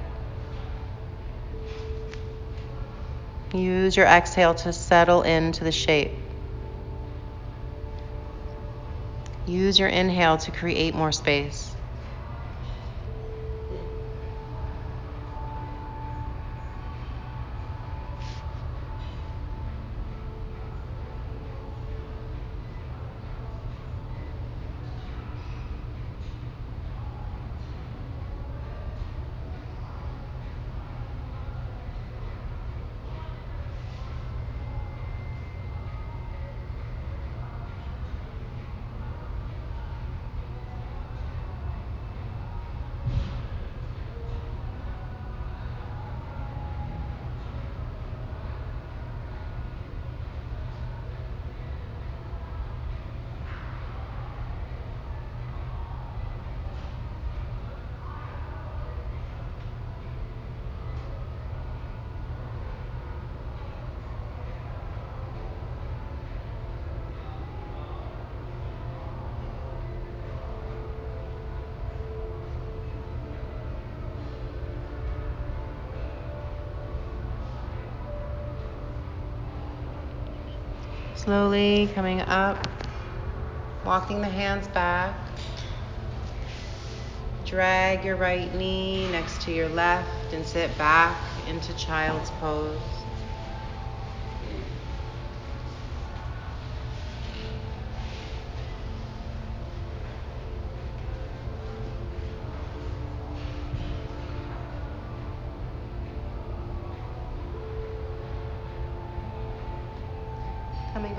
Use 3.54 3.96
your 3.98 4.06
exhale 4.06 4.56
to 4.56 4.74
settle 4.74 5.22
into 5.24 5.64
the 5.64 5.72
shape. 5.72 6.12
Use 9.46 9.80
your 9.80 9.90
inhale 9.90 10.38
to 10.38 10.52
create 10.52 10.94
more 10.94 11.12
space. 11.14 11.67
Slowly 81.28 81.90
coming 81.94 82.22
up, 82.22 82.66
walking 83.84 84.22
the 84.22 84.30
hands 84.30 84.66
back. 84.70 85.14
Drag 87.44 88.06
your 88.06 88.16
right 88.16 88.56
knee 88.56 89.12
next 89.12 89.42
to 89.42 89.52
your 89.52 89.68
left 89.68 90.32
and 90.32 90.46
sit 90.46 90.78
back 90.78 91.22
into 91.50 91.74
child's 91.74 92.30
pose. 92.40 92.97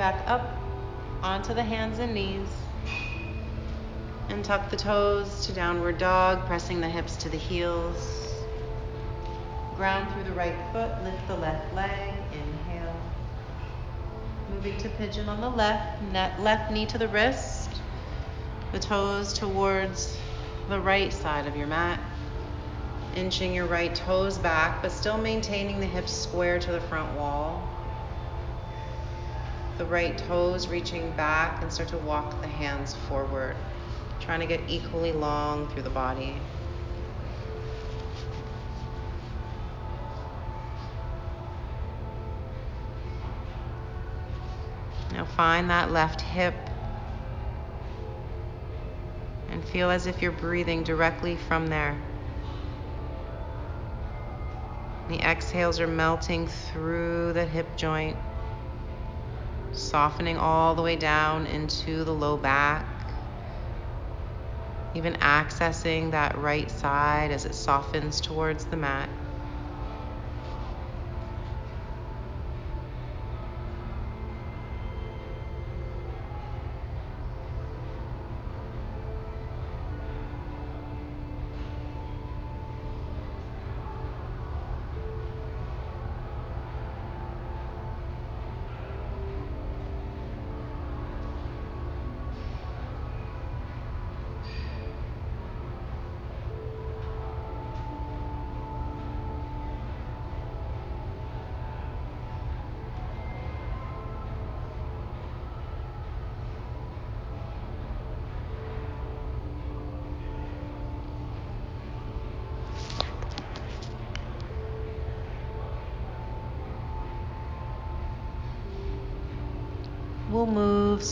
Back 0.08 0.26
up 0.26 0.56
onto 1.22 1.52
the 1.52 1.62
hands 1.62 1.98
and 1.98 2.14
knees. 2.14 2.48
And 4.30 4.42
tuck 4.42 4.70
the 4.70 4.76
toes 4.76 5.44
to 5.44 5.52
downward 5.52 5.98
dog, 5.98 6.46
pressing 6.46 6.80
the 6.80 6.88
hips 6.88 7.14
to 7.16 7.28
the 7.28 7.36
heels. 7.36 8.32
Ground 9.76 10.10
through 10.14 10.24
the 10.24 10.32
right 10.32 10.54
foot, 10.72 10.90
lift 11.04 11.28
the 11.28 11.36
left 11.36 11.74
leg, 11.74 12.14
inhale. 12.32 12.96
Moving 14.50 14.78
to 14.78 14.88
pigeon 14.88 15.28
on 15.28 15.42
the 15.42 15.50
left, 15.50 16.00
net, 16.04 16.40
left 16.40 16.72
knee 16.72 16.86
to 16.86 16.96
the 16.96 17.08
wrist, 17.08 17.68
the 18.72 18.78
toes 18.78 19.34
towards 19.34 20.16
the 20.70 20.80
right 20.80 21.12
side 21.12 21.46
of 21.46 21.54
your 21.54 21.66
mat. 21.66 22.00
Inching 23.14 23.52
your 23.52 23.66
right 23.66 23.94
toes 23.94 24.38
back, 24.38 24.80
but 24.80 24.90
still 24.90 25.18
maintaining 25.18 25.80
the 25.80 25.86
hips 25.86 26.12
square 26.12 26.58
to 26.60 26.72
the 26.72 26.80
front 26.80 27.14
wall. 27.14 27.77
The 29.78 29.86
right 29.86 30.18
toes 30.18 30.68
reaching 30.68 31.12
back 31.12 31.62
and 31.62 31.72
start 31.72 31.88
to 31.90 31.98
walk 31.98 32.42
the 32.42 32.48
hands 32.48 32.94
forward 33.08 33.56
trying 34.20 34.40
to 34.40 34.46
get 34.46 34.60
equally 34.68 35.12
long 35.12 35.68
through 35.68 35.84
the 35.84 35.90
body. 35.90 36.36
Now 45.12 45.24
find 45.24 45.70
that 45.70 45.90
left 45.90 46.20
hip 46.20 46.54
and 49.48 49.64
feel 49.64 49.90
as 49.90 50.06
if 50.06 50.20
you're 50.20 50.30
breathing 50.30 50.82
directly 50.82 51.36
from 51.36 51.68
there. 51.68 51.98
The 55.08 55.20
exhales 55.20 55.80
are 55.80 55.86
melting 55.86 56.48
through 56.48 57.32
the 57.32 57.46
hip 57.46 57.76
joint, 57.76 58.18
softening 59.72 60.36
all 60.38 60.74
the 60.74 60.82
way 60.82 60.96
down 60.96 61.46
into 61.46 62.04
the 62.04 62.14
low 62.14 62.36
back 62.36 62.86
even 64.94 65.14
accessing 65.14 66.10
that 66.10 66.36
right 66.38 66.70
side 66.70 67.30
as 67.30 67.44
it 67.44 67.54
softens 67.54 68.20
towards 68.20 68.64
the 68.66 68.76
mat. 68.76 69.08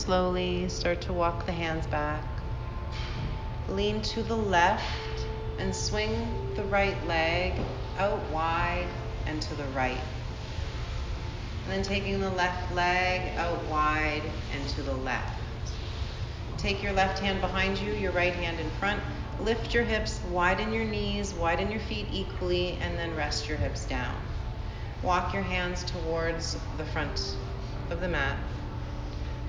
Slowly, 0.07 0.69
start 0.69 1.01
to 1.01 1.11
walk 1.11 1.45
the 1.45 1.51
hands 1.51 1.85
back. 1.87 2.23
Lean 3.67 4.01
to 4.01 4.23
the 4.23 4.37
left 4.37 4.81
and 5.59 5.75
swing 5.75 6.25
the 6.55 6.63
right 6.63 6.95
leg 7.07 7.51
out 7.97 8.17
wide 8.31 8.87
and 9.25 9.41
to 9.41 9.53
the 9.55 9.65
right. 9.75 9.99
And 11.65 11.73
then 11.73 11.83
taking 11.83 12.21
the 12.21 12.29
left 12.29 12.73
leg 12.73 13.35
out 13.35 13.61
wide 13.65 14.21
and 14.53 14.69
to 14.69 14.81
the 14.81 14.93
left. 14.93 15.41
Take 16.57 16.81
your 16.81 16.93
left 16.93 17.19
hand 17.19 17.41
behind 17.41 17.77
you, 17.77 17.91
your 17.91 18.13
right 18.13 18.33
hand 18.33 18.61
in 18.61 18.69
front. 18.79 19.01
Lift 19.41 19.73
your 19.73 19.83
hips, 19.83 20.21
widen 20.31 20.71
your 20.71 20.85
knees, 20.85 21.33
widen 21.33 21.69
your 21.69 21.81
feet 21.81 22.07
equally, 22.13 22.77
and 22.79 22.97
then 22.97 23.13
rest 23.17 23.49
your 23.49 23.57
hips 23.57 23.83
down. 23.83 24.15
Walk 25.03 25.33
your 25.33 25.43
hands 25.43 25.83
towards 25.83 26.55
the 26.77 26.85
front 26.85 27.35
of 27.89 27.99
the 27.99 28.07
mat. 28.07 28.37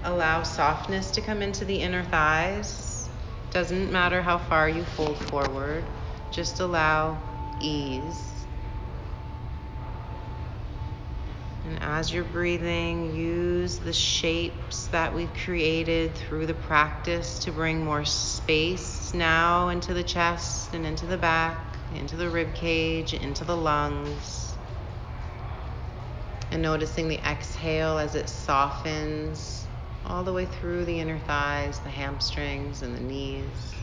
Allow 0.05 0.45
softness 0.45 1.11
to 1.13 1.21
come 1.21 1.43
into 1.43 1.65
the 1.65 1.81
inner 1.81 2.05
thighs. 2.05 3.09
Doesn't 3.51 3.91
matter 3.91 4.23
how 4.23 4.39
far 4.39 4.69
you 4.69 4.85
fold 4.85 5.19
forward, 5.19 5.85
just 6.31 6.61
allow 6.61 7.19
ease. 7.59 8.47
And 11.65 11.83
as 11.83 12.13
you're 12.13 12.25
breathing, 12.25 13.13
use 13.15 13.79
the 13.79 13.93
shapes 13.93 14.87
that 14.89 15.15
we've 15.15 15.33
created 15.35 16.15
through 16.15 16.47
the 16.47 16.55
practice 16.55 17.41
to 17.41 17.51
bring 17.51 17.85
more 17.85 18.05
space 18.05 19.13
now 19.13 19.69
into 19.69 19.95
the 19.95 20.05
chest 20.05 20.75
and 20.75 20.87
into 20.87 21.07
the 21.07 21.19
back, 21.19 21.77
into 21.93 22.17
the 22.17 22.29
rib 22.29 22.55
cage, 22.55 23.15
into 23.15 23.45
the 23.45 23.57
lungs. 23.57 24.57
And 26.53 26.63
noticing 26.63 27.09
the 27.09 27.19
exhale 27.29 27.99
as 27.99 28.15
it 28.15 28.29
softens 28.29 29.58
all 30.09 30.25
the 30.25 30.33
way 30.33 30.47
through 30.47 30.85
the 30.87 30.99
inner 30.99 31.19
thighs, 31.19 31.81
the 31.81 31.91
hamstrings, 31.91 32.83
and 32.83 32.97
the 32.97 33.01
knees. 33.01 33.75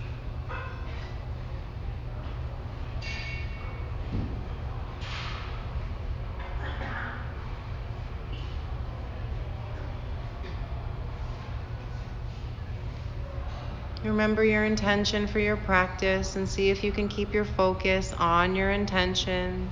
Remember 14.04 14.44
your 14.44 14.66
intention 14.66 15.26
for 15.28 15.40
your 15.40 15.58
practice 15.58 16.36
and 16.36 16.48
see 16.48 16.70
if 16.70 16.84
you 16.84 16.92
can 16.92 17.08
keep 17.08 17.34
your 17.34 17.46
focus 17.46 18.14
on 18.14 18.56
your 18.56 18.72
intention. 18.72 19.72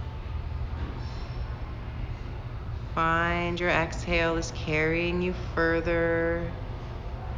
Find 2.95 3.59
your 3.59 3.69
exhale 3.69 4.37
is 4.37 4.51
carrying 4.51 5.21
you 5.21 5.33
further 5.33 6.51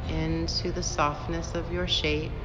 into 0.09 0.71
the 0.71 0.83
softness 0.83 1.55
of 1.55 1.71
your 1.71 1.87
shape. 1.87 2.44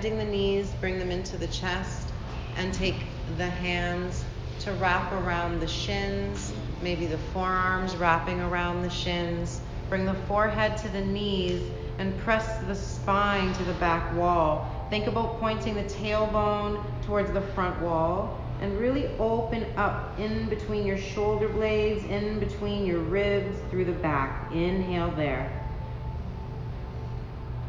Bending 0.00 0.18
the 0.18 0.32
knees, 0.32 0.70
bring 0.80 0.98
them 0.98 1.10
into 1.10 1.36
the 1.36 1.46
chest, 1.48 2.08
and 2.56 2.72
take 2.72 2.96
the 3.36 3.44
hands 3.44 4.24
to 4.60 4.72
wrap 4.72 5.12
around 5.12 5.60
the 5.60 5.68
shins, 5.68 6.54
maybe 6.80 7.04
the 7.04 7.18
forearms 7.34 7.94
wrapping 7.96 8.40
around 8.40 8.80
the 8.80 8.88
shins. 8.88 9.60
Bring 9.90 10.06
the 10.06 10.14
forehead 10.26 10.78
to 10.78 10.88
the 10.88 11.02
knees 11.02 11.60
and 11.98 12.18
press 12.20 12.60
the 12.66 12.74
spine 12.74 13.52
to 13.52 13.62
the 13.64 13.74
back 13.74 14.16
wall. 14.16 14.86
Think 14.88 15.06
about 15.06 15.38
pointing 15.38 15.74
the 15.74 15.84
tailbone 15.84 16.82
towards 17.04 17.30
the 17.32 17.42
front 17.42 17.78
wall 17.82 18.40
and 18.62 18.80
really 18.80 19.08
open 19.18 19.66
up 19.76 20.18
in 20.18 20.48
between 20.48 20.86
your 20.86 20.96
shoulder 20.96 21.50
blades, 21.50 22.04
in 22.04 22.40
between 22.40 22.86
your 22.86 23.00
ribs, 23.00 23.54
through 23.70 23.84
the 23.84 23.92
back. 23.92 24.50
Inhale 24.50 25.10
there. 25.10 25.59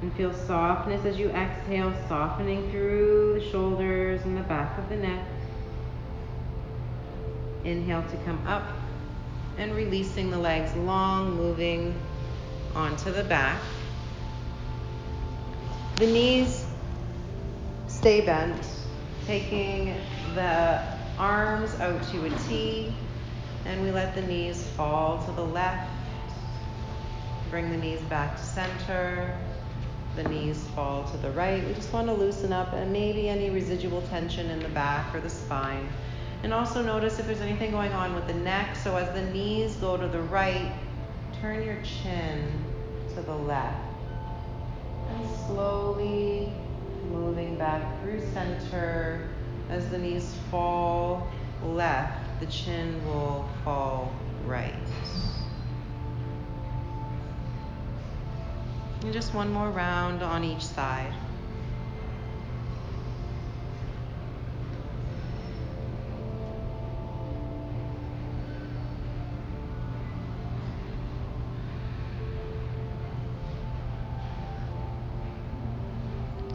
And 0.02 0.12
feel 0.14 0.34
softness 0.34 1.06
as 1.06 1.20
you 1.20 1.30
exhale, 1.30 1.94
softening 2.08 2.72
through 2.72 3.40
the 3.40 3.52
shoulders 3.52 4.22
and 4.24 4.36
the 4.36 4.42
back 4.42 4.76
of 4.80 4.90
the 4.90 4.96
neck. 4.96 5.24
Inhale 7.64 8.02
to 8.10 8.18
come 8.26 8.42
up 8.48 8.64
and 9.60 9.76
releasing 9.76 10.32
the 10.32 10.40
legs 10.40 10.76
long, 10.76 11.36
moving 11.36 11.94
onto 12.74 13.12
the 13.12 13.24
back. 13.26 13.62
The 15.98 16.08
knees 16.08 16.66
stay 17.88 18.22
bent, 18.22 18.66
taking 19.28 19.94
the 20.34 20.82
arms 21.20 21.80
out 21.80 22.02
to 22.10 22.26
a 22.26 22.30
T, 22.48 22.92
and 23.66 23.84
we 23.84 23.92
let 23.92 24.16
the 24.16 24.24
knees 24.24 24.64
fall 24.70 25.24
to 25.26 25.32
the 25.34 25.46
left. 25.46 25.92
Bring 27.52 27.70
the 27.70 27.78
knees 27.78 28.02
back 28.04 28.38
to 28.38 28.44
center 28.44 29.38
the 30.16 30.24
knees 30.24 30.64
fall 30.76 31.10
to 31.12 31.18
the 31.18 31.32
right. 31.32 31.66
We 31.66 31.74
just 31.74 31.92
want 31.94 32.08
to 32.08 32.14
loosen 32.14 32.52
up 32.52 32.74
and 32.74 32.92
maybe 32.92 33.30
any 33.30 33.50
residual 33.50 34.02
tension 34.04 34.50
in 34.50 34.60
the 34.60 34.70
back 34.70 35.14
or 35.16 35.22
the 35.22 35.30
spine. 35.30 35.88
And 36.44 36.54
also 36.54 36.82
notice 36.82 37.20
if 37.20 37.28
there's 37.28 37.42
anything 37.42 37.72
going 37.72 37.94
on 37.94 38.16
with 38.16 38.28
the 38.28 38.34
neck. 38.34 38.76
So 38.76 38.98
as 38.98 39.14
the 39.14 39.32
knees 39.32 39.76
go 39.76 39.96
to 39.98 40.08
the 40.08 40.22
right, 40.22 40.74
turn 41.40 41.64
your 41.64 41.82
chin 41.82 42.52
to 43.16 43.22
the 43.22 43.36
left. 43.36 43.78
And 45.10 45.30
slowly 45.48 46.52
moving 47.12 47.58
back 47.58 48.02
through 48.02 48.22
center 48.34 49.30
as 49.70 49.90
the 49.90 49.98
knees 49.98 50.36
fall 50.50 51.30
left, 51.64 52.40
the 52.40 52.48
chin 52.48 53.04
will 53.06 53.48
fall 53.64 54.14
right. 54.46 54.74
And 59.04 59.12
just 59.12 59.34
one 59.34 59.52
more 59.52 59.70
round 59.72 60.22
on 60.22 60.44
each 60.44 60.64
side. 60.64 61.12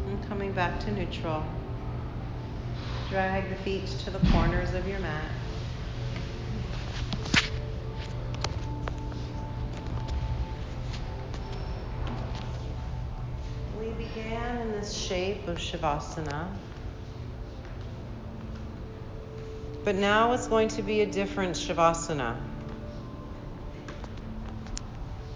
And 0.06 0.28
coming 0.28 0.52
back 0.52 0.78
to 0.80 0.92
neutral. 0.92 1.42
Drag 3.10 3.48
the 3.48 3.56
feet 3.56 3.86
to 4.04 4.10
the 4.10 4.20
corners 4.30 4.72
of 4.72 4.86
your 4.86 5.00
mat. 5.00 5.24
This 14.80 14.92
shape 14.92 15.48
of 15.48 15.56
Shavasana. 15.56 16.46
But 19.84 19.94
now 19.94 20.32
it's 20.32 20.48
going 20.48 20.68
to 20.68 20.82
be 20.82 21.00
a 21.00 21.06
different 21.06 21.56
Shavasana. 21.56 22.36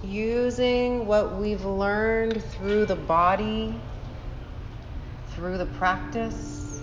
Using 0.04 1.06
what 1.06 1.36
we've 1.36 1.64
learned 1.64 2.44
through 2.44 2.84
the 2.84 2.96
body, 2.96 3.74
through 5.30 5.56
the 5.56 5.66
practice 5.66 6.82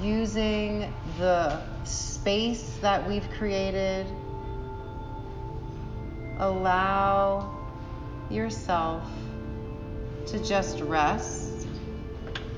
using 0.00 0.92
the 1.18 1.60
space 1.84 2.78
that 2.80 3.06
we've 3.06 3.28
created, 3.32 4.06
allow 6.38 7.52
yourself 8.30 9.02
to 10.26 10.44
just 10.44 10.80
rest 10.80 11.66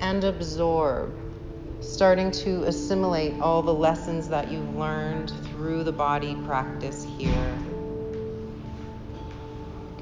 and 0.01 0.25
absorb, 0.25 1.15
starting 1.81 2.31
to 2.31 2.65
assimilate 2.65 3.41
all 3.41 3.63
the 3.63 3.73
lessons 3.73 4.29
that 4.29 4.51
you've 4.51 4.77
learned 4.77 5.31
through 5.47 5.85
the 5.85 5.93
body 5.93 6.35
practice 6.47 7.07
here. 7.19 7.59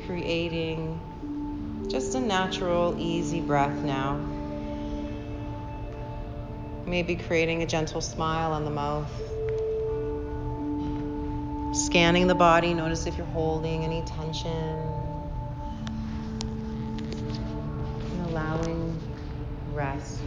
Creating 0.07 1.87
just 1.89 2.15
a 2.15 2.21
natural, 2.21 2.97
easy 2.99 3.41
breath 3.41 3.85
now. 3.85 4.17
Maybe 6.87 7.17
creating 7.17 7.63
a 7.63 7.67
gentle 7.67 8.01
smile 8.01 8.53
on 8.53 8.65
the 8.65 8.71
mouth. 8.71 9.11
Scanning 11.77 12.27
the 12.27 12.35
body, 12.35 12.75
notice 12.75 13.07
if 13.07 13.17
you're 13.17 13.27
holding 13.27 13.85
any 13.85 14.03
tension. 14.03 15.10
Rest. 19.81 20.20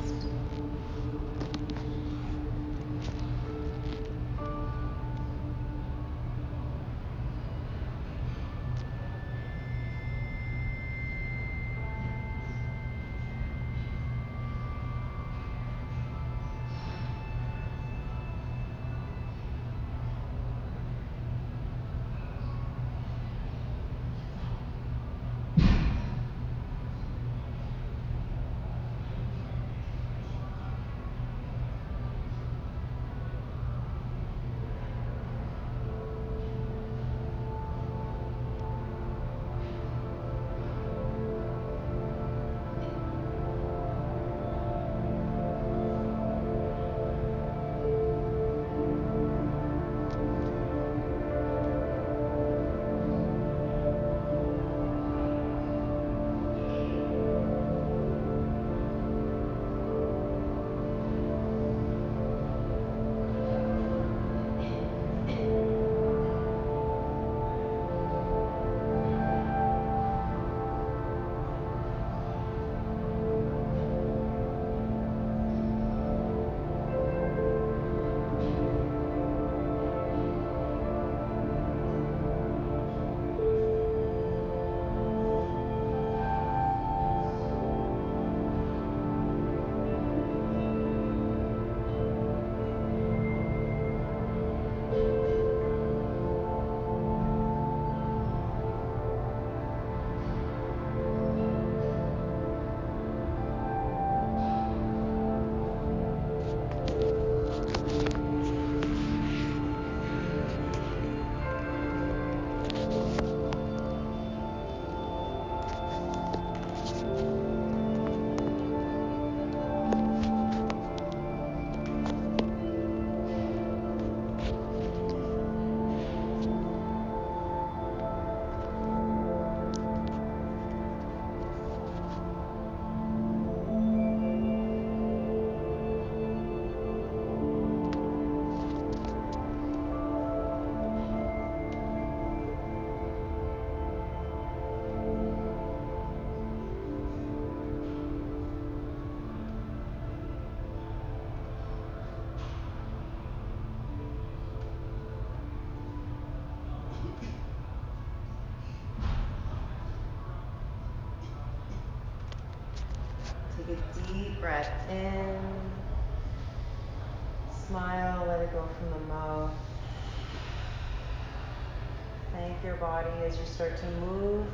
Your 172.64 172.76
body 172.76 173.10
as 173.26 173.38
you 173.38 173.46
start 173.46 173.78
to 173.78 173.86
move 173.86 174.48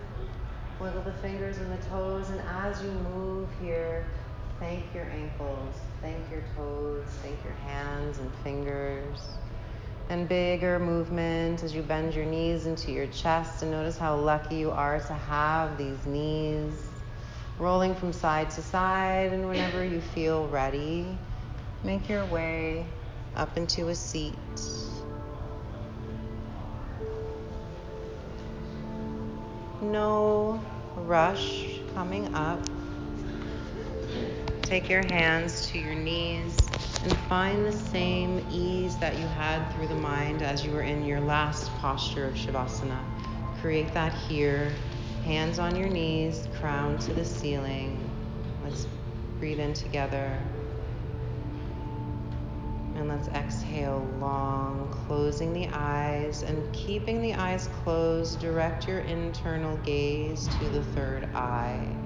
Wiggle 0.80 1.02
the 1.02 1.12
fingers 1.12 1.58
and 1.58 1.70
the 1.74 1.86
toes, 1.90 2.30
and 2.30 2.40
as 2.40 2.82
you 2.82 2.90
move 2.90 3.50
here, 3.62 4.06
thank 4.62 4.82
your 4.96 5.04
ankles, 5.04 5.76
thank 6.02 6.16
your 6.32 6.42
toes, 6.56 7.06
thank 7.22 7.36
your 7.44 7.54
hands 7.66 8.18
and 8.20 8.32
fingers. 8.46 9.20
And 10.08 10.30
bigger 10.30 10.80
movement 10.80 11.64
as 11.64 11.76
you 11.76 11.82
bend 11.82 12.14
your 12.14 12.24
knees 12.24 12.66
into 12.66 12.94
your 12.94 13.08
chest, 13.08 13.62
and 13.62 13.72
notice 13.72 13.98
how 13.98 14.16
lucky 14.16 14.56
you 14.56 14.72
are 14.72 15.02
to 15.02 15.14
have 15.14 15.78
these 15.78 16.06
knees 16.06 16.92
rolling 17.60 17.94
from 17.94 18.14
side 18.14 18.50
to 18.52 18.62
side. 18.62 19.34
And 19.34 19.50
whenever 19.50 19.84
you 19.84 20.00
feel 20.00 20.48
ready, 20.48 21.18
make 21.84 22.08
your 22.08 22.26
way 22.28 22.86
up 23.36 23.58
into 23.58 23.90
a 23.90 23.96
seat. 23.96 24.34
No 29.82 30.62
rush 30.98 31.80
coming 31.96 32.34
up. 32.36 32.60
Take 34.62 34.90
your 34.90 35.04
hands 35.08 35.68
to 35.68 35.80
your 35.80 35.96
knees 35.96 36.58
and 37.04 37.18
find 37.30 37.66
the 37.66 37.72
same 37.72 38.46
ease 38.52 38.98
that 38.98 39.18
you 39.18 39.26
had 39.26 39.66
through 39.74 39.88
the 39.88 39.96
mind 39.96 40.42
as 40.42 40.66
you 40.66 40.72
were 40.72 40.82
in 40.82 41.06
your 41.06 41.22
last 41.22 41.72
posture 41.78 42.26
of 42.26 42.34
Shavasana. 42.34 43.00
Create 43.62 43.94
that 43.94 44.14
here. 44.14 44.70
Hands 45.24 45.58
on 45.60 45.78
your 45.78 45.90
knees, 45.90 46.48
crown 46.60 46.98
to 47.00 47.14
the 47.14 47.24
ceiling. 47.24 47.98
Let's 48.64 48.86
breathe 49.40 49.62
in 49.62 49.74
together. 49.74 50.38
And 53.00 53.08
let's 53.08 53.30
exhale 53.30 54.06
long, 54.20 54.90
closing 55.08 55.54
the 55.54 55.70
eyes 55.72 56.44
and 56.44 56.74
keeping 56.74 57.22
the 57.22 57.34
eyes 57.34 57.70
closed. 57.86 58.42
Direct 58.42 58.90
your 58.90 59.00
internal 59.00 59.78
gaze 59.78 60.46
to 60.50 60.70
the 60.70 60.84
third 60.84 61.24
eye. 61.34 61.99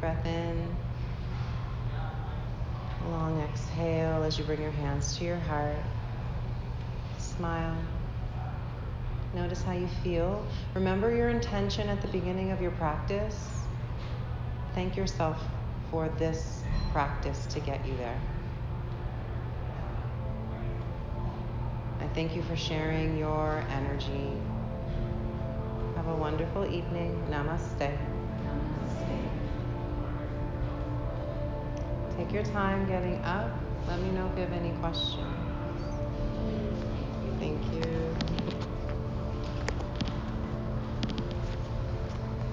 Breath 0.00 0.24
in. 0.26 0.76
Long 3.10 3.40
exhale 3.40 4.22
as 4.22 4.38
you 4.38 4.44
bring 4.44 4.60
your 4.60 4.70
hands 4.70 5.16
to 5.18 5.24
your 5.24 5.38
heart. 5.38 5.76
Smile. 7.18 7.76
Notice 9.34 9.62
how 9.62 9.72
you 9.72 9.88
feel. 10.02 10.44
Remember 10.74 11.14
your 11.14 11.28
intention 11.28 11.88
at 11.88 12.00
the 12.02 12.08
beginning 12.08 12.50
of 12.50 12.60
your 12.60 12.70
practice. 12.72 13.48
Thank 14.74 14.96
yourself 14.96 15.40
for 15.90 16.08
this 16.18 16.62
practice 16.92 17.46
to 17.46 17.60
get 17.60 17.86
you 17.86 17.96
there. 17.96 18.20
I 22.00 22.06
thank 22.14 22.34
you 22.34 22.42
for 22.42 22.56
sharing 22.56 23.18
your 23.18 23.62
energy. 23.70 24.32
Have 25.96 26.08
a 26.08 26.16
wonderful 26.16 26.64
evening. 26.64 27.22
Namaste. 27.30 28.17
Take 32.28 32.44
your 32.44 32.52
time 32.52 32.86
getting 32.86 33.24
up. 33.24 33.50
Let 33.88 34.02
me 34.02 34.10
know 34.10 34.28
if 34.30 34.36
you 34.36 34.42
have 34.44 34.52
any 34.52 34.72
questions. 34.80 35.37